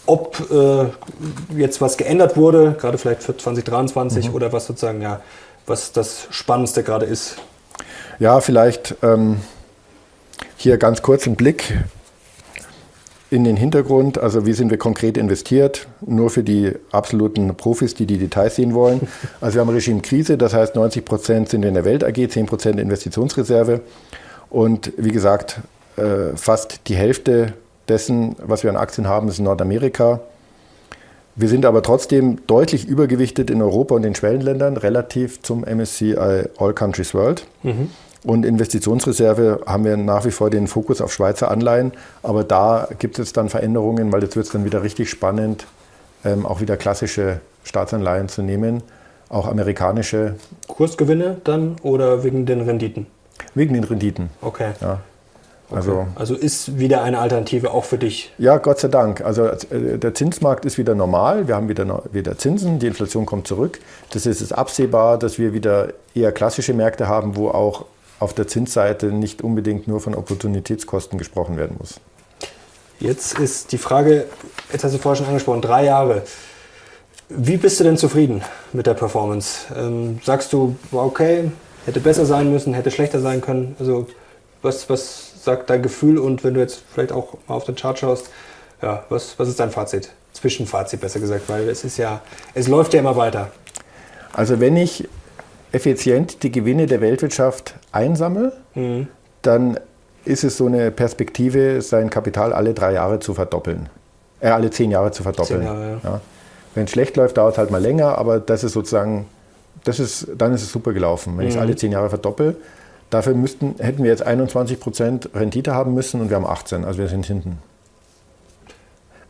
ob 0.05 0.37
äh, 0.51 1.57
jetzt 1.57 1.79
was 1.79 1.95
geändert 1.95 2.35
wurde, 2.35 2.75
gerade 2.79 2.97
vielleicht 2.97 3.23
für 3.23 3.37
2023 3.37 4.27
mhm. 4.27 4.35
oder 4.35 4.51
was 4.51 4.65
sozusagen, 4.65 5.01
ja, 5.01 5.21
was 5.65 5.93
das 5.93 6.27
Spannendste 6.31 6.83
gerade 6.83 7.05
ist. 7.05 7.37
Ja, 8.19 8.41
vielleicht 8.41 8.95
ähm, 9.01 9.37
hier 10.57 10.77
ganz 10.77 11.01
kurz 11.01 11.27
ein 11.27 11.35
Blick 11.35 11.73
in 13.33 13.43
den 13.43 13.57
Hintergrund. 13.57 14.19
Also 14.19 14.45
wie 14.45 14.53
sind 14.53 14.69
wir 14.69 14.77
konkret 14.77 15.17
investiert? 15.17 15.87
Nur 16.05 16.29
für 16.29 16.43
die 16.43 16.71
absoluten 16.91 17.55
Profis, 17.55 17.95
die 17.95 18.05
die 18.05 18.17
Details 18.17 18.55
sehen 18.55 18.73
wollen. 18.73 19.07
Also 19.41 19.55
wir 19.55 19.61
haben 19.61 19.69
Regime-Krise, 19.69 20.37
das 20.37 20.53
heißt 20.53 20.75
90 20.75 21.03
Prozent 21.03 21.49
sind 21.49 21.65
in 21.65 21.73
der 21.73 21.83
Welt 21.83 22.03
AG, 22.03 22.29
10 22.29 22.45
Prozent 22.45 22.79
Investitionsreserve. 22.79 23.81
Und 24.49 24.93
wie 24.97 25.11
gesagt, 25.11 25.61
äh, 25.97 26.35
fast 26.35 26.81
die 26.87 26.95
Hälfte 26.95 27.53
dessen, 27.87 28.35
was 28.37 28.63
wir 28.63 28.69
an 28.69 28.77
Aktien 28.77 29.07
haben, 29.07 29.27
ist 29.27 29.39
in 29.39 29.45
Nordamerika. 29.45 30.19
Wir 31.35 31.49
sind 31.49 31.65
aber 31.65 31.81
trotzdem 31.81 32.45
deutlich 32.45 32.87
übergewichtet 32.87 33.49
in 33.49 33.61
Europa 33.61 33.95
und 33.95 34.03
den 34.03 34.13
Schwellenländern 34.13 34.77
relativ 34.77 35.41
zum 35.41 35.61
MSCI 35.61 36.15
All 36.15 36.73
Countries 36.73 37.15
World. 37.15 37.47
Mhm. 37.63 37.89
Und 38.23 38.45
Investitionsreserve 38.45 39.61
haben 39.65 39.83
wir 39.83 39.97
nach 39.97 40.25
wie 40.25 40.31
vor 40.31 40.49
den 40.49 40.67
Fokus 40.67 41.01
auf 41.01 41.11
Schweizer 41.11 41.51
Anleihen. 41.51 41.91
Aber 42.21 42.43
da 42.43 42.87
gibt 42.99 43.19
es 43.19 43.33
dann 43.33 43.49
Veränderungen, 43.49 44.11
weil 44.11 44.23
jetzt 44.23 44.35
wird 44.35 44.45
es 44.45 44.51
dann 44.51 44.63
wieder 44.63 44.81
richtig 44.81 45.09
spannend, 45.09 45.65
ähm, 46.23 46.45
auch 46.45 46.61
wieder 46.61 46.77
klassische 46.77 47.41
Staatsanleihen 47.65 48.29
zu 48.29 48.41
nehmen, 48.41 48.81
auch 49.29 49.47
amerikanische. 49.47 50.35
Kursgewinne 50.67 51.37
dann 51.43 51.75
oder 51.83 52.23
wegen 52.23 52.45
den 52.45 52.61
Renditen? 52.61 53.07
Wegen 53.55 53.73
den 53.73 53.83
Renditen. 53.83 54.29
Okay. 54.41 54.71
Ja. 54.79 54.99
Okay. 55.69 55.79
Also, 55.79 56.07
also 56.15 56.35
ist 56.35 56.77
wieder 56.77 57.01
eine 57.01 57.19
Alternative 57.19 57.71
auch 57.71 57.83
für 57.83 57.97
dich? 57.97 58.31
Ja, 58.37 58.57
Gott 58.57 58.79
sei 58.79 58.89
Dank. 58.89 59.21
Also 59.21 59.45
äh, 59.47 59.97
der 59.97 60.13
Zinsmarkt 60.13 60.65
ist 60.65 60.77
wieder 60.77 60.93
normal. 60.93 61.47
Wir 61.47 61.55
haben 61.55 61.67
wieder, 61.67 62.03
wieder 62.11 62.37
Zinsen, 62.37 62.79
die 62.79 62.87
Inflation 62.87 63.25
kommt 63.25 63.47
zurück. 63.47 63.79
Das 64.11 64.25
ist 64.25 64.41
es 64.41 64.51
absehbar, 64.51 65.17
dass 65.17 65.39
wir 65.39 65.53
wieder 65.53 65.89
eher 66.13 66.31
klassische 66.31 66.73
Märkte 66.73 67.07
haben, 67.07 67.35
wo 67.35 67.49
auch 67.49 67.85
auf 68.23 68.33
der 68.33 68.47
Zinsseite 68.47 69.07
nicht 69.07 69.41
unbedingt 69.41 69.87
nur 69.87 69.99
von 69.99 70.15
Opportunitätskosten 70.15 71.19
gesprochen 71.19 71.57
werden 71.57 71.75
muss. 71.77 71.99
Jetzt 72.99 73.37
ist 73.37 73.71
die 73.73 73.77
Frage, 73.77 74.25
jetzt 74.71 74.83
hast 74.83 74.93
du 74.95 74.97
vorher 74.97 75.17
schon 75.17 75.27
angesprochen, 75.27 75.61
drei 75.61 75.85
Jahre. 75.85 76.23
Wie 77.29 77.57
bist 77.57 77.79
du 77.79 77.83
denn 77.83 77.97
zufrieden 77.97 78.41
mit 78.71 78.87
der 78.87 78.93
Performance? 78.93 79.65
Ähm, 79.75 80.19
sagst 80.23 80.53
du, 80.53 80.75
war 80.91 81.05
okay, 81.05 81.51
hätte 81.85 81.99
besser 81.99 82.25
sein 82.25 82.51
müssen, 82.51 82.73
hätte 82.73 82.91
schlechter 82.91 83.19
sein 83.19 83.41
können? 83.41 83.75
Also 83.79 84.07
was, 84.61 84.89
was 84.89 85.43
sagt 85.43 85.69
dein 85.69 85.81
Gefühl 85.81 86.17
und 86.17 86.43
wenn 86.43 86.53
du 86.53 86.61
jetzt 86.61 86.81
vielleicht 86.93 87.11
auch 87.11 87.33
mal 87.47 87.55
auf 87.55 87.65
den 87.65 87.75
Chart 87.75 87.99
schaust, 87.99 88.29
ja, 88.81 89.03
was, 89.09 89.37
was 89.37 89.49
ist 89.49 89.59
dein 89.59 89.71
Fazit? 89.71 90.11
Zwischenfazit 90.31 91.01
besser 91.01 91.19
gesagt, 91.19 91.43
weil 91.47 91.67
es 91.69 91.83
ist 91.83 91.97
ja, 91.97 92.21
es 92.53 92.67
läuft 92.67 92.93
ja 92.93 92.99
immer 93.01 93.17
weiter. 93.17 93.51
Also 94.31 94.59
wenn 94.59 94.77
ich 94.77 95.07
effizient 95.73 96.43
die 96.43 96.51
Gewinne 96.51 96.85
der 96.85 97.01
Weltwirtschaft 97.01 97.75
einsammle, 97.91 98.53
mhm. 98.75 99.07
dann 99.41 99.79
ist 100.23 100.45
es 100.45 100.55
so 100.55 100.67
eine 100.67 100.91
Perspektive, 100.91 101.81
sein 101.81 102.09
Kapital 102.09 102.53
alle 102.53 102.73
drei 102.73 102.93
Jahre 102.93 103.19
zu 103.19 103.33
verdoppeln. 103.33 103.89
Äh, 104.39 104.49
alle 104.49 104.69
zehn 104.69 104.91
Jahre 104.91 105.11
zu 105.11 105.23
verdoppeln. 105.23 105.63
Jahre, 105.63 105.99
ja. 106.03 106.09
Ja. 106.09 106.21
Wenn 106.75 106.85
es 106.85 106.91
schlecht 106.91 107.17
läuft, 107.17 107.37
dauert 107.37 107.53
es 107.53 107.57
halt 107.57 107.71
mal 107.71 107.81
länger, 107.81 108.17
aber 108.17 108.39
das 108.39 108.63
ist 108.63 108.73
sozusagen, 108.73 109.25
das 109.83 109.99
ist, 109.99 110.27
dann 110.37 110.53
ist 110.53 110.61
es 110.61 110.71
super 110.71 110.93
gelaufen. 110.93 111.33
Wenn 111.37 111.45
mhm. 111.45 111.49
ich 111.49 111.55
es 111.55 111.61
alle 111.61 111.75
zehn 111.75 111.91
Jahre 111.91 112.09
verdoppel, 112.09 112.55
dafür 113.09 113.33
müssten, 113.33 113.75
hätten 113.79 114.03
wir 114.03 114.11
jetzt 114.11 114.25
21 114.25 114.79
Prozent 114.79 115.29
Rendite 115.33 115.73
haben 115.73 115.93
müssen 115.93 116.21
und 116.21 116.29
wir 116.29 116.37
haben 116.37 116.45
18, 116.45 116.85
also 116.85 116.99
wir 116.99 117.07
sind 117.07 117.25
hinten. 117.25 117.57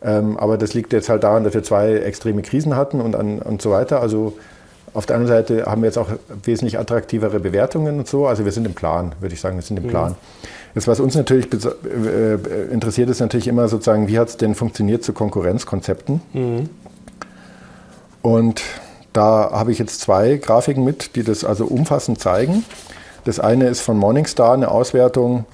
Ähm, 0.03 0.37
aber 0.37 0.57
das 0.57 0.73
liegt 0.73 0.91
jetzt 0.91 1.07
halt 1.07 1.23
daran, 1.23 1.45
dass 1.45 1.53
wir 1.53 1.63
zwei 1.63 1.93
extreme 1.93 2.41
Krisen 2.41 2.75
hatten 2.75 2.99
und, 2.99 3.15
an, 3.15 3.39
und 3.39 3.61
so 3.61 3.71
weiter. 3.71 4.01
Also 4.01 4.33
auf 4.93 5.05
der 5.05 5.15
anderen 5.15 5.35
Seite 5.35 5.65
haben 5.65 5.81
wir 5.81 5.87
jetzt 5.87 5.97
auch 5.97 6.09
wesentlich 6.43 6.77
attraktivere 6.77 7.39
Bewertungen 7.39 7.99
und 7.99 8.07
so. 8.07 8.27
Also 8.27 8.45
wir 8.45 8.51
sind 8.51 8.65
im 8.65 8.73
Plan, 8.73 9.13
würde 9.19 9.33
ich 9.33 9.41
sagen, 9.41 9.55
wir 9.55 9.63
sind 9.63 9.77
im 9.77 9.85
mhm. 9.85 9.89
Plan. 9.89 10.15
Jetzt, 10.75 10.87
was 10.87 10.99
uns 10.99 11.15
natürlich 11.15 11.47
äh, 11.51 12.35
interessiert, 12.71 13.09
ist 13.09 13.19
natürlich 13.19 13.47
immer 13.47 13.67
sozusagen, 13.67 14.07
wie 14.07 14.17
hat 14.17 14.29
es 14.29 14.37
denn 14.37 14.55
funktioniert 14.55 15.03
zu 15.03 15.13
Konkurrenzkonzepten? 15.13 16.21
Mhm. 16.33 16.69
Und 18.21 18.61
da 19.13 19.51
habe 19.51 19.71
ich 19.71 19.79
jetzt 19.79 20.01
zwei 20.01 20.37
Grafiken 20.37 20.83
mit, 20.83 21.15
die 21.15 21.23
das 21.23 21.43
also 21.43 21.65
umfassend 21.65 22.19
zeigen. 22.19 22.65
Das 23.25 23.39
eine 23.39 23.67
ist 23.67 23.81
von 23.81 23.97
Morningstar, 23.97 24.53
eine 24.53 24.69
Auswertung, 24.69 25.45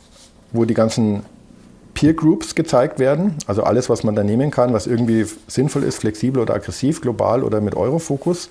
wo 0.52 0.66
die 0.66 0.74
ganzen 0.74 1.24
Peer 1.94 2.14
Groups 2.14 2.56
gezeigt 2.56 3.00
werden. 3.00 3.36
Also 3.46 3.64
alles, 3.64 3.90
was 3.90 4.04
man 4.04 4.16
da 4.16 4.24
nehmen 4.24 4.52
kann, 4.52 4.74
was 4.74 4.88
irgendwie 4.88 5.26
sinnvoll 5.48 5.84
ist, 5.84 5.98
flexibel 5.98 6.42
oder 6.42 6.54
aggressiv, 6.54 7.02
global 7.02 7.44
oder 7.44 7.60
mit 7.60 7.76
Eurofokus. 7.76 8.50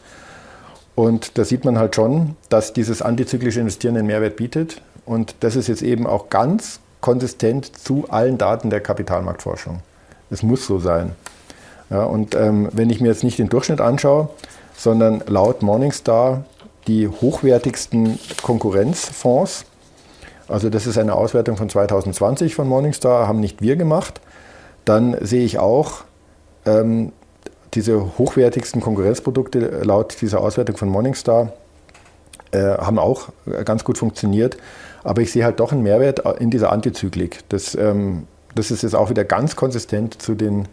Und 0.99 1.39
da 1.39 1.45
sieht 1.45 1.65
man 1.65 1.79
halt 1.79 1.95
schon, 1.95 2.35
dass 2.49 2.73
dieses 2.73 3.03
antizyklische 3.03 3.61
Investieren 3.61 3.97
einen 3.97 4.09
Mehrwert 4.09 4.35
bietet. 4.35 4.83
Und 5.07 5.37
das 5.39 5.55
ist 5.55 5.69
jetzt 5.69 5.83
eben 5.83 6.09
auch 6.09 6.29
ganz 6.29 6.81
konsistent 7.01 7.79
zu 7.79 8.07
allen 8.09 8.37
Daten 8.37 8.69
der 8.69 8.81
Kapitalmarktforschung. 8.81 9.79
Es 10.29 10.43
muss 10.43 10.67
so 10.67 10.81
sein. 10.81 11.13
Ja, 11.89 12.03
und 12.03 12.35
ähm, 12.35 12.69
wenn 12.73 12.91
ich 12.91 13.01
mir 13.01 13.07
jetzt 13.07 13.23
nicht 13.23 13.39
den 13.39 13.49
Durchschnitt 13.49 13.81
anschaue, 13.81 14.31
sondern 14.77 15.23
laut 15.29 15.63
Morningstar 15.63 16.45
die 16.89 17.07
hochwertigsten 17.07 18.19
Konkurrenzfonds, 18.43 19.67
also 20.49 20.69
das 20.69 20.89
ist 20.89 20.99
eine 20.99 21.15
Auswertung 21.15 21.57
von 21.57 21.69
2020 21.69 22.57
von 22.57 22.67
Morningstar, 22.67 23.29
haben 23.29 23.39
nicht 23.39 23.63
wir 23.63 23.77
gemacht, 23.77 24.21
dann 24.85 25.17
sehe 25.25 25.45
ich 25.45 25.61
auch, 25.61 26.03
ähm, 26.67 27.13
diese 27.75 28.19
hochwertigsten 28.19 28.81
Konkurrenzprodukte 28.81 29.59
laut 29.83 30.21
dieser 30.21 30.41
Auswertung 30.41 30.77
von 30.77 30.89
Morningstar 30.89 31.53
äh, 32.51 32.61
haben 32.61 32.99
auch 32.99 33.29
ganz 33.65 33.85
gut 33.85 33.99
funktioniert. 33.99 34.57
Aber 35.05 35.23
ich 35.23 35.33
sehe 35.33 35.45
halt 35.45 35.61
doch 35.61 35.73
einen 35.73 35.83
Mehrwert 35.83 36.23
in 36.41 36.51
dieser 36.51 36.73
Antizyklik. 36.73 37.41
Das, 37.49 37.75
ähm, 37.75 38.27
das 38.55 38.71
ist 38.71 38.83
jetzt 38.83 38.95
auch 38.95 39.11
wieder 39.11 39.25
ganz 39.25 39.55
konsistent 39.55 40.21
zu 40.21 40.35
den, 40.35 40.67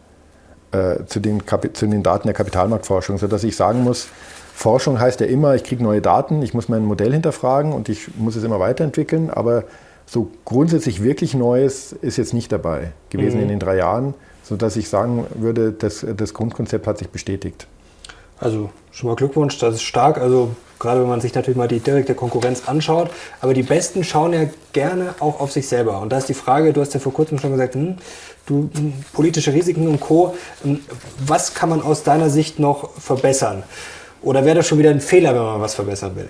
äh, 0.72 1.06
zu, 1.06 1.20
den 1.20 1.44
zu 1.74 1.88
den 1.88 2.04
Daten 2.04 2.28
der 2.28 2.34
Kapitalmarktforschung, 2.34 3.18
sodass 3.18 3.44
ich 3.44 3.56
sagen 3.56 3.84
muss, 3.84 4.08
Forschung 4.54 5.00
heißt 5.00 5.20
ja 5.20 5.26
immer, 5.28 5.54
ich 5.56 5.66
kriege 5.66 5.84
neue 5.84 6.02
Daten, 6.02 6.42
ich 6.42 6.54
muss 6.54 6.70
mein 6.70 6.86
Modell 6.86 7.12
hinterfragen 7.12 7.74
und 7.74 7.90
ich 7.90 8.16
muss 8.16 8.38
es 8.38 8.44
immer 8.44 8.60
weiterentwickeln, 8.60 9.30
aber 9.30 9.66
so 10.06 10.32
grundsätzlich 10.46 11.04
wirklich 11.04 11.34
Neues 11.34 11.92
ist 11.92 12.18
jetzt 12.18 12.34
nicht 12.34 12.52
dabei 12.52 12.92
gewesen 13.10 13.38
mhm. 13.38 13.44
in 13.44 13.50
den 13.50 13.60
drei 13.60 13.76
Jahren 13.76 14.14
sodass 14.48 14.76
ich 14.76 14.90
sagen 14.90 15.26
würde, 15.36 15.72
das, 15.72 16.06
das 16.16 16.34
Grundkonzept 16.34 16.86
hat 16.88 17.00
sich 17.00 17.10
bestätigt. 17.10 17.68
Also 18.40 18.70
schon 18.92 19.10
mal 19.10 19.16
Glückwunsch, 19.16 19.58
das 19.60 19.76
ist 19.76 19.84
stark. 19.84 20.18
Also 20.18 20.52
gerade 20.78 21.02
wenn 21.02 21.08
man 21.08 21.22
sich 21.22 21.34
natürlich 21.34 21.58
mal 21.58 21.68
die 21.68 21.80
direkte 21.80 22.14
Konkurrenz 22.16 22.68
anschaut. 22.68 23.10
Aber 23.42 23.54
die 23.54 23.64
Besten 23.64 24.04
schauen 24.04 24.34
ja 24.34 24.42
gerne 24.74 25.16
auch 25.20 25.40
auf 25.40 25.52
sich 25.52 25.68
selber. 25.68 26.00
Und 26.02 26.12
da 26.12 26.18
ist 26.18 26.30
die 26.30 26.34
Frage, 26.34 26.74
du 26.74 26.82
hast 26.82 26.94
ja 26.94 27.00
vor 27.00 27.14
kurzem 27.14 27.40
schon 27.40 27.52
gesagt, 27.52 27.76
hm, 27.76 27.96
du, 28.46 28.70
hm, 28.76 28.94
politische 29.14 29.54
Risiken 29.54 29.88
und 29.88 30.00
Co. 30.00 30.36
Hm, 30.64 30.80
was 31.26 31.54
kann 31.54 31.70
man 31.70 31.82
aus 31.82 32.04
deiner 32.04 32.30
Sicht 32.30 32.60
noch 32.60 32.92
verbessern? 33.00 33.64
Oder 34.22 34.46
wäre 34.46 34.58
das 34.58 34.68
schon 34.68 34.78
wieder 34.80 34.92
ein 34.92 35.02
Fehler, 35.02 35.34
wenn 35.34 35.42
man 35.42 35.62
was 35.62 35.76
verbessern 35.76 36.16
will? 36.16 36.30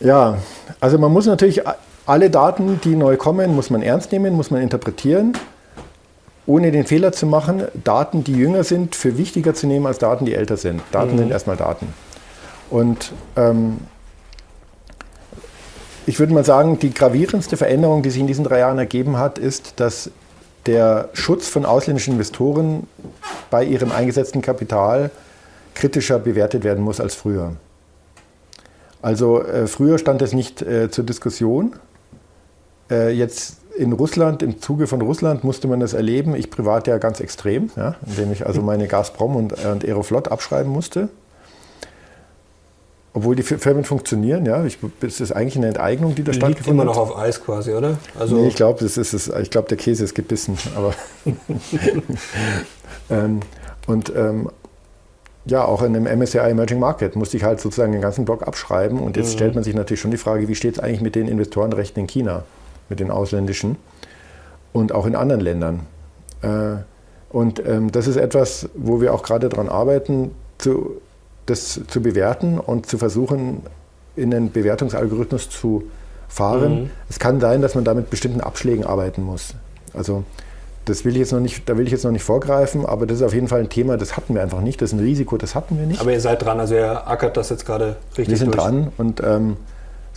Ja, 0.00 0.38
also 0.80 0.98
man 0.98 1.12
muss 1.12 1.26
natürlich 1.26 1.62
alle 2.06 2.30
Daten, 2.30 2.80
die 2.84 2.94
neu 2.94 3.16
kommen, 3.16 3.54
muss 3.54 3.70
man 3.70 3.82
ernst 3.82 4.12
nehmen, 4.12 4.34
muss 4.34 4.50
man 4.50 4.60
interpretieren 4.60 5.34
ohne 6.48 6.72
den 6.72 6.86
Fehler 6.86 7.12
zu 7.12 7.26
machen, 7.26 7.64
Daten, 7.84 8.24
die 8.24 8.32
jünger 8.32 8.64
sind, 8.64 8.96
für 8.96 9.18
wichtiger 9.18 9.52
zu 9.52 9.66
nehmen 9.66 9.86
als 9.86 9.98
Daten, 9.98 10.24
die 10.24 10.34
älter 10.34 10.56
sind. 10.56 10.80
Daten 10.92 11.12
mhm. 11.12 11.18
sind 11.18 11.30
erstmal 11.30 11.58
Daten. 11.58 11.92
Und 12.70 13.12
ähm, 13.36 13.76
ich 16.06 16.18
würde 16.18 16.32
mal 16.32 16.46
sagen, 16.46 16.78
die 16.78 16.92
gravierendste 16.92 17.58
Veränderung, 17.58 18.02
die 18.02 18.08
sich 18.08 18.22
in 18.22 18.26
diesen 18.26 18.44
drei 18.44 18.60
Jahren 18.60 18.78
ergeben 18.78 19.18
hat, 19.18 19.38
ist, 19.38 19.78
dass 19.78 20.10
der 20.64 21.10
Schutz 21.12 21.48
von 21.48 21.66
ausländischen 21.66 22.14
Investoren 22.14 22.86
bei 23.50 23.62
ihrem 23.62 23.92
eingesetzten 23.92 24.40
Kapital 24.40 25.10
kritischer 25.74 26.18
bewertet 26.18 26.64
werden 26.64 26.82
muss 26.82 26.98
als 26.98 27.14
früher. 27.14 27.52
Also 29.02 29.42
äh, 29.42 29.66
früher 29.66 29.98
stand 29.98 30.22
es 30.22 30.32
nicht 30.32 30.62
äh, 30.62 30.90
zur 30.90 31.04
Diskussion. 31.04 31.74
Äh, 32.90 33.10
jetzt 33.10 33.57
in 33.78 33.92
Russland, 33.92 34.42
im 34.42 34.60
Zuge 34.60 34.86
von 34.86 35.00
Russland 35.00 35.44
musste 35.44 35.68
man 35.68 35.80
das 35.80 35.92
erleben, 35.92 36.34
ich 36.34 36.50
privat 36.50 36.86
ja 36.86 36.98
ganz 36.98 37.20
extrem, 37.20 37.70
ja, 37.76 37.94
indem 38.06 38.32
ich 38.32 38.46
also 38.46 38.60
meine 38.60 38.88
Gazprom 38.88 39.36
und, 39.36 39.52
und 39.64 39.84
Aeroflot 39.84 40.28
abschreiben 40.28 40.70
musste. 40.70 41.08
Obwohl 43.14 43.34
die 43.34 43.42
Firmen 43.42 43.84
funktionieren, 43.84 44.44
ja. 44.44 44.64
Ich, 44.64 44.78
es 45.00 45.20
ist 45.20 45.32
eigentlich 45.32 45.56
eine 45.56 45.68
Enteignung, 45.68 46.14
die 46.14 46.22
da 46.22 46.32
Liegt 46.32 46.44
stattgefunden 46.44 46.80
hat. 46.80 46.84
immer 46.84 46.94
noch 46.94 47.10
auf 47.10 47.18
Eis 47.18 47.42
quasi, 47.42 47.72
oder? 47.72 47.98
Also 48.18 48.36
nee, 48.36 48.48
ich 48.48 48.54
glaube, 48.54 48.84
glaub, 49.50 49.68
der 49.68 49.76
Käse 49.76 50.04
ist 50.04 50.14
gebissen. 50.14 50.58
Aber 50.76 50.94
ähm, 53.10 53.40
und 53.86 54.12
ähm, 54.14 54.50
ja, 55.46 55.64
auch 55.64 55.82
in 55.82 55.96
einem 55.96 56.18
MSCI 56.18 56.38
Emerging 56.38 56.78
Market 56.78 57.16
musste 57.16 57.36
ich 57.38 57.44
halt 57.44 57.60
sozusagen 57.60 57.92
den 57.92 58.02
ganzen 58.02 58.24
Block 58.24 58.46
abschreiben. 58.46 59.00
Und 59.00 59.16
jetzt 59.16 59.30
mhm. 59.30 59.32
stellt 59.32 59.54
man 59.54 59.64
sich 59.64 59.74
natürlich 59.74 60.00
schon 60.00 60.10
die 60.10 60.18
Frage, 60.18 60.46
wie 60.46 60.54
steht 60.54 60.74
es 60.74 60.80
eigentlich 60.80 61.00
mit 61.00 61.14
den 61.14 61.26
Investorenrechten 61.26 62.02
in 62.02 62.06
China? 62.06 62.44
Mit 62.88 63.00
den 63.00 63.10
ausländischen 63.10 63.76
und 64.72 64.92
auch 64.92 65.06
in 65.06 65.14
anderen 65.16 65.40
Ländern. 65.40 65.80
Äh, 66.42 66.82
Und 67.30 67.60
ähm, 67.66 67.92
das 67.92 68.06
ist 68.06 68.16
etwas, 68.16 68.68
wo 68.74 69.00
wir 69.02 69.12
auch 69.12 69.22
gerade 69.22 69.48
daran 69.50 69.68
arbeiten, 69.68 70.30
zu, 70.56 70.92
das 71.44 71.80
zu 71.86 72.00
bewerten 72.00 72.58
und 72.58 72.86
zu 72.86 72.96
versuchen, 72.96 73.62
in 74.16 74.32
einen 74.34 74.50
Bewertungsalgorithmus 74.50 75.50
zu 75.50 75.82
fahren. 76.28 76.82
Mhm. 76.84 76.90
Es 77.10 77.18
kann 77.18 77.38
sein, 77.40 77.60
dass 77.60 77.74
man 77.74 77.84
da 77.84 77.92
mit 77.92 78.08
bestimmten 78.08 78.40
Abschlägen 78.40 78.84
arbeiten 78.86 79.22
muss. 79.22 79.54
Also 79.92 80.24
das 80.86 81.04
will 81.04 81.12
ich 81.12 81.18
jetzt 81.18 81.32
noch 81.32 81.40
nicht, 81.40 81.68
da 81.68 81.76
will 81.76 81.84
ich 81.84 81.92
jetzt 81.92 82.04
noch 82.04 82.12
nicht 82.12 82.24
vorgreifen, 82.24 82.86
aber 82.86 83.06
das 83.06 83.18
ist 83.18 83.22
auf 83.22 83.34
jeden 83.34 83.48
Fall 83.48 83.60
ein 83.60 83.68
Thema, 83.68 83.98
das 83.98 84.16
hatten 84.16 84.34
wir 84.34 84.42
einfach 84.42 84.62
nicht. 84.62 84.80
Das 84.80 84.90
ist 84.92 84.98
ein 84.98 85.04
Risiko, 85.04 85.36
das 85.36 85.54
hatten 85.54 85.78
wir 85.78 85.86
nicht. 85.86 86.00
Aber 86.00 86.12
ihr 86.12 86.20
seid 86.22 86.42
dran, 86.42 86.58
also 86.60 86.74
ihr 86.76 87.06
ackert 87.06 87.36
das 87.36 87.50
jetzt 87.50 87.66
gerade 87.66 87.96
richtig 88.16 88.28
Wir 88.30 88.36
sind 88.38 88.54
durch. 88.54 88.64
dran 88.64 88.90
und 88.96 89.22
ähm, 89.22 89.56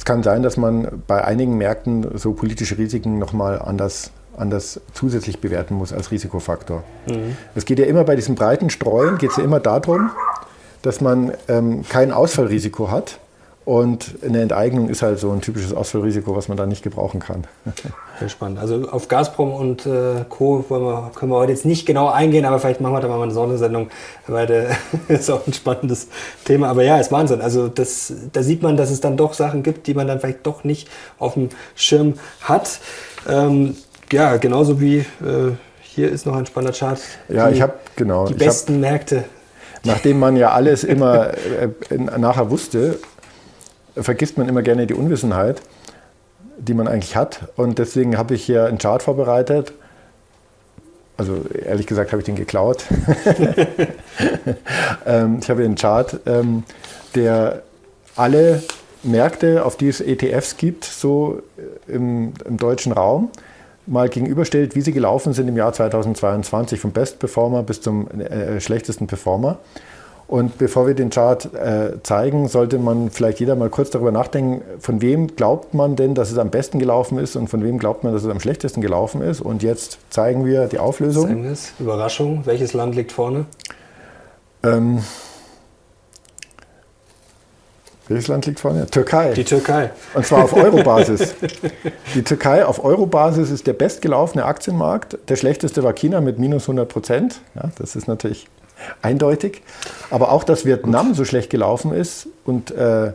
es 0.02 0.06
kann 0.06 0.24
sein, 0.24 0.42
dass 0.42 0.58
man 0.58 1.04
bei 1.06 1.24
einigen 1.24 1.60
Märkten 1.60 2.18
so 2.18 2.34
politische 2.34 2.76
Risiken 2.80 3.20
nochmal 3.20 3.62
anders, 3.62 4.10
anders 4.36 4.82
zusätzlich 4.96 5.42
bewerten 5.42 5.76
muss 5.76 5.94
als 5.94 6.10
Risikofaktor. 6.10 6.84
Mhm. 7.08 7.38
Es 7.54 7.66
geht 7.66 7.78
ja 7.78 7.86
immer 7.86 8.04
bei 8.04 8.16
diesem 8.16 8.34
breiten 8.34 8.72
Streuen, 8.72 9.20
geht 9.20 9.30
es 9.30 9.38
ja 9.38 9.44
immer 9.44 9.60
darum, 9.60 10.10
dass 10.82 11.02
man 11.02 11.34
ähm, 11.48 11.84
kein 11.88 12.12
Ausfallrisiko 12.12 12.90
hat 12.90 13.20
und 13.64 14.16
eine 14.26 14.42
Enteignung 14.42 14.90
ist 14.90 15.04
halt 15.04 15.20
so 15.20 15.32
ein 15.32 15.42
typisches 15.42 15.72
Ausfallrisiko, 15.72 16.36
was 16.36 16.48
man 16.48 16.58
da 16.58 16.66
nicht 16.66 16.82
gebrauchen 16.82 17.20
kann. 17.20 17.46
Sehr 18.20 18.30
spannend. 18.30 18.58
Also 18.58 18.90
auf 18.90 19.08
Gazprom 19.08 19.54
und 19.54 19.86
äh, 19.86 20.26
Co. 20.30 20.66
Wir, 20.68 21.12
können 21.14 21.32
wir 21.32 21.38
heute 21.38 21.52
jetzt 21.52 21.66
nicht 21.66 21.86
genau 21.86 22.10
eingehen, 22.10 22.46
aber 22.46 22.58
vielleicht 22.58 22.82
machen 22.82 22.94
wir 22.94 23.02
da 23.02 23.08
mal 23.08 23.22
eine 23.22 23.32
Sondersendung, 23.32 23.90
weil 24.26 24.48
das 24.48 24.76
ist 25.22 25.30
auch 25.30 25.46
ein 25.46 25.54
spannendes 25.54 26.08
Thema. 26.44 26.70
Aber 26.70 26.84
ja, 26.84 26.98
ist 26.98 27.12
Wahnsinn. 27.12 27.40
Also 27.42 27.68
das, 27.68 28.12
da 28.34 28.42
sieht 28.42 28.64
man, 28.64 28.78
dass 28.78 28.90
es 28.90 29.00
dann 29.00 29.16
doch 29.16 29.34
Sachen 29.34 29.62
gibt, 29.62 29.86
die 29.86 29.94
man 29.94 30.08
dann 30.08 30.20
vielleicht 30.20 30.46
doch 30.48 30.64
nicht 30.64 30.90
auf 31.20 31.36
dem 31.36 31.50
Schirm 31.76 32.16
hat. 32.42 32.80
Ähm, 33.30 33.76
ja, 34.12 34.38
genauso 34.38 34.82
wie 34.82 34.98
äh, 34.98 35.54
hier 35.82 36.12
ist 36.12 36.26
noch 36.26 36.36
ein 36.36 36.48
spannender 36.48 36.76
Chart. 36.76 37.00
Ja, 37.30 37.48
die, 37.48 37.56
ich 37.56 37.62
habe 37.62 37.74
genau. 37.96 38.26
Die 38.26 38.34
besten 38.34 38.74
hab, 38.74 38.82
Märkte. 38.82 39.24
Nachdem 39.84 40.20
man 40.20 40.36
ja 40.36 40.52
alles 40.52 40.84
immer 40.84 41.32
äh, 41.90 41.98
nachher 42.18 42.50
wusste, 42.50 43.00
vergisst 43.96 44.38
man 44.38 44.48
immer 44.48 44.62
gerne 44.62 44.88
die 44.88 44.94
Unwissenheit, 44.94 45.62
die 46.58 46.74
man 46.74 46.88
eigentlich 46.88 47.16
hat. 47.16 47.50
Und 47.56 47.80
deswegen 47.80 48.18
habe 48.18 48.36
ich 48.36 48.44
hier 48.44 48.66
einen 48.66 48.78
Chart 48.78 49.04
vorbereitet. 49.04 49.74
Also 51.18 51.38
ehrlich 51.66 51.88
gesagt 51.88 52.12
habe 52.12 52.22
ich 52.22 52.26
den 52.26 52.36
geklaut. 52.36 52.86
ähm, 55.06 55.40
ich 55.42 55.50
habe 55.50 55.64
einen 55.64 55.76
Chart, 55.76 56.20
ähm, 56.26 56.64
der 57.14 57.62
alle 58.16 58.64
Märkte, 59.04 59.66
auf 59.66 59.78
die 59.78 59.90
es 59.90 60.02
ETFs 60.02 60.58
gibt, 60.58 60.86
so 60.86 61.42
im, 61.88 62.34
im 62.46 62.58
deutschen 62.58 62.92
Raum, 62.92 63.30
mal 63.88 64.10
gegenüberstellt, 64.10 64.76
wie 64.76 64.82
sie 64.82 64.92
gelaufen 64.92 65.34
sind 65.34 65.48
im 65.48 65.58
Jahr 65.58 65.74
2022, 65.74 66.80
vom 66.80 66.92
Best 66.92 67.20
Performer 67.20 67.64
bis 67.64 67.82
zum 67.82 68.10
äh, 68.10 68.60
schlechtesten 68.60 69.08
Performer. 69.08 69.58
Und 70.32 70.58
bevor 70.58 70.88
wir 70.88 70.94
den 70.94 71.10
Chart 71.10 71.54
äh, 71.54 72.02
zeigen, 72.04 72.48
sollte 72.48 72.80
man 72.80 73.12
vielleicht 73.12 73.42
jeder 73.42 73.58
mal 73.58 73.70
kurz 73.70 73.90
darüber 73.90 74.14
nachdenken, 74.14 74.62
von 74.80 75.02
wem 75.02 75.36
glaubt 75.36 75.74
man 75.74 75.98
denn, 75.98 76.16
dass 76.16 76.32
es 76.32 76.38
am 76.38 76.50
besten 76.50 76.80
gelaufen 76.80 77.18
ist 77.18 77.36
und 77.36 77.50
von 77.50 77.62
wem 77.66 77.78
glaubt 77.78 78.06
man, 78.06 78.14
dass 78.14 78.24
es 78.24 78.30
am 78.30 78.40
schlechtesten 78.40 78.80
gelaufen 78.80 79.22
ist. 79.22 79.42
Und 79.42 79.62
jetzt 79.62 80.00
zeigen 80.10 80.46
wir 80.46 80.68
die 80.68 80.80
Auflösung. 80.80 81.28
Zeigen 81.28 81.44
wir 81.44 81.52
es. 81.52 81.74
Überraschung. 81.80 82.46
Welches 82.46 82.72
Land 82.72 82.96
liegt 82.96 83.12
vorne? 83.12 83.44
Ähm, 84.64 85.04
welches 88.08 88.30
Land 88.30 88.46
liegt 88.46 88.62
vorne? 88.62 88.86
Türkei. 88.86 89.34
Die 89.34 89.44
Türkei. 89.44 89.92
Und 90.14 90.26
zwar 90.26 90.46
auf 90.46 90.54
Eurobasis. 90.54 91.36
Die 92.16 92.24
Türkei 92.24 92.66
auf 92.66 92.82
Eurobasis 92.82 93.52
ist 93.52 93.68
der 93.68 93.74
bestgelaufene 93.74 94.46
Aktienmarkt. 94.46 95.18
Der 95.28 95.36
schlechteste 95.36 95.84
war 95.84 95.92
China 95.92 96.22
mit 96.22 96.40
minus 96.40 96.64
100 96.64 96.88
Prozent. 96.88 97.42
Ja, 97.54 97.70
das 97.78 97.98
ist 97.98 98.08
natürlich 98.08 98.48
eindeutig. 99.02 99.62
Aber 100.10 100.32
auch, 100.32 100.44
dass 100.44 100.66
Vietnam 100.66 101.14
so 101.14 101.26
schlecht 101.26 101.50
gelaufen 101.50 101.94
ist 101.94 102.28
und 102.46 102.72
äh, 102.72 103.12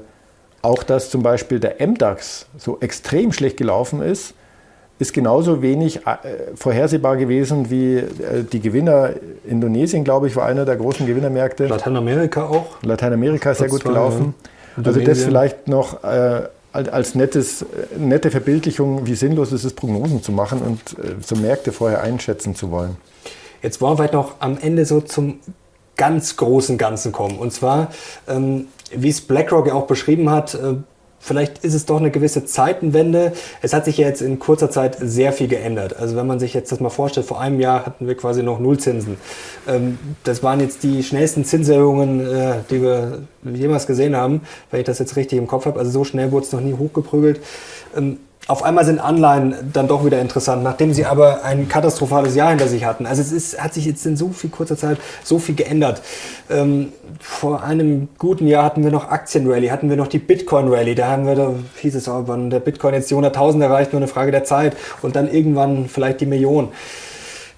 auch, 0.63 0.83
dass 0.83 1.11
zum 1.11 1.23
Beispiel 1.23 1.61
der 1.61 1.87
MDAX 1.87 2.47
so 2.59 2.79
extrem 2.81 3.33
schlecht 3.33 3.57
gelaufen 3.57 4.03
ist, 4.03 4.35
ist 4.99 5.13
genauso 5.13 5.63
wenig 5.63 6.07
äh, 6.07 6.17
vorhersehbar 6.55 7.17
gewesen 7.17 7.71
wie 7.71 7.97
äh, 7.97 8.05
die 8.51 8.61
Gewinner. 8.61 9.11
Indonesien, 9.47 10.05
glaube 10.05 10.27
ich, 10.27 10.37
war 10.37 10.47
einer 10.47 10.65
der 10.65 10.77
großen 10.77 11.07
Gewinnermärkte. 11.07 11.67
Lateinamerika 11.67 12.47
auch. 12.47 12.83
Lateinamerika 12.83 13.51
ist 13.51 13.59
sehr 13.59 13.69
gut 13.69 13.85
gelaufen. 13.85 14.35
Also 14.83 15.01
das 15.01 15.23
vielleicht 15.23 15.69
noch 15.69 16.03
äh, 16.03 16.43
als 16.73 17.15
nettes, 17.15 17.65
nette 17.99 18.31
Verbildlichung, 18.31 19.07
wie 19.07 19.15
sinnlos 19.15 19.53
es 19.53 19.65
ist, 19.65 19.77
Prognosen 19.77 20.23
zu 20.23 20.33
machen 20.33 20.61
und 20.61 20.81
so 21.25 21.37
Märkte 21.37 21.73
vorher 21.73 22.03
einschätzen 22.03 22.55
zu 22.55 22.71
wollen. 22.71 22.97
Jetzt 23.63 23.81
wollen 23.81 23.99
wir 23.99 24.11
noch 24.13 24.35
am 24.41 24.59
Ende 24.59 24.85
so 24.85 25.01
zum 25.01 25.41
ganz 25.97 26.37
großen 26.37 26.79
Ganzen 26.79 27.13
kommen. 27.13 27.39
Und 27.39 27.53
zwar, 27.53 27.89
ähm, 28.29 28.69
wie 28.95 29.09
es 29.09 29.21
BlackRock 29.21 29.67
ja 29.67 29.75
auch 29.75 29.87
beschrieben 29.87 30.31
hat, 30.31 30.55
äh, 30.55 30.75
vielleicht 31.19 31.65
ist 31.65 31.75
es 31.75 31.87
doch 31.87 31.99
eine 31.99 32.11
gewisse 32.11 32.45
Zeitenwende. 32.45 33.33
Es 33.63 33.73
hat 33.73 33.87
sich 33.87 33.99
ja 33.99 34.07
jetzt 34.07 34.21
in 34.21 34.39
kurzer 34.39 34.71
Zeit 34.71 34.97
sehr 35.01 35.33
viel 35.33 35.49
geändert. 35.49 35.97
Also 35.97 36.17
wenn 36.17 36.27
man 36.27 36.39
sich 36.39 36.55
jetzt 36.55 36.71
das 36.71 36.81
mal 36.81 36.91
vorstellt, 36.91 37.27
vor 37.27 37.41
einem 37.41 37.61
Jahr 37.61 37.87
hatten 37.87 38.07
wir 38.07 38.17
quasi 38.17 38.43
noch 38.43 38.61
Nullzinsen. 38.61 39.17
Ähm, 39.67 39.99
das 40.23 40.43
waren 40.43 40.61
jetzt 40.61 40.83
die 40.83 41.03
schnellsten 41.03 41.45
Zinserhöhungen, 41.45 42.21
äh, 42.21 42.55
die 42.71 42.83
wir 42.83 43.23
jemals 43.43 43.87
gesehen 43.87 44.15
haben, 44.15 44.43
wenn 44.71 44.81
ich 44.81 44.87
das 44.87 44.99
jetzt 44.99 45.17
richtig 45.17 45.39
im 45.39 45.47
Kopf 45.47 45.67
habe. 45.67 45.79
Also 45.79 45.91
so 45.91 46.05
schnell 46.05 46.31
wurde 46.31 46.47
es 46.47 46.53
noch 46.53 46.61
nie 46.61 46.75
hochgeprügelt. 46.75 47.41
Ähm, 47.97 48.19
auf 48.49 48.63
einmal 48.63 48.85
sind 48.85 49.01
Anleihen 49.01 49.55
dann 49.73 49.89
doch 49.89 50.05
wieder 50.05 50.21
interessant, 50.21 50.63
nachdem 50.63 50.93
sie 50.93 51.05
aber 51.05 51.43
ein 51.43 51.69
katastrophales 51.69 52.37
Jahr 52.37 52.51
hinter 52.51 52.69
sich 52.69 52.85
hatten. 52.85 53.05
Also 53.05 53.21
es 53.21 53.33
ist, 53.33 53.61
hat 53.61 53.75
sich 53.75 53.87
jetzt 53.87 54.07
in 54.07 54.17
so 54.17 54.29
viel 54.29 54.51
kurzer 54.51 54.77
Zeit 54.77 54.99
so 55.25 55.41
viel 55.41 55.57
geändert. 55.57 56.01
Ähm, 56.49 56.93
vor 57.19 57.65
einem 57.65 58.09
guten 58.19 58.47
Jahr 58.47 58.65
hatten 58.65 58.85
wir 58.85 58.93
noch 58.93 59.09
Aktienrally, 59.09 59.69
hatten 59.69 59.91
wir 59.91 59.97
noch 59.97 60.07
die 60.07 60.21
Bitcoin-Rally. 60.21 60.95
Da 60.95 61.09
haben 61.09 61.27
wir, 61.27 61.35
da 61.35 61.55
hieß 61.81 61.97
es 61.97 62.09
auch, 62.09 62.25
wann 62.27 62.51
der 62.51 62.61
Bitcoin 62.61 62.95
jetzt 62.95 63.11
die 63.11 63.17
100.000 63.17 63.63
erreicht, 63.63 63.93
nur 63.93 64.01
eine 64.01 64.09
Frage 64.09 64.31
der 64.31 64.45
Zeit. 64.45 64.77
Und 65.03 65.17
dann 65.17 65.29
irgendwann 65.29 65.89
vielleicht 65.89 66.21
die 66.21 66.27
Million. 66.27 66.69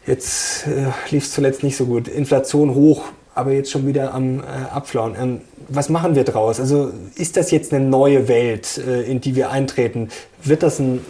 Jetzt 0.06 0.66
äh, 0.68 0.86
lief 1.10 1.24
es 1.24 1.32
zuletzt 1.32 1.62
nicht 1.62 1.76
so 1.76 1.84
gut. 1.84 2.08
Inflation 2.08 2.74
hoch, 2.74 3.04
aber 3.34 3.52
jetzt 3.52 3.70
schon 3.70 3.86
wieder 3.86 4.14
am 4.14 4.40
äh, 4.40 4.44
Abflauen. 4.72 5.14
Ähm, 5.20 5.40
was 5.68 5.88
machen 5.88 6.14
wir 6.14 6.24
draus? 6.24 6.60
Also 6.60 6.92
ist 7.14 7.36
das 7.36 7.50
jetzt 7.50 7.72
eine 7.72 7.84
neue 7.84 8.28
Welt, 8.28 8.78
äh, 8.78 9.02
in 9.02 9.20
die 9.20 9.36
wir 9.36 9.50
eintreten? 9.50 10.08
Wird 10.42 10.62
das 10.62 10.78
ein 10.78 11.04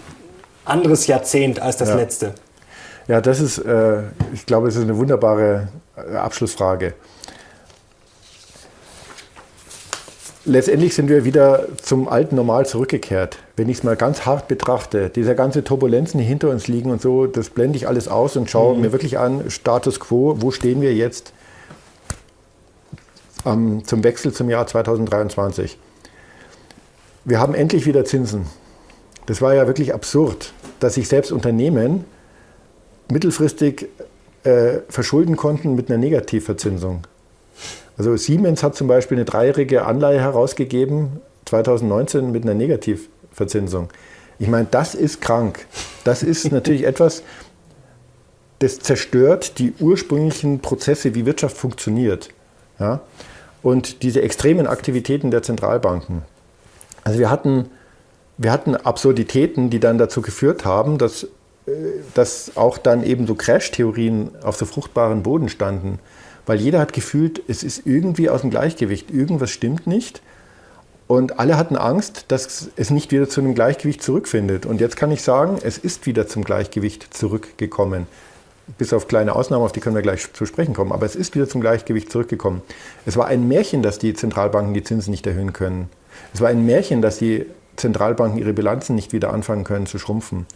anderes 0.64 1.06
Jahrzehnt 1.06 1.60
als 1.60 1.76
das 1.76 1.90
ja. 1.90 1.96
letzte? 1.96 2.34
Ja, 3.06 3.20
das 3.20 3.40
ist, 3.40 3.58
äh, 3.58 4.02
ich 4.34 4.44
glaube, 4.44 4.68
es 4.68 4.76
ist 4.76 4.82
eine 4.82 4.96
wunderbare 4.96 5.68
äh, 5.96 6.16
Abschlussfrage. 6.16 6.94
Letztendlich 10.44 10.94
sind 10.94 11.08
wir 11.08 11.24
wieder 11.24 11.66
zum 11.82 12.08
alten 12.08 12.34
Normal 12.34 12.64
zurückgekehrt. 12.66 13.38
Wenn 13.56 13.68
ich 13.68 13.78
es 13.78 13.84
mal 13.84 13.96
ganz 13.96 14.24
hart 14.24 14.48
betrachte, 14.48 15.10
diese 15.10 15.34
ganze 15.34 15.62
Turbulenzen, 15.62 16.18
die 16.20 16.26
hinter 16.26 16.48
uns 16.48 16.68
liegen 16.68 16.90
und 16.90 17.02
so, 17.02 17.26
das 17.26 17.50
blende 17.50 17.76
ich 17.76 17.86
alles 17.86 18.08
aus 18.08 18.36
und 18.36 18.50
schaue 18.50 18.74
mhm. 18.74 18.80
mir 18.80 18.92
wirklich 18.92 19.18
an, 19.18 19.50
Status 19.50 20.00
quo, 20.00 20.36
wo 20.38 20.50
stehen 20.50 20.80
wir 20.80 20.94
jetzt? 20.94 21.32
Ähm, 23.44 23.84
zum 23.84 24.04
Wechsel 24.04 24.32
zum 24.32 24.48
Jahr 24.48 24.66
2023. 24.66 25.78
Wir 27.24 27.40
haben 27.40 27.54
endlich 27.54 27.86
wieder 27.86 28.04
Zinsen. 28.04 28.46
Das 29.26 29.42
war 29.42 29.54
ja 29.54 29.66
wirklich 29.66 29.92
absurd, 29.92 30.52
dass 30.80 30.94
sich 30.94 31.08
selbst 31.08 31.32
Unternehmen 31.32 32.04
mittelfristig 33.10 33.88
äh, 34.44 34.78
verschulden 34.88 35.36
konnten 35.36 35.74
mit 35.74 35.90
einer 35.90 35.98
Negativverzinsung. 35.98 37.02
Also 37.96 38.16
Siemens 38.16 38.62
hat 38.62 38.76
zum 38.76 38.86
Beispiel 38.86 39.18
eine 39.18 39.24
dreijährige 39.24 39.84
Anleihe 39.84 40.20
herausgegeben, 40.20 41.20
2019 41.46 42.30
mit 42.30 42.44
einer 42.44 42.54
Negativverzinsung. 42.54 43.88
Ich 44.38 44.48
meine, 44.48 44.68
das 44.70 44.94
ist 44.94 45.20
krank. 45.20 45.66
Das 46.04 46.22
ist 46.22 46.52
natürlich 46.52 46.84
etwas, 46.84 47.22
das 48.60 48.78
zerstört 48.78 49.58
die 49.58 49.74
ursprünglichen 49.80 50.60
Prozesse, 50.60 51.14
wie 51.14 51.26
Wirtschaft 51.26 51.56
funktioniert. 51.56 52.30
Ja? 52.78 53.00
Und 53.62 54.02
diese 54.02 54.22
extremen 54.22 54.66
Aktivitäten 54.66 55.30
der 55.30 55.42
Zentralbanken. 55.42 56.22
Also 57.04 57.18
wir 57.18 57.30
hatten, 57.30 57.66
wir 58.36 58.52
hatten 58.52 58.76
Absurditäten, 58.76 59.70
die 59.70 59.80
dann 59.80 59.98
dazu 59.98 60.22
geführt 60.22 60.64
haben, 60.64 60.98
dass, 60.98 61.24
äh, 61.24 61.70
dass 62.14 62.56
auch 62.56 62.78
dann 62.78 63.02
eben 63.02 63.26
so 63.26 63.34
Crash-Theorien 63.34 64.30
auf 64.42 64.56
so 64.56 64.66
fruchtbaren 64.66 65.22
Boden 65.22 65.48
standen. 65.48 65.98
Weil 66.46 66.60
jeder 66.60 66.78
hat 66.78 66.92
gefühlt, 66.92 67.42
es 67.48 67.62
ist 67.62 67.86
irgendwie 67.86 68.30
aus 68.30 68.40
dem 68.40 68.50
Gleichgewicht, 68.50 69.10
irgendwas 69.10 69.50
stimmt 69.50 69.86
nicht. 69.86 70.22
Und 71.06 71.38
alle 71.38 71.56
hatten 71.56 71.76
Angst, 71.76 72.26
dass 72.28 72.70
es 72.76 72.90
nicht 72.90 73.12
wieder 73.12 73.28
zu 73.28 73.40
einem 73.40 73.54
Gleichgewicht 73.54 74.02
zurückfindet. 74.02 74.66
Und 74.66 74.80
jetzt 74.80 74.96
kann 74.96 75.10
ich 75.10 75.22
sagen, 75.22 75.58
es 75.62 75.78
ist 75.78 76.06
wieder 76.06 76.26
zum 76.26 76.44
Gleichgewicht 76.44 77.14
zurückgekommen 77.14 78.06
bis 78.76 78.92
auf 78.92 79.08
kleine 79.08 79.34
Ausnahmen, 79.34 79.64
auf 79.64 79.72
die 79.72 79.80
können 79.80 79.94
wir 79.94 80.02
gleich 80.02 80.32
zu 80.32 80.44
sprechen 80.46 80.74
kommen. 80.74 80.92
Aber 80.92 81.06
es 81.06 81.16
ist 81.16 81.34
wieder 81.34 81.48
zum 81.48 81.60
Gleichgewicht 81.60 82.12
zurückgekommen. 82.12 82.62
Es 83.06 83.16
war 83.16 83.26
ein 83.26 83.48
Märchen, 83.48 83.82
dass 83.82 83.98
die 83.98 84.14
Zentralbanken 84.14 84.74
die 84.74 84.82
Zinsen 84.82 85.10
nicht 85.10 85.26
erhöhen 85.26 85.52
können. 85.52 85.88
Es 86.34 86.40
war 86.40 86.48
ein 86.48 86.66
Märchen, 86.66 87.00
dass 87.00 87.18
die 87.18 87.46
Zentralbanken 87.76 88.38
ihre 88.38 88.52
Bilanzen 88.52 88.94
nicht 88.94 89.12
wieder 89.12 89.32
anfangen 89.32 89.64
können 89.64 89.86
zu 89.86 89.98
schrumpfen. 89.98 90.46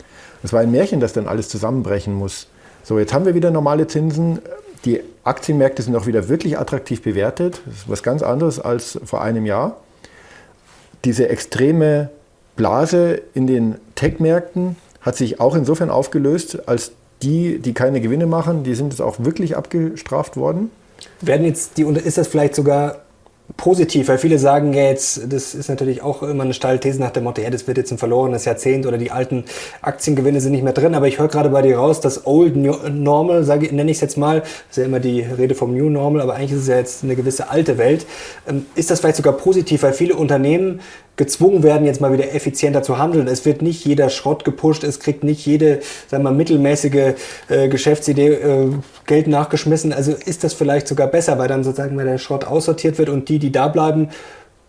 Es 0.43 0.53
war 0.53 0.61
ein 0.61 0.71
Märchen, 0.71 1.01
dass 1.01 1.13
dann 1.13 1.29
alles 1.29 1.49
zusammenbrechen 1.49 2.13
muss. 2.13 2.49
So, 2.83 2.99
jetzt 2.99 3.15
haben 3.15 3.25
wir 3.25 3.35
wieder 3.35 3.51
normale 3.51 3.87
Zinsen. 3.87 4.41
die 4.85 5.01
Aktienmärkte 5.25 5.83
sind 5.83 5.95
auch 5.95 6.07
wieder 6.07 6.29
wirklich 6.29 6.59
attraktiv 6.59 7.03
bewertet. 7.03 7.63
Das 7.65 7.75
ist 7.77 7.89
was 7.89 8.03
ganz 8.03 8.23
anderes 8.23 8.59
als 8.59 8.99
vor 9.05 9.23
einem 9.23 9.47
Jahr. 9.47 9.77
Diese 11.05 11.29
extreme 11.29 12.11
Blase 12.57 13.23
in 13.35 13.47
den 13.47 13.77
Tech-Märkten 13.95 14.77
hat 15.01 15.17
sich 15.17 15.41
auch 15.41 15.55
insofern 15.55 15.91
aufgelöst, 15.91 16.69
als 16.69 16.93
die, 17.23 17.59
die 17.59 17.73
keine 17.73 18.01
Gewinne 18.01 18.27
machen, 18.27 18.65
die 18.65 18.75
sind 18.75 18.93
jetzt 18.93 19.01
auch 19.01 19.17
wirklich 19.19 19.57
abgestraft 19.57 20.37
worden. 20.37 20.71
Werden 21.21 21.47
jetzt 21.47 21.79
die, 21.79 21.83
ist 21.83 22.19
das 22.19 22.29
vielleicht 22.29 22.55
sogar 22.55 23.03
positiv, 23.57 24.09
weil 24.09 24.19
viele 24.19 24.39
sagen 24.39 24.73
ja 24.73 24.85
jetzt, 24.85 25.33
das 25.33 25.55
ist 25.55 25.69
natürlich 25.69 26.03
auch 26.03 26.23
immer 26.23 26.45
eine 26.45 26.55
steile 26.55 26.81
These 26.81 27.01
nach 27.01 27.11
dem 27.11 27.25
Motto, 27.25 27.43
ja, 27.43 27.51
das 27.51 27.67
wird 27.67 27.77
jetzt 27.77 27.91
ein 27.91 27.99
verlorenes 27.99 28.45
Jahrzehnt 28.45 28.87
oder 28.87 28.99
die 28.99 29.11
alten 29.11 29.45
Aktiengewinne 29.83 30.41
sind 30.41 30.53
nicht 30.53 30.65
mehr 30.65 30.73
drin, 30.73 30.95
aber 30.95 31.07
ich 31.07 31.19
höre 31.19 31.29
gerade 31.29 31.51
bei 31.51 31.63
dir 31.63 31.77
raus, 31.77 32.01
das 32.01 32.27
Old 32.27 32.57
Normal, 32.57 33.45
sage, 33.45 33.75
nenne 33.75 33.91
ich 33.91 33.99
es 33.99 34.01
jetzt 34.01 34.17
mal, 34.17 34.43
ist 34.71 34.77
ja 34.77 34.85
immer 34.85 35.01
die 35.01 35.21
Rede 35.21 35.55
vom 35.55 35.77
New 35.77 35.91
Normal, 35.91 36.23
aber 36.23 36.35
eigentlich 36.35 36.53
ist 36.53 36.63
es 36.63 36.69
ja 36.69 36.77
jetzt 36.77 37.05
eine 37.05 37.15
gewisse 37.15 37.51
alte 37.51 37.79
Welt. 37.79 38.07
Ähm, 38.49 38.67
ist 38.75 38.91
das 38.91 39.01
vielleicht 39.01 39.17
sogar 39.17 39.35
positiv, 39.35 39.83
weil 39.83 39.93
viele 39.93 40.15
Unternehmen 40.15 40.81
gezwungen 41.17 41.63
werden, 41.63 41.87
jetzt 41.87 42.01
mal 42.01 42.13
wieder 42.13 42.35
effizienter 42.35 42.83
zu 42.83 42.99
handeln. 42.99 43.27
Es 43.27 43.45
wird 43.45 43.63
nicht 43.63 43.85
jeder 43.85 44.09
Schrott 44.09 44.45
gepusht, 44.45 44.83
es 44.83 44.99
kriegt 44.99 45.25
nicht 45.25 45.45
jede, 45.45 45.81
sagen 46.09 46.25
wir 46.25 46.31
mal, 46.31 46.37
mittelmäßige 46.37 47.15
äh, 47.49 47.69
Geschäftsidee 47.69 48.29
äh, 48.29 48.71
Geld 49.07 49.27
nachgeschmissen. 49.27 49.93
Also 49.93 50.13
ist 50.13 50.43
das 50.43 50.55
vielleicht 50.55 50.89
sogar 50.89 51.09
besser, 51.09 51.39
weil 51.39 51.49
dann 51.49 51.65
sozusagen 51.65 51.97
mal 51.97 52.07
der 52.07 52.19
Schrott 52.19 52.45
aussortiert 52.45 52.99
wird 52.99 53.11
und 53.11 53.29
die, 53.29 53.39
die 53.39 53.53
da 53.53 53.69
bleiben, 53.69 54.09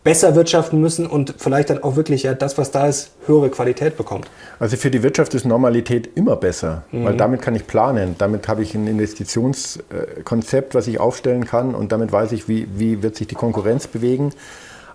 besser 0.03 0.35
wirtschaften 0.35 0.81
müssen 0.81 1.07
und 1.07 1.35
vielleicht 1.37 1.69
dann 1.69 1.81
auch 1.81 1.95
wirklich 1.95 2.23
ja 2.23 2.33
das, 2.33 2.57
was 2.57 2.71
da 2.71 2.87
ist, 2.87 3.11
höhere 3.25 3.49
Qualität 3.49 3.95
bekommt. 3.95 4.29
Also 4.59 4.75
für 4.75 4.91
die 4.91 5.01
Wirtschaft 5.01 5.33
ist 5.33 5.45
Normalität 5.45 6.09
immer 6.15 6.35
besser, 6.35 6.83
mhm. 6.91 7.05
weil 7.05 7.15
damit 7.15 7.41
kann 7.41 7.55
ich 7.55 7.65
planen. 7.67 8.15
Damit 8.17 8.47
habe 8.47 8.63
ich 8.63 8.75
ein 8.75 8.85
Investitionskonzept, 8.87 10.75
was 10.75 10.87
ich 10.87 10.99
aufstellen 10.99 11.45
kann 11.45 11.73
und 11.73 11.91
damit 11.91 12.11
weiß 12.11 12.33
ich, 12.33 12.49
wie, 12.49 12.67
wie 12.75 13.01
wird 13.01 13.15
sich 13.15 13.27
die 13.27 13.35
Konkurrenz 13.35 13.87
bewegen. 13.87 14.33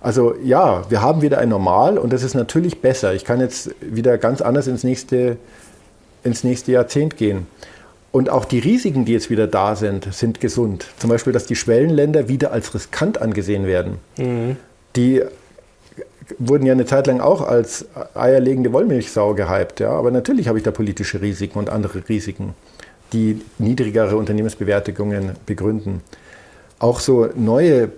Also 0.00 0.34
ja, 0.42 0.84
wir 0.88 1.02
haben 1.02 1.22
wieder 1.22 1.38
ein 1.38 1.48
Normal 1.48 1.98
und 1.98 2.12
das 2.12 2.22
ist 2.22 2.34
natürlich 2.34 2.80
besser. 2.80 3.14
Ich 3.14 3.24
kann 3.24 3.40
jetzt 3.40 3.70
wieder 3.80 4.18
ganz 4.18 4.40
anders 4.40 4.66
ins 4.66 4.84
nächste, 4.84 5.36
ins 6.22 6.44
nächste 6.44 6.72
Jahrzehnt 6.72 7.16
gehen. 7.16 7.46
Und 8.10 8.30
auch 8.30 8.44
die 8.44 8.58
Risiken, 8.58 9.04
die 9.04 9.12
jetzt 9.12 9.28
wieder 9.28 9.46
da 9.46 9.76
sind, 9.76 10.12
sind 10.12 10.40
gesund. 10.40 10.86
Zum 10.98 11.10
Beispiel, 11.10 11.32
dass 11.32 11.46
die 11.46 11.56
Schwellenländer 11.56 12.28
wieder 12.28 12.52
als 12.52 12.74
riskant 12.74 13.20
angesehen 13.20 13.66
werden. 13.66 13.98
Mhm. 14.16 14.56
Die 14.96 15.22
wurden 16.38 16.66
ja 16.66 16.72
eine 16.72 16.86
Zeit 16.86 17.06
lang 17.06 17.20
auch 17.20 17.42
als 17.42 17.86
eierlegende 18.14 18.72
Wollmilchsau 18.72 19.34
gehypt. 19.34 19.80
Ja? 19.80 19.90
Aber 19.90 20.10
natürlich 20.10 20.48
habe 20.48 20.58
ich 20.58 20.64
da 20.64 20.70
politische 20.70 21.20
Risiken 21.20 21.58
und 21.58 21.70
andere 21.70 22.02
Risiken, 22.08 22.54
die 23.12 23.42
niedrigere 23.58 24.16
Unternehmensbewertungen 24.16 25.32
begründen. 25.46 26.02
Auch 26.78 27.00
so 27.00 27.28
neue 27.34 27.90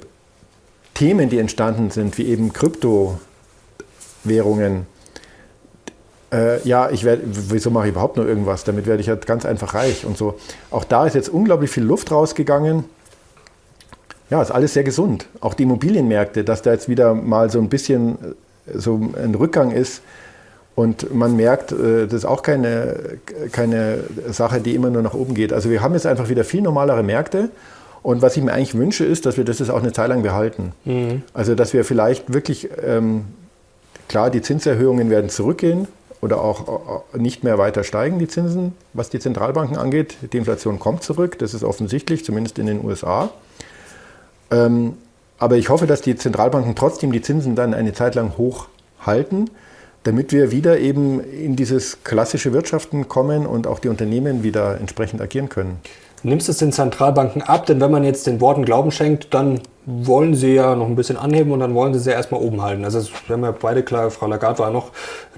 Themen, 1.01 1.30
die 1.30 1.38
entstanden 1.38 1.90
sind, 1.90 2.18
wie 2.18 2.26
eben 2.26 2.53
Kryptowährungen. 2.53 4.86
Äh, 6.30 6.61
ja, 6.68 6.90
ich 6.90 7.05
werde, 7.05 7.22
wieso 7.24 7.70
mache 7.70 7.86
ich 7.86 7.92
überhaupt 7.92 8.18
nur 8.18 8.28
irgendwas? 8.28 8.64
Damit 8.64 8.86
werde 8.86 9.01
ich 9.01 9.09
halt 9.09 9.26
ganz 9.26 9.46
einfach 9.46 9.72
reich 9.72 10.05
und 10.05 10.18
so. 10.18 10.38
Auch 10.70 10.84
da 10.84 11.07
ist 11.07 11.14
jetzt 11.14 11.30
unglaublich 11.30 11.70
viel 11.70 11.84
Luft 11.84 12.12
rausgegangen. 12.12 12.84
Ja, 14.28 14.42
ist 14.42 14.51
alles 14.51 14.74
sehr 14.74 14.84
gesund. 14.84 15.26
Auch 15.40 15.55
die 15.55 15.62
Immobilienmärkte, 15.62 16.44
dass 16.44 16.61
da 16.61 16.70
jetzt 16.70 16.90
wieder 16.90 17.14
mal 17.14 17.48
so 17.48 17.61
ein 17.61 17.70
bisschen 17.70 18.18
äh, 18.66 18.78
so 18.78 19.01
ein 19.16 19.34
Rückgang 19.34 19.70
ist. 19.70 20.03
Und 20.74 21.14
man 21.14 21.34
merkt, 21.34 21.72
äh, 21.72 22.09
das 22.09 22.12
ist 22.12 22.26
auch 22.26 22.42
keine, 22.42 23.18
keine 23.53 24.05
Sache, 24.28 24.61
die 24.61 24.74
immer 24.74 24.90
nur 24.90 25.01
nach 25.01 25.14
oben 25.14 25.32
geht. 25.32 25.55
Also 25.55 25.70
wir 25.70 25.80
haben 25.80 25.94
jetzt 25.94 26.07
einfach 26.07 26.28
wieder 26.28 26.44
viel 26.44 26.61
normalere 26.61 27.03
Märkte. 27.03 27.48
Und 28.03 28.22
was 28.22 28.36
ich 28.36 28.42
mir 28.42 28.53
eigentlich 28.53 28.74
wünsche, 28.74 29.05
ist, 29.05 29.26
dass 29.26 29.36
wir 29.36 29.44
das 29.44 29.59
jetzt 29.59 29.70
auch 29.70 29.82
eine 29.82 29.92
Zeit 29.92 30.09
lang 30.09 30.22
behalten. 30.22 30.72
Mhm. 30.84 31.22
Also, 31.34 31.55
dass 31.55 31.72
wir 31.72 31.84
vielleicht 31.84 32.32
wirklich, 32.32 32.68
ähm, 32.82 33.24
klar, 34.09 34.30
die 34.30 34.40
Zinserhöhungen 34.40 35.11
werden 35.11 35.28
zurückgehen 35.28 35.86
oder 36.20 36.42
auch 36.42 37.03
nicht 37.14 37.44
mehr 37.44 37.59
weiter 37.59 37.84
steigen, 37.84 38.18
die 38.18 38.28
Zinsen, 38.28 38.74
was 38.94 39.11
die 39.11 39.18
Zentralbanken 39.18 39.76
angeht. 39.76 40.16
Die 40.32 40.36
Inflation 40.36 40.78
kommt 40.78 41.03
zurück, 41.03 41.38
das 41.38 41.55
ist 41.55 41.64
offensichtlich, 41.64 42.24
zumindest 42.24 42.59
in 42.59 42.66
den 42.66 42.84
USA. 42.84 43.30
Ähm, 44.51 44.94
aber 45.38 45.57
ich 45.57 45.68
hoffe, 45.68 45.86
dass 45.86 46.03
die 46.03 46.16
Zentralbanken 46.16 46.74
trotzdem 46.74 47.12
die 47.12 47.22
Zinsen 47.22 47.55
dann 47.55 47.72
eine 47.72 47.92
Zeit 47.92 48.14
lang 48.14 48.36
hoch 48.36 48.68
halten, 49.01 49.46
damit 50.03 50.32
wir 50.32 50.51
wieder 50.51 50.78
eben 50.78 51.20
in 51.20 51.57
dieses 51.57 52.05
klassische 52.05 52.53
Wirtschaften 52.53 53.09
kommen 53.09 53.46
und 53.46 53.66
auch 53.66 53.78
die 53.78 53.88
Unternehmen 53.88 54.42
wieder 54.42 54.78
entsprechend 54.78 55.20
agieren 55.20 55.48
können 55.48 55.78
nimmst 56.23 56.49
es 56.49 56.59
den 56.59 56.73
Zentralbanken 56.73 57.43
ab, 57.43 57.66
denn 57.66 57.81
wenn 57.81 57.91
man 57.91 58.05
jetzt 58.05 58.27
den 58.27 58.41
Worten 58.41 58.64
Glauben 58.64 58.91
schenkt, 58.91 59.33
dann 59.35 59.61
wollen 59.87 60.35
sie 60.35 60.55
ja 60.55 60.75
noch 60.77 60.87
ein 60.87 60.97
bisschen 60.97 61.16
anheben 61.16 61.53
und 61.53 61.61
dann 61.61 61.75
wollen 61.75 61.95
sie 61.95 62.01
sie 62.01 62.11
erstmal 62.11 62.41
oben 62.41 62.62
halten. 62.62 62.85
Also 62.85 63.01
wir 63.27 63.35
haben 63.35 63.45
ja 63.45 63.53
beide 63.53 63.83
klar, 63.83 64.11
Frau 64.11 64.27
Lagarde 64.27 64.59
war 64.59 64.71
noch 64.71 64.91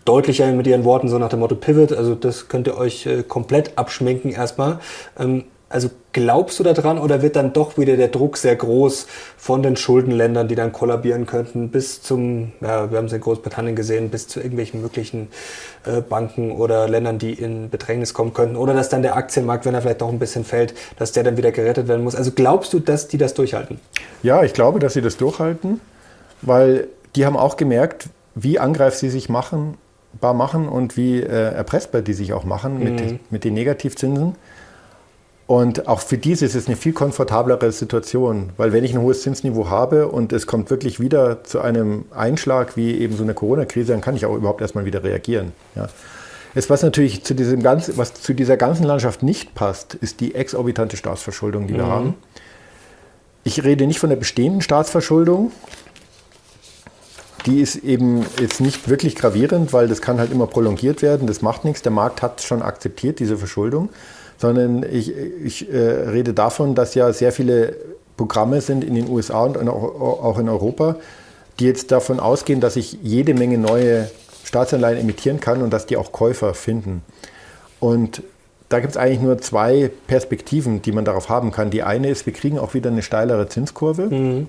deutlicher 0.05 0.51
mit 0.53 0.67
ihren 0.67 0.85
Worten, 0.85 1.09
so 1.09 1.19
nach 1.19 1.29
dem 1.29 1.41
Motto 1.41 1.55
Pivot, 1.55 1.93
also 1.93 2.15
das 2.15 2.49
könnt 2.49 2.67
ihr 2.67 2.77
euch 2.77 3.07
äh, 3.07 3.23
komplett 3.23 3.79
abschminken 3.79 4.33
erstmal. 4.33 4.81
Also 5.73 5.91
glaubst 6.13 6.59
du 6.59 6.63
daran 6.63 6.99
oder 6.99 7.23
wird 7.23 7.37
dann 7.37 7.53
doch 7.53 7.79
wieder 7.79 7.97
der 7.97 8.09
Druck 8.09 8.37
sehr 8.37 8.55
groß 8.55 9.07
von 9.37 9.63
den 9.63 9.77
Schuldenländern, 9.77 10.49
die 10.49 10.55
dann 10.55 10.73
kollabieren 10.73 11.27
könnten, 11.27 11.71
bis 11.71 12.03
zum, 12.03 12.53
ja, 12.61 12.91
wir 12.91 12.99
haben 12.99 13.07
es 13.07 13.13
in 13.13 13.21
Großbritannien 13.21 13.75
gesehen, 13.75 14.11
bis 14.11 14.29
zu 14.29 14.41
irgendwelchen 14.41 14.83
möglichen 14.83 15.29
äh, 15.85 16.01
Banken 16.01 16.53
oder 16.53 16.89
Ländern, 16.89 17.19
die 17.19 17.33
in 17.33 17.71
Bedrängnis 17.71 18.13
kommen 18.13 18.35
könnten 18.35 18.57
oder 18.57 18.75
dass 18.75 18.89
dann 18.91 19.03
der 19.03 19.17
Aktienmarkt, 19.17 19.65
wenn 19.65 19.75
er 19.75 19.83
vielleicht 19.83 20.03
doch 20.03 20.11
ein 20.11 20.19
bisschen 20.19 20.45
fällt, 20.45 20.75
dass 20.99 21.13
der 21.13 21.25
dann 21.25 21.37
wieder 21.37 21.53
gerettet 21.53 21.89
werden 21.89 22.05
muss. 22.05 22.15
Also 22.15 22.33
glaubst 22.33 22.73
du, 22.73 22.79
dass 22.79 23.09
die 23.09 23.19
das 23.19 23.35
durchhalten? 23.35 23.81
Ja, 24.23 24.43
ich 24.43 24.53
glaube, 24.53 24.79
dass 24.79 24.93
sie 24.93 25.03
das 25.03 25.17
durchhalten, 25.17 25.81
weil 26.43 26.89
die 27.17 27.25
haben 27.27 27.37
auch 27.37 27.57
gemerkt, 27.57 28.09
wie 28.35 28.59
angreif 28.59 28.95
sie 28.95 29.11
sich 29.11 29.29
machen, 29.29 29.79
bar 30.21 30.35
machen 30.35 30.69
und 30.69 30.97
wie 30.97 31.21
äh, 31.21 31.55
erpressbar 31.55 32.03
die 32.03 32.13
sich 32.13 32.33
auch 32.33 32.45
machen 32.45 32.79
mhm. 32.79 32.85
mit, 32.85 33.33
mit 33.33 33.45
den 33.45 33.55
Negativzinsen. 33.55 34.35
Und 35.47 35.89
auch 35.89 36.01
für 36.01 36.19
diese 36.19 36.47
ist 36.47 36.55
es 36.55 36.67
eine 36.67 36.77
viel 36.77 36.93
komfortablere 36.93 37.73
Situation, 37.73 38.51
weil 38.57 38.73
wenn 38.73 38.85
ich 38.85 38.95
ein 38.95 39.01
hohes 39.01 39.23
Zinsniveau 39.23 39.69
habe 39.69 40.09
und 40.09 40.33
es 40.33 40.47
kommt 40.47 40.71
wirklich 40.71 41.01
wieder 41.01 41.43
zu 41.45 41.61
einem 41.61 42.05
Einschlag 42.15 42.77
wie 42.77 42.99
eben 42.99 43.17
so 43.17 43.25
eine 43.25 43.35
Corona-Krise, 43.35 43.93
dann 43.93 44.01
kann 44.01 44.15
ich 44.15 44.25
auch 44.25 44.37
überhaupt 44.37 44.61
erstmal 44.61 44.85
wieder 44.85 45.03
reagieren. 45.03 45.53
Ja. 45.75 45.89
Jetzt, 46.55 46.71
was 46.71 46.83
natürlich 46.83 47.25
zu, 47.25 47.35
diesem 47.35 47.63
ganzen, 47.63 47.97
was 47.97 48.15
zu 48.15 48.35
dieser 48.35 48.57
ganzen 48.57 48.85
Landschaft 48.85 49.23
nicht 49.23 49.55
passt, 49.55 49.95
ist 49.95 50.21
die 50.21 50.35
exorbitante 50.35 50.97
Staatsverschuldung, 50.97 51.67
die 51.67 51.75
wir 51.75 51.85
mhm. 51.85 51.91
haben. 51.91 52.15
Ich 53.43 53.65
rede 53.65 53.87
nicht 53.87 53.99
von 53.99 54.11
der 54.11 54.17
bestehenden 54.17 54.61
Staatsverschuldung. 54.61 55.51
Die 57.47 57.61
ist 57.61 57.77
eben 57.77 58.25
jetzt 58.39 58.61
nicht 58.61 58.89
wirklich 58.89 59.17
gravierend, 59.17 59.73
weil 59.73 59.89
das 59.89 60.01
kann 60.01 60.21
halt 60.21 60.31
immer 60.31 60.47
prolongiert 60.47 61.03
werden. 61.03 61.27
Das 61.27 61.43
macht 61.43 61.65
nichts. 61.65 61.83
Der 61.83 61.91
Markt 61.91 62.23
hat 62.23 62.43
schon 62.43 62.63
akzeptiert, 62.63 63.19
diese 63.19 63.37
Verschuldung 63.37 63.89
sondern 64.43 64.83
ich, 64.83 65.17
ich 65.17 65.73
äh, 65.73 65.79
rede 65.79 66.35
davon, 66.35 66.75
dass 66.75 66.97
ja 66.97 67.13
sehr 67.13 67.31
viele 67.31 67.77
Programme 68.17 68.61
sind 68.61 68.83
in 68.83 68.97
den 68.97 69.09
USA 69.09 69.45
und 69.45 69.57
auch 69.69 70.37
in 70.37 70.49
Europa, 70.49 70.97
die 71.61 71.65
jetzt 71.67 71.93
davon 71.93 72.19
ausgehen, 72.19 72.61
dass 72.61 72.75
ich 72.75 72.99
jede 73.05 73.35
Menge 73.35 73.57
neue 73.57 74.11
Staatsanleihen 74.43 74.99
emittieren 74.99 75.39
kann 75.39 75.63
und 75.63 75.73
dass 75.73 75.87
die 75.87 75.97
auch 75.97 76.11
Käufer 76.11 76.55
finden. 76.55 77.05
Und 77.79 78.25
da 78.69 78.81
gibt 78.81 78.91
es 78.91 78.97
eigentlich 78.97 79.21
nur 79.21 79.39
zwei 79.39 79.93
Perspektiven, 80.09 80.83
die 80.83 80.91
man 80.91 81.05
darauf 81.05 81.29
haben 81.29 81.53
kann. 81.53 81.71
Die 81.71 81.85
eine 81.85 82.09
ist, 82.09 82.27
wir 82.27 82.33
kriegen 82.33 82.59
auch 82.59 82.75
wieder 82.75 82.91
eine 82.91 83.03
steilere 83.03 83.49
Zinskurve. 83.49 84.07
Mhm. 84.13 84.49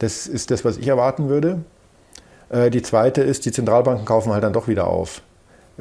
Das 0.00 0.26
ist 0.26 0.50
das, 0.50 0.66
was 0.66 0.76
ich 0.76 0.86
erwarten 0.86 1.30
würde. 1.30 1.60
Äh, 2.50 2.68
die 2.68 2.82
zweite 2.82 3.22
ist, 3.22 3.46
die 3.46 3.52
Zentralbanken 3.52 4.04
kaufen 4.04 4.32
halt 4.32 4.44
dann 4.44 4.52
doch 4.52 4.68
wieder 4.68 4.86
auf. 4.86 5.22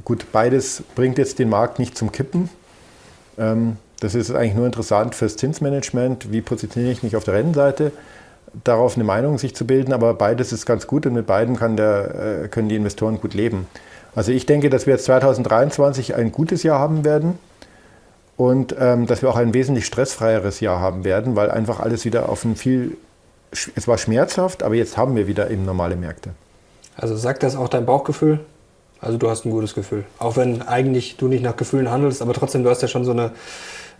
Gut, 0.05 0.27
beides 0.31 0.81
bringt 0.95 1.17
jetzt 1.17 1.39
den 1.39 1.49
Markt 1.49 1.77
nicht 1.77 1.97
zum 1.97 2.13
Kippen. 2.13 2.49
Ähm, 3.37 3.77
das 3.99 4.15
ist 4.15 4.31
eigentlich 4.31 4.55
nur 4.55 4.65
interessant 4.65 5.15
fürs 5.15 5.37
Zinsmanagement. 5.37 6.31
Wie 6.31 6.41
positioniere 6.41 6.91
ich 6.91 7.03
mich 7.03 7.15
auf 7.15 7.23
der 7.23 7.33
Rennseite? 7.33 7.91
Darauf 8.63 8.95
eine 8.95 9.03
Meinung 9.03 9.37
sich 9.37 9.55
zu 9.55 9.65
bilden, 9.65 9.93
aber 9.93 10.13
beides 10.13 10.51
ist 10.51 10.65
ganz 10.65 10.87
gut 10.87 11.05
und 11.05 11.13
mit 11.13 11.27
beiden 11.27 11.57
der, 11.75 12.43
äh, 12.43 12.47
können 12.47 12.69
die 12.69 12.75
Investoren 12.75 13.19
gut 13.19 13.33
leben. 13.33 13.67
Also 14.15 14.31
ich 14.31 14.45
denke, 14.45 14.69
dass 14.69 14.85
wir 14.85 14.93
jetzt 14.93 15.05
2023 15.05 16.15
ein 16.15 16.31
gutes 16.31 16.63
Jahr 16.63 16.79
haben 16.79 17.05
werden 17.05 17.37
und 18.35 18.75
ähm, 18.79 19.05
dass 19.05 19.21
wir 19.21 19.29
auch 19.29 19.35
ein 19.35 19.53
wesentlich 19.53 19.85
stressfreieres 19.85 20.59
Jahr 20.59 20.79
haben 20.79 21.03
werden, 21.03 21.35
weil 21.35 21.51
einfach 21.51 21.79
alles 21.79 22.05
wieder 22.05 22.29
auf 22.29 22.45
ein 22.45 22.55
viel, 22.55 22.97
es 23.51 23.87
war 23.87 23.97
schmerzhaft, 23.97 24.63
aber 24.63 24.75
jetzt 24.75 24.97
haben 24.97 25.15
wir 25.15 25.27
wieder 25.27 25.51
eben 25.51 25.65
normale 25.65 25.95
Märkte. 25.95 26.31
Also 26.95 27.15
sagt 27.15 27.43
das 27.43 27.55
auch 27.55 27.67
dein 27.67 27.85
Bauchgefühl? 27.85 28.39
Also 29.01 29.17
du 29.17 29.29
hast 29.29 29.45
ein 29.45 29.51
gutes 29.51 29.75
Gefühl. 29.75 30.05
Auch 30.19 30.37
wenn 30.37 30.61
eigentlich 30.61 31.17
du 31.17 31.27
nicht 31.27 31.43
nach 31.43 31.55
Gefühlen 31.55 31.91
handelst, 31.91 32.21
aber 32.21 32.33
trotzdem, 32.33 32.63
du 32.63 32.69
hast 32.69 32.81
ja 32.81 32.87
schon 32.87 33.05
so 33.05 33.11
eine, 33.11 33.31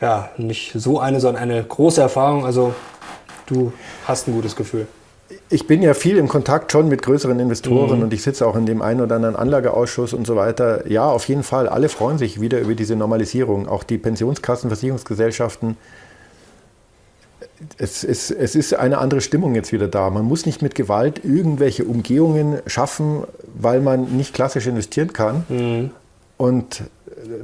ja, 0.02 0.30
nicht 0.38 0.74
so 0.76 1.00
eine, 1.00 1.20
sondern 1.20 1.44
eine 1.44 1.64
große 1.64 2.02
Erfahrung. 2.02 2.46
Also 2.46 2.74
du 3.46 3.74
hast 4.06 4.28
ein 4.28 4.34
gutes 4.34 4.56
Gefühl. 4.56 4.88
Ich 5.50 5.68
bin 5.68 5.82
ja 5.82 5.94
viel 5.94 6.18
im 6.18 6.30
Kontakt 6.30 6.72
schon 6.72 6.88
mit 6.88 7.02
größeren 7.02 7.40
Investoren 7.40 7.98
mhm. 7.98 8.04
und 8.04 8.14
ich 8.14 8.24
sitze 8.24 8.48
auch 8.48 8.56
in 8.56 8.66
dem 8.66 8.82
einen 8.82 9.02
oder 9.02 9.16
anderen 9.16 9.36
Anlageausschuss 9.36 10.14
und 10.14 10.26
so 10.26 10.36
weiter. 10.36 10.90
Ja, 10.90 11.10
auf 11.10 11.28
jeden 11.28 11.44
Fall. 11.44 11.68
Alle 11.68 11.90
freuen 11.90 12.18
sich 12.18 12.40
wieder 12.40 12.60
über 12.60 12.76
diese 12.76 12.96
Normalisierung. 12.96 13.68
Auch 13.68 13.84
die 13.84 13.98
Pensionskassen, 13.98 14.70
Versicherungsgesellschaften 14.70 15.78
es, 17.78 18.04
es, 18.04 18.32
es 18.32 18.56
ist 18.56 18.74
eine 18.74 18.98
andere 19.00 19.22
Stimmung 19.22 19.56
jetzt 19.56 19.72
wieder 19.72 19.88
da. 19.88 20.10
Man 20.10 20.26
muss 20.26 20.46
nicht 20.46 20.62
mit 20.62 20.76
Gewalt 20.76 21.24
irgendwelche 21.24 21.86
Umgehungen 21.86 22.60
schaffen, 22.68 23.24
weil 23.60 23.82
man 23.82 24.18
nicht 24.18 24.34
klassisch 24.34 24.68
investieren 24.68 25.14
kann. 25.14 25.46
Mhm. 25.50 25.92
Und 26.38 26.84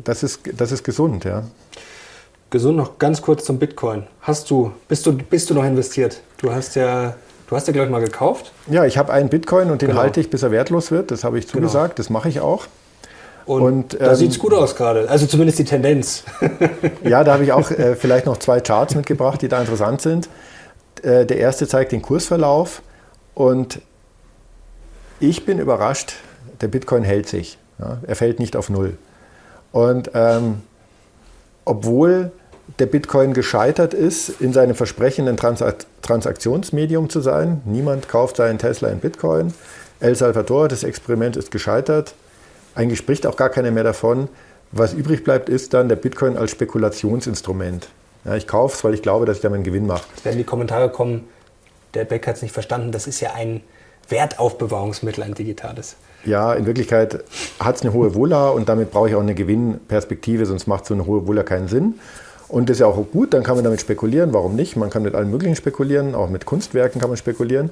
das 0.04 0.24
ist, 0.24 0.42
das 0.58 0.72
ist 0.72 0.84
gesund, 0.84 1.26
ja. 1.26 1.44
Gesund 2.50 2.78
noch 2.78 3.00
ganz 3.00 3.22
kurz 3.22 3.46
zum 3.46 3.58
Bitcoin. 3.58 4.04
Hast 4.22 4.52
du, 4.52 4.72
bist 4.88 5.06
du, 5.06 5.14
bist 5.14 5.50
du 5.50 5.56
noch 5.56 5.66
investiert? 5.66 6.22
Du 6.38 6.52
hast 6.52 6.76
ja, 6.76 7.16
du 7.48 7.56
hast 7.56 7.68
ja, 7.68 7.74
glaube 7.74 7.88
ich, 7.88 7.92
mal 7.92 8.04
gekauft. 8.04 8.52
Ja, 8.68 8.86
ich 8.86 8.98
habe 9.00 9.12
einen 9.12 9.30
Bitcoin 9.30 9.72
und 9.72 9.82
den 9.82 9.90
genau. 9.90 10.02
halte 10.02 10.20
ich, 10.20 10.30
bis 10.30 10.44
er 10.44 10.52
wertlos 10.52 10.92
wird. 10.92 11.10
Das 11.10 11.24
habe 11.24 11.40
ich 11.40 11.46
genau. 11.46 11.54
zugesagt, 11.54 11.96
genau. 11.96 11.98
das 11.98 12.10
mache 12.12 12.30
ich 12.30 12.40
auch. 12.40 12.68
Und, 13.46 13.62
und 13.62 14.02
da 14.02 14.12
ähm, 14.12 14.16
sieht 14.16 14.32
es 14.32 14.40
gut 14.40 14.54
aus 14.54 14.76
gerade. 14.76 15.10
Also 15.10 15.26
zumindest 15.26 15.60
die 15.60 15.66
Tendenz. 15.66 16.24
ja, 17.04 17.24
da 17.24 17.34
habe 17.34 17.44
ich 17.44 17.52
auch 17.52 17.70
äh, 17.72 17.96
vielleicht 17.96 18.26
noch 18.26 18.38
zwei 18.38 18.62
Charts 18.62 18.96
mitgebracht, 18.96 19.42
die 19.42 19.48
da 19.48 19.60
interessant 19.60 20.02
sind. 20.02 20.30
Äh, 21.02 21.26
der 21.26 21.38
erste 21.38 21.68
zeigt 21.68 21.92
den 21.92 22.02
Kursverlauf 22.02 22.82
und 23.34 23.82
ich 25.20 25.46
bin 25.46 25.60
überrascht, 25.60 26.14
der 26.62 26.68
Bitcoin 26.68 27.04
hält 27.04 27.28
sich. 27.28 27.58
Ja, 27.80 27.98
er 28.06 28.16
fällt 28.16 28.40
nicht 28.40 28.56
auf 28.56 28.70
Null. 28.70 28.98
Und 29.72 30.12
ähm, 30.14 30.62
obwohl 31.66 32.32
der 32.80 32.86
Bitcoin 32.86 33.34
gescheitert 33.34 33.94
ist, 33.94 34.42
in 34.42 34.54
seinem 34.54 34.76
Versprechen, 34.76 35.28
ein 35.28 35.38
Transak 35.38 35.86
Transaktionsmedium 36.02 37.10
zu 37.10 37.22
sein, 37.22 37.62
niemand 37.66 38.10
kauft 38.10 38.38
seinen 38.38 38.58
Tesla 38.58 38.90
in 38.90 39.00
Bitcoin. 39.00 39.54
El 40.00 40.16
Salvador, 40.16 40.68
das 40.68 40.84
Experiment 40.84 41.38
ist 41.38 41.52
gescheitert. 41.52 42.14
Eigentlich 42.76 43.00
spricht 43.00 43.28
auch 43.28 43.38
gar 43.38 43.50
keiner 43.50 43.72
mehr 43.72 43.84
davon. 43.84 44.28
Was 44.72 44.94
übrig 44.94 45.24
bleibt, 45.24 45.50
ist 45.50 45.74
dann 45.74 45.90
der 45.90 45.96
Bitcoin 45.96 46.38
als 46.38 46.52
Spekulationsinstrument. 46.52 47.90
Ja, 48.26 48.36
ich 48.36 48.48
kaufe 48.48 48.76
es, 48.76 48.84
weil 48.84 48.94
ich 48.94 49.02
glaube, 49.02 49.26
dass 49.26 49.38
ich 49.38 49.42
damit 49.42 49.58
einen 49.58 49.64
Gewinn 49.64 49.86
mache. 49.86 50.04
Werden 50.24 50.38
die 50.38 50.44
Kommentare 50.44 50.90
kommen, 50.90 51.28
der 51.94 52.06
Beck 52.06 52.26
hat 52.26 52.38
es 52.38 52.42
nicht 52.42 52.54
verstanden, 52.54 52.92
das 52.92 53.06
ist 53.06 53.20
ja 53.20 53.34
ein 53.34 53.62
Wertaufbewahrungsmittel, 54.10 55.24
ein 55.24 55.34
digitales. 55.34 55.96
Ja, 56.26 56.54
in 56.54 56.66
Wirklichkeit 56.66 57.24
hat 57.60 57.76
es 57.76 57.82
eine 57.82 57.94
hohe 57.94 58.16
Wohler 58.16 58.54
und 58.54 58.70
damit 58.70 58.92
brauche 58.92 59.10
ich 59.10 59.16
auch 59.16 59.22
eine 59.22 59.36
Gewinnperspektive, 59.36 60.46
sonst 60.46 60.68
macht 60.68 60.86
so 60.86 60.94
eine 60.94 61.06
hohe 61.06 61.28
Wohler 61.28 61.44
keinen 61.44 61.68
Sinn. 61.68 62.00
Und 62.48 62.70
das 62.70 62.78
ist 62.78 62.82
ja 62.82 62.88
auch 62.88 62.98
gut, 63.12 63.34
dann 63.34 63.44
kann 63.44 63.56
man 63.56 63.64
damit 63.64 63.82
spekulieren, 63.82 64.34
warum 64.34 64.56
nicht? 64.56 64.76
Man 64.76 64.90
kann 64.90 65.04
mit 65.04 65.16
allem 65.16 65.32
Möglichen 65.32 65.56
spekulieren, 65.56 66.16
auch 66.16 66.30
mit 66.30 66.46
Kunstwerken 66.46 67.02
kann 67.02 67.10
man 67.10 67.18
spekulieren. 67.18 67.72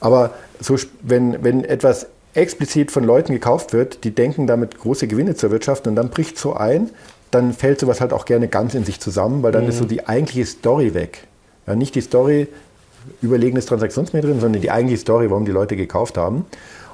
Aber 0.00 0.30
so, 0.60 0.76
wenn, 1.02 1.42
wenn 1.44 1.64
etwas 1.64 2.06
explizit 2.34 2.90
von 2.90 3.04
Leuten 3.04 3.32
gekauft 3.32 3.72
wird, 3.72 4.04
die 4.04 4.10
denken, 4.10 4.46
damit 4.46 4.78
große 4.78 5.06
Gewinne 5.06 5.34
zu 5.34 5.46
erwirtschaften 5.46 5.90
und 5.90 5.96
dann 5.96 6.10
bricht 6.10 6.36
so 6.36 6.54
ein, 6.54 6.90
dann 7.30 7.52
fällt 7.52 7.80
sowas 7.80 8.00
halt 8.00 8.12
auch 8.12 8.26
gerne 8.26 8.48
ganz 8.48 8.74
in 8.74 8.84
sich 8.84 9.00
zusammen, 9.00 9.42
weil 9.42 9.52
dann 9.52 9.64
mhm. 9.64 9.70
ist 9.70 9.78
so 9.78 9.84
die 9.84 10.06
eigentliche 10.06 10.46
Story 10.46 10.94
weg. 10.94 11.26
Ja, 11.66 11.74
nicht 11.74 11.94
die 11.94 12.00
Story, 12.00 12.48
überlegenes 13.22 13.66
Transaktionsmedium, 13.66 14.40
sondern 14.40 14.60
die 14.60 14.70
eigentliche 14.70 15.00
Story, 15.00 15.30
warum 15.30 15.44
die 15.44 15.52
Leute 15.52 15.76
gekauft 15.76 16.16
haben. 16.16 16.44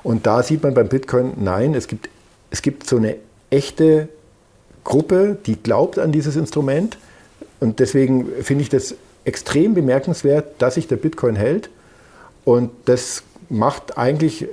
Und 0.02 0.26
da 0.26 0.42
sieht 0.42 0.62
man 0.62 0.74
beim 0.74 0.88
Bitcoin, 0.88 1.32
nein, 1.36 1.74
es 1.74 1.88
gibt, 1.88 2.08
es 2.50 2.62
gibt 2.62 2.86
so 2.86 2.96
eine 2.96 3.16
echte 3.50 4.08
Gruppe, 4.84 5.36
die 5.46 5.56
glaubt 5.56 5.98
an 5.98 6.12
dieses 6.12 6.36
Instrument. 6.36 6.96
Und 7.60 7.80
deswegen 7.80 8.26
finde 8.42 8.62
ich 8.62 8.68
das 8.70 8.94
extrem 9.24 9.74
bemerkenswert, 9.74 10.54
dass 10.58 10.74
sich 10.74 10.88
der 10.88 10.96
Bitcoin 10.96 11.36
hält. 11.36 11.68
Und 12.44 12.70
das 12.86 13.22
macht 13.50 13.98
eigentlich 13.98 14.48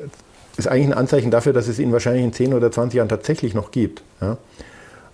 ist 0.57 0.67
eigentlich 0.67 0.87
ein 0.87 0.93
Anzeichen 0.93 1.31
dafür, 1.31 1.53
dass 1.53 1.67
es 1.67 1.79
ihn 1.79 1.91
wahrscheinlich 1.91 2.23
in 2.23 2.33
10 2.33 2.53
oder 2.53 2.71
20 2.71 2.97
Jahren 2.97 3.09
tatsächlich 3.09 3.53
noch 3.53 3.71
gibt. 3.71 4.01
Ja? 4.21 4.37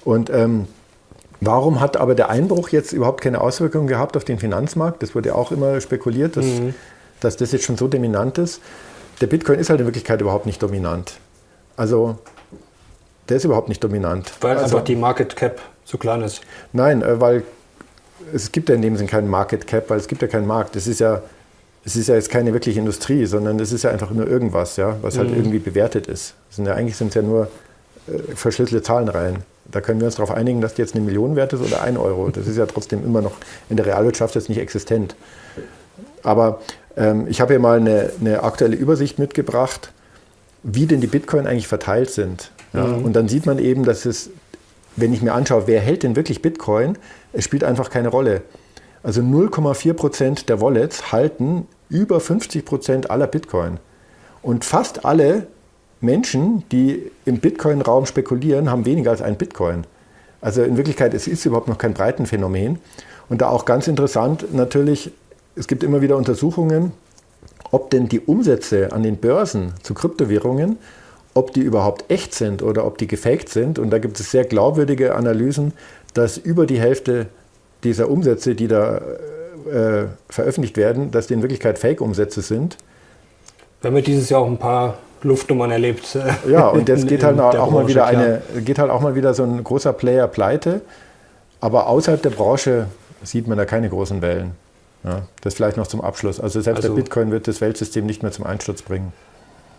Und 0.06 0.30
ähm, 0.30 0.68
warum 1.42 1.80
hat 1.80 1.98
aber 1.98 2.16
der 2.16 2.30
Einbruch 2.30 2.70
jetzt 2.70 2.94
überhaupt 2.94 3.22
keine 3.22 3.42
Auswirkungen 3.42 3.88
gehabt 3.88 4.18
auf 4.18 4.24
den 4.24 4.40
Finanzmarkt? 4.40 5.04
Das 5.04 5.16
wurde 5.16 5.36
auch 5.36 5.52
immer 5.52 5.80
spekuliert, 5.82 6.38
dass, 6.38 6.46
mhm. 6.46 6.74
dass 7.20 7.38
das 7.38 7.52
jetzt 7.52 7.66
schon 7.66 7.78
so 7.78 7.88
dominant 7.88 8.38
ist. 8.38 8.62
Der 9.22 9.28
Bitcoin 9.28 9.60
ist 9.60 9.70
halt 9.70 9.80
in 9.80 9.86
Wirklichkeit 9.86 10.22
überhaupt 10.22 10.46
nicht 10.46 10.62
dominant. 10.62 11.18
Also 11.76 12.18
der 13.30 13.38
ist 13.38 13.46
überhaupt 13.46 13.70
nicht 13.70 13.84
dominant. 13.84 14.32
Weil 14.42 14.58
also, 14.58 14.76
einfach 14.76 14.86
die 14.86 14.96
Market 14.96 15.36
Cap 15.36 15.62
zu 15.86 15.98
klein 15.98 16.22
ist. 16.22 16.42
Nein, 16.72 17.02
äh, 17.02 17.20
weil 17.20 17.44
es 18.34 18.52
gibt 18.52 18.70
ja 18.70 18.76
in 18.76 18.82
dem 18.82 18.96
Sinne 18.96 19.10
keinen 19.10 19.30
Market 19.30 19.68
Cap, 19.68 19.90
weil 19.90 19.98
es 19.98 20.08
gibt 20.08 20.22
ja 20.22 20.28
keinen 20.28 20.48
Markt. 20.48 20.76
Das 20.76 20.88
ist 20.88 21.00
ja 21.00 21.22
es 21.86 21.96
ist 21.96 22.08
ja 22.08 22.16
jetzt 22.16 22.30
keine 22.30 22.54
wirkliche 22.54 22.80
Industrie, 22.80 23.26
sondern 23.26 23.60
es 23.60 23.72
ist 23.72 23.84
ja 23.84 23.92
einfach 23.92 24.12
nur 24.12 24.28
irgendwas, 24.28 24.78
ja, 24.78 24.96
was 25.02 25.18
halt 25.18 25.30
mhm. 25.30 25.38
irgendwie 25.38 25.60
bewertet 25.60 26.08
ist. 26.08 26.36
Sind 26.50 26.66
ja, 26.66 26.74
eigentlich 26.74 26.96
sind 26.96 27.10
es 27.10 27.16
ja 27.16 27.22
nur 27.22 27.50
äh, 28.08 28.36
verschlüsselte 28.36 28.84
Zahlenreihen. 28.84 29.38
Da 29.72 29.82
können 29.82 30.00
wir 30.00 30.06
uns 30.06 30.16
darauf 30.16 30.32
einigen, 30.32 30.62
dass 30.62 30.76
die 30.76 30.82
jetzt 30.82 30.96
eine 30.96 31.04
Million 31.04 31.36
wert 31.36 31.54
ist 31.54 31.62
oder 31.62 31.82
ein 31.82 31.98
Euro. 31.98 32.30
Das 32.30 32.48
ist 32.48 32.58
ja 32.58 32.66
trotzdem 32.66 33.04
immer 33.04 33.22
noch 33.22 33.34
in 33.70 33.78
der 33.78 33.86
Realwirtschaft 33.86 34.36
jetzt 34.36 34.50
nicht 34.50 34.60
existent. 34.60 35.16
Aber 36.22 36.62
ähm, 36.96 37.28
ich 37.28 37.42
habe 37.42 37.54
hier 37.54 37.60
mal 37.60 37.80
eine, 37.80 38.12
eine, 38.20 38.44
aktuelle 38.44 38.76
Übersicht 38.76 39.20
mitgebracht, 39.20 39.92
wie 40.64 40.86
denn 40.86 41.02
die 41.02 41.08
Bitcoin 41.08 41.48
eigentlich 41.48 41.68
verteilt 41.68 42.10
sind. 42.10 42.52
Ja? 42.74 42.86
Mhm. 42.86 43.06
Und 43.06 43.14
dann 43.14 43.28
sieht 43.28 43.46
man 43.46 43.60
eben, 43.60 43.84
dass 43.84 44.06
es, 44.06 44.30
wenn 44.96 45.14
ich 45.14 45.22
mir 45.22 45.34
anschaue, 45.34 45.64
wer 45.66 45.82
hält 45.82 46.04
denn 46.04 46.16
wirklich 46.16 46.42
Bitcoin, 46.42 46.98
es 47.34 47.44
spielt 47.44 47.64
einfach 47.64 47.90
keine 47.90 48.10
Rolle. 48.10 48.42
Also 49.04 49.22
0,4 49.22 49.94
Prozent 49.94 50.50
der 50.50 50.62
Wallets 50.62 51.12
halten 51.12 51.68
über 51.90 52.20
50 52.20 52.66
Prozent 52.66 53.12
aller 53.12 53.28
Bitcoin. 53.28 53.80
Und 54.42 54.66
fast 54.66 55.06
alle 55.06 55.48
Menschen, 56.02 56.64
die 56.72 57.12
im 57.26 57.40
Bitcoin-Raum 57.40 58.06
spekulieren, 58.06 58.70
haben 58.72 58.86
weniger 58.86 59.12
als 59.12 59.22
ein 59.22 59.38
Bitcoin. 59.38 59.86
Also 60.42 60.64
in 60.64 60.76
Wirklichkeit, 60.78 61.14
es 61.14 61.28
ist 61.28 61.46
überhaupt 61.46 61.68
noch 61.68 61.78
kein 61.78 61.94
Breitenphänomen. 61.94 62.80
Und 63.30 63.42
da 63.42 63.50
auch 63.50 63.66
ganz 63.66 63.88
interessant 63.88 64.54
natürlich, 64.54 65.12
es 65.56 65.68
gibt 65.68 65.84
immer 65.84 66.02
wieder 66.02 66.18
Untersuchungen, 66.18 66.92
ob 67.72 67.90
denn 67.90 68.10
die 68.10 68.20
Umsätze 68.20 68.92
an 68.92 69.04
den 69.04 69.18
Börsen 69.18 69.74
zu 69.84 69.94
Kryptowährungen, 69.94 70.78
ob 71.34 71.54
die 71.54 71.62
überhaupt 71.62 72.12
echt 72.12 72.34
sind 72.34 72.62
oder 72.62 72.86
ob 72.86 72.98
die 72.98 73.08
gefaked 73.08 73.50
sind. 73.50 73.80
Und 73.80 73.90
da 73.90 74.00
gibt 74.00 74.20
es 74.20 74.32
sehr 74.32 74.46
glaubwürdige 74.46 75.16
Analysen, 75.16 75.74
dass 76.14 76.38
über 76.38 76.66
die 76.66 76.80
Hälfte 76.80 77.28
dieser 77.84 78.10
Umsätze, 78.10 78.56
die 78.56 78.68
da 78.68 78.98
äh, 78.98 80.06
veröffentlicht 80.30 80.78
werden, 80.78 81.12
dass 81.12 81.28
die 81.28 81.34
in 81.34 81.42
Wirklichkeit 81.42 81.80
Fake-Umsätze 81.80 82.42
sind. 82.42 82.78
Wir 83.82 83.90
haben 83.90 83.96
ja 83.96 84.02
dieses 84.02 84.30
Jahr 84.30 84.42
auch 84.42 84.48
ein 84.48 84.58
paar 84.58 84.98
Luftnummern 85.24 85.72
erlebt. 85.72 86.16
Äh, 86.16 86.52
ja, 86.52 86.68
und 86.68 86.88
jetzt 86.90 87.08
geht 87.08 87.24
halt 87.24 87.40
auch 87.40 87.72
mal 87.72 87.88
wieder 87.88 88.06
eine, 88.06 88.42
geht 88.64 88.80
halt 88.80 88.92
auch 88.92 89.02
mal 89.02 89.16
wieder 89.16 89.34
so 89.34 89.44
ein 89.44 89.64
großer 89.64 89.94
Player 89.94 90.28
pleite. 90.28 90.82
Aber 91.62 91.88
außerhalb 91.88 92.22
der 92.22 92.32
Branche 92.32 92.88
sieht 93.24 93.48
man 93.48 93.58
da 93.58 93.66
keine 93.66 93.90
großen 93.90 94.22
Wellen. 94.22 94.52
Ja, 95.04 95.24
das 95.42 95.56
vielleicht 95.56 95.78
noch 95.78 95.88
zum 95.88 96.02
Abschluss. 96.02 96.40
Also 96.40 96.62
selbst 96.62 96.84
also, 96.84 96.96
der 96.96 97.02
Bitcoin 97.02 97.32
wird 97.32 97.48
das 97.48 97.62
Weltsystem 97.62 98.06
nicht 98.06 98.24
mehr 98.24 98.32
zum 98.32 98.46
Einsturz 98.46 98.82
bringen. 98.82 99.12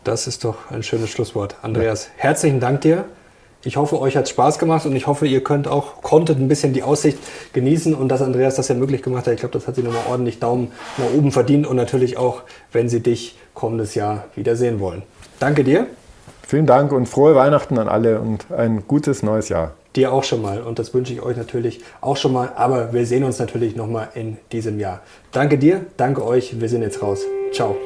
Das 0.02 0.26
ist 0.26 0.44
doch 0.44 0.70
ein 0.70 0.82
schönes 0.82 1.10
Schlusswort. 1.10 1.56
Andreas, 1.62 2.06
ja. 2.06 2.24
herzlichen 2.24 2.60
Dank 2.60 2.82
dir. 2.82 3.06
Ich 3.66 3.76
hoffe, 3.76 4.00
euch 4.00 4.16
hat 4.16 4.28
Spaß 4.28 4.58
gemacht 4.58 4.84
und 4.86 4.94
ich 4.94 5.06
hoffe, 5.06 5.26
ihr 5.26 5.42
könnt 5.42 5.68
auch, 5.68 6.02
konntet 6.02 6.38
ein 6.38 6.48
bisschen 6.48 6.72
die 6.72 6.82
Aussicht 6.82 7.18
genießen 7.52 7.94
und 7.94 8.08
dass 8.08 8.20
Andreas 8.20 8.56
das 8.56 8.68
ja 8.68 8.74
möglich 8.74 9.02
gemacht 9.02 9.26
hat. 9.26 9.34
Ich 9.34 9.40
glaube, 9.40 9.54
das 9.54 9.66
hat 9.66 9.76
sie 9.76 9.82
nochmal 9.82 10.02
ordentlich 10.10 10.38
Daumen 10.38 10.70
nach 10.98 11.12
oben 11.16 11.32
verdient 11.32 11.66
und 11.66 11.76
natürlich 11.76 12.18
auch, 12.18 12.42
wenn 12.72 12.88
sie 12.88 13.00
dich 13.00 13.36
kommendes 13.54 13.94
Jahr 13.94 14.24
wiedersehen 14.34 14.80
wollen. 14.80 15.02
Danke 15.40 15.64
dir. 15.64 15.86
Vielen 16.46 16.66
Dank 16.66 16.92
und 16.92 17.06
frohe 17.06 17.34
Weihnachten 17.34 17.78
an 17.78 17.88
alle 17.88 18.20
und 18.20 18.50
ein 18.50 18.86
gutes 18.86 19.22
neues 19.22 19.48
Jahr. 19.48 19.72
Dir 19.96 20.12
auch 20.12 20.24
schon 20.24 20.42
mal 20.42 20.60
und 20.60 20.78
das 20.78 20.92
wünsche 20.92 21.12
ich 21.12 21.22
euch 21.22 21.36
natürlich 21.36 21.80
auch 22.00 22.16
schon 22.16 22.32
mal, 22.32 22.52
aber 22.56 22.92
wir 22.92 23.06
sehen 23.06 23.24
uns 23.24 23.38
natürlich 23.38 23.76
nochmal 23.76 24.08
in 24.14 24.36
diesem 24.52 24.78
Jahr. 24.78 25.00
Danke 25.32 25.56
dir, 25.56 25.86
danke 25.96 26.24
euch, 26.24 26.60
wir 26.60 26.68
sind 26.68 26.82
jetzt 26.82 27.00
raus. 27.00 27.20
Ciao. 27.52 27.76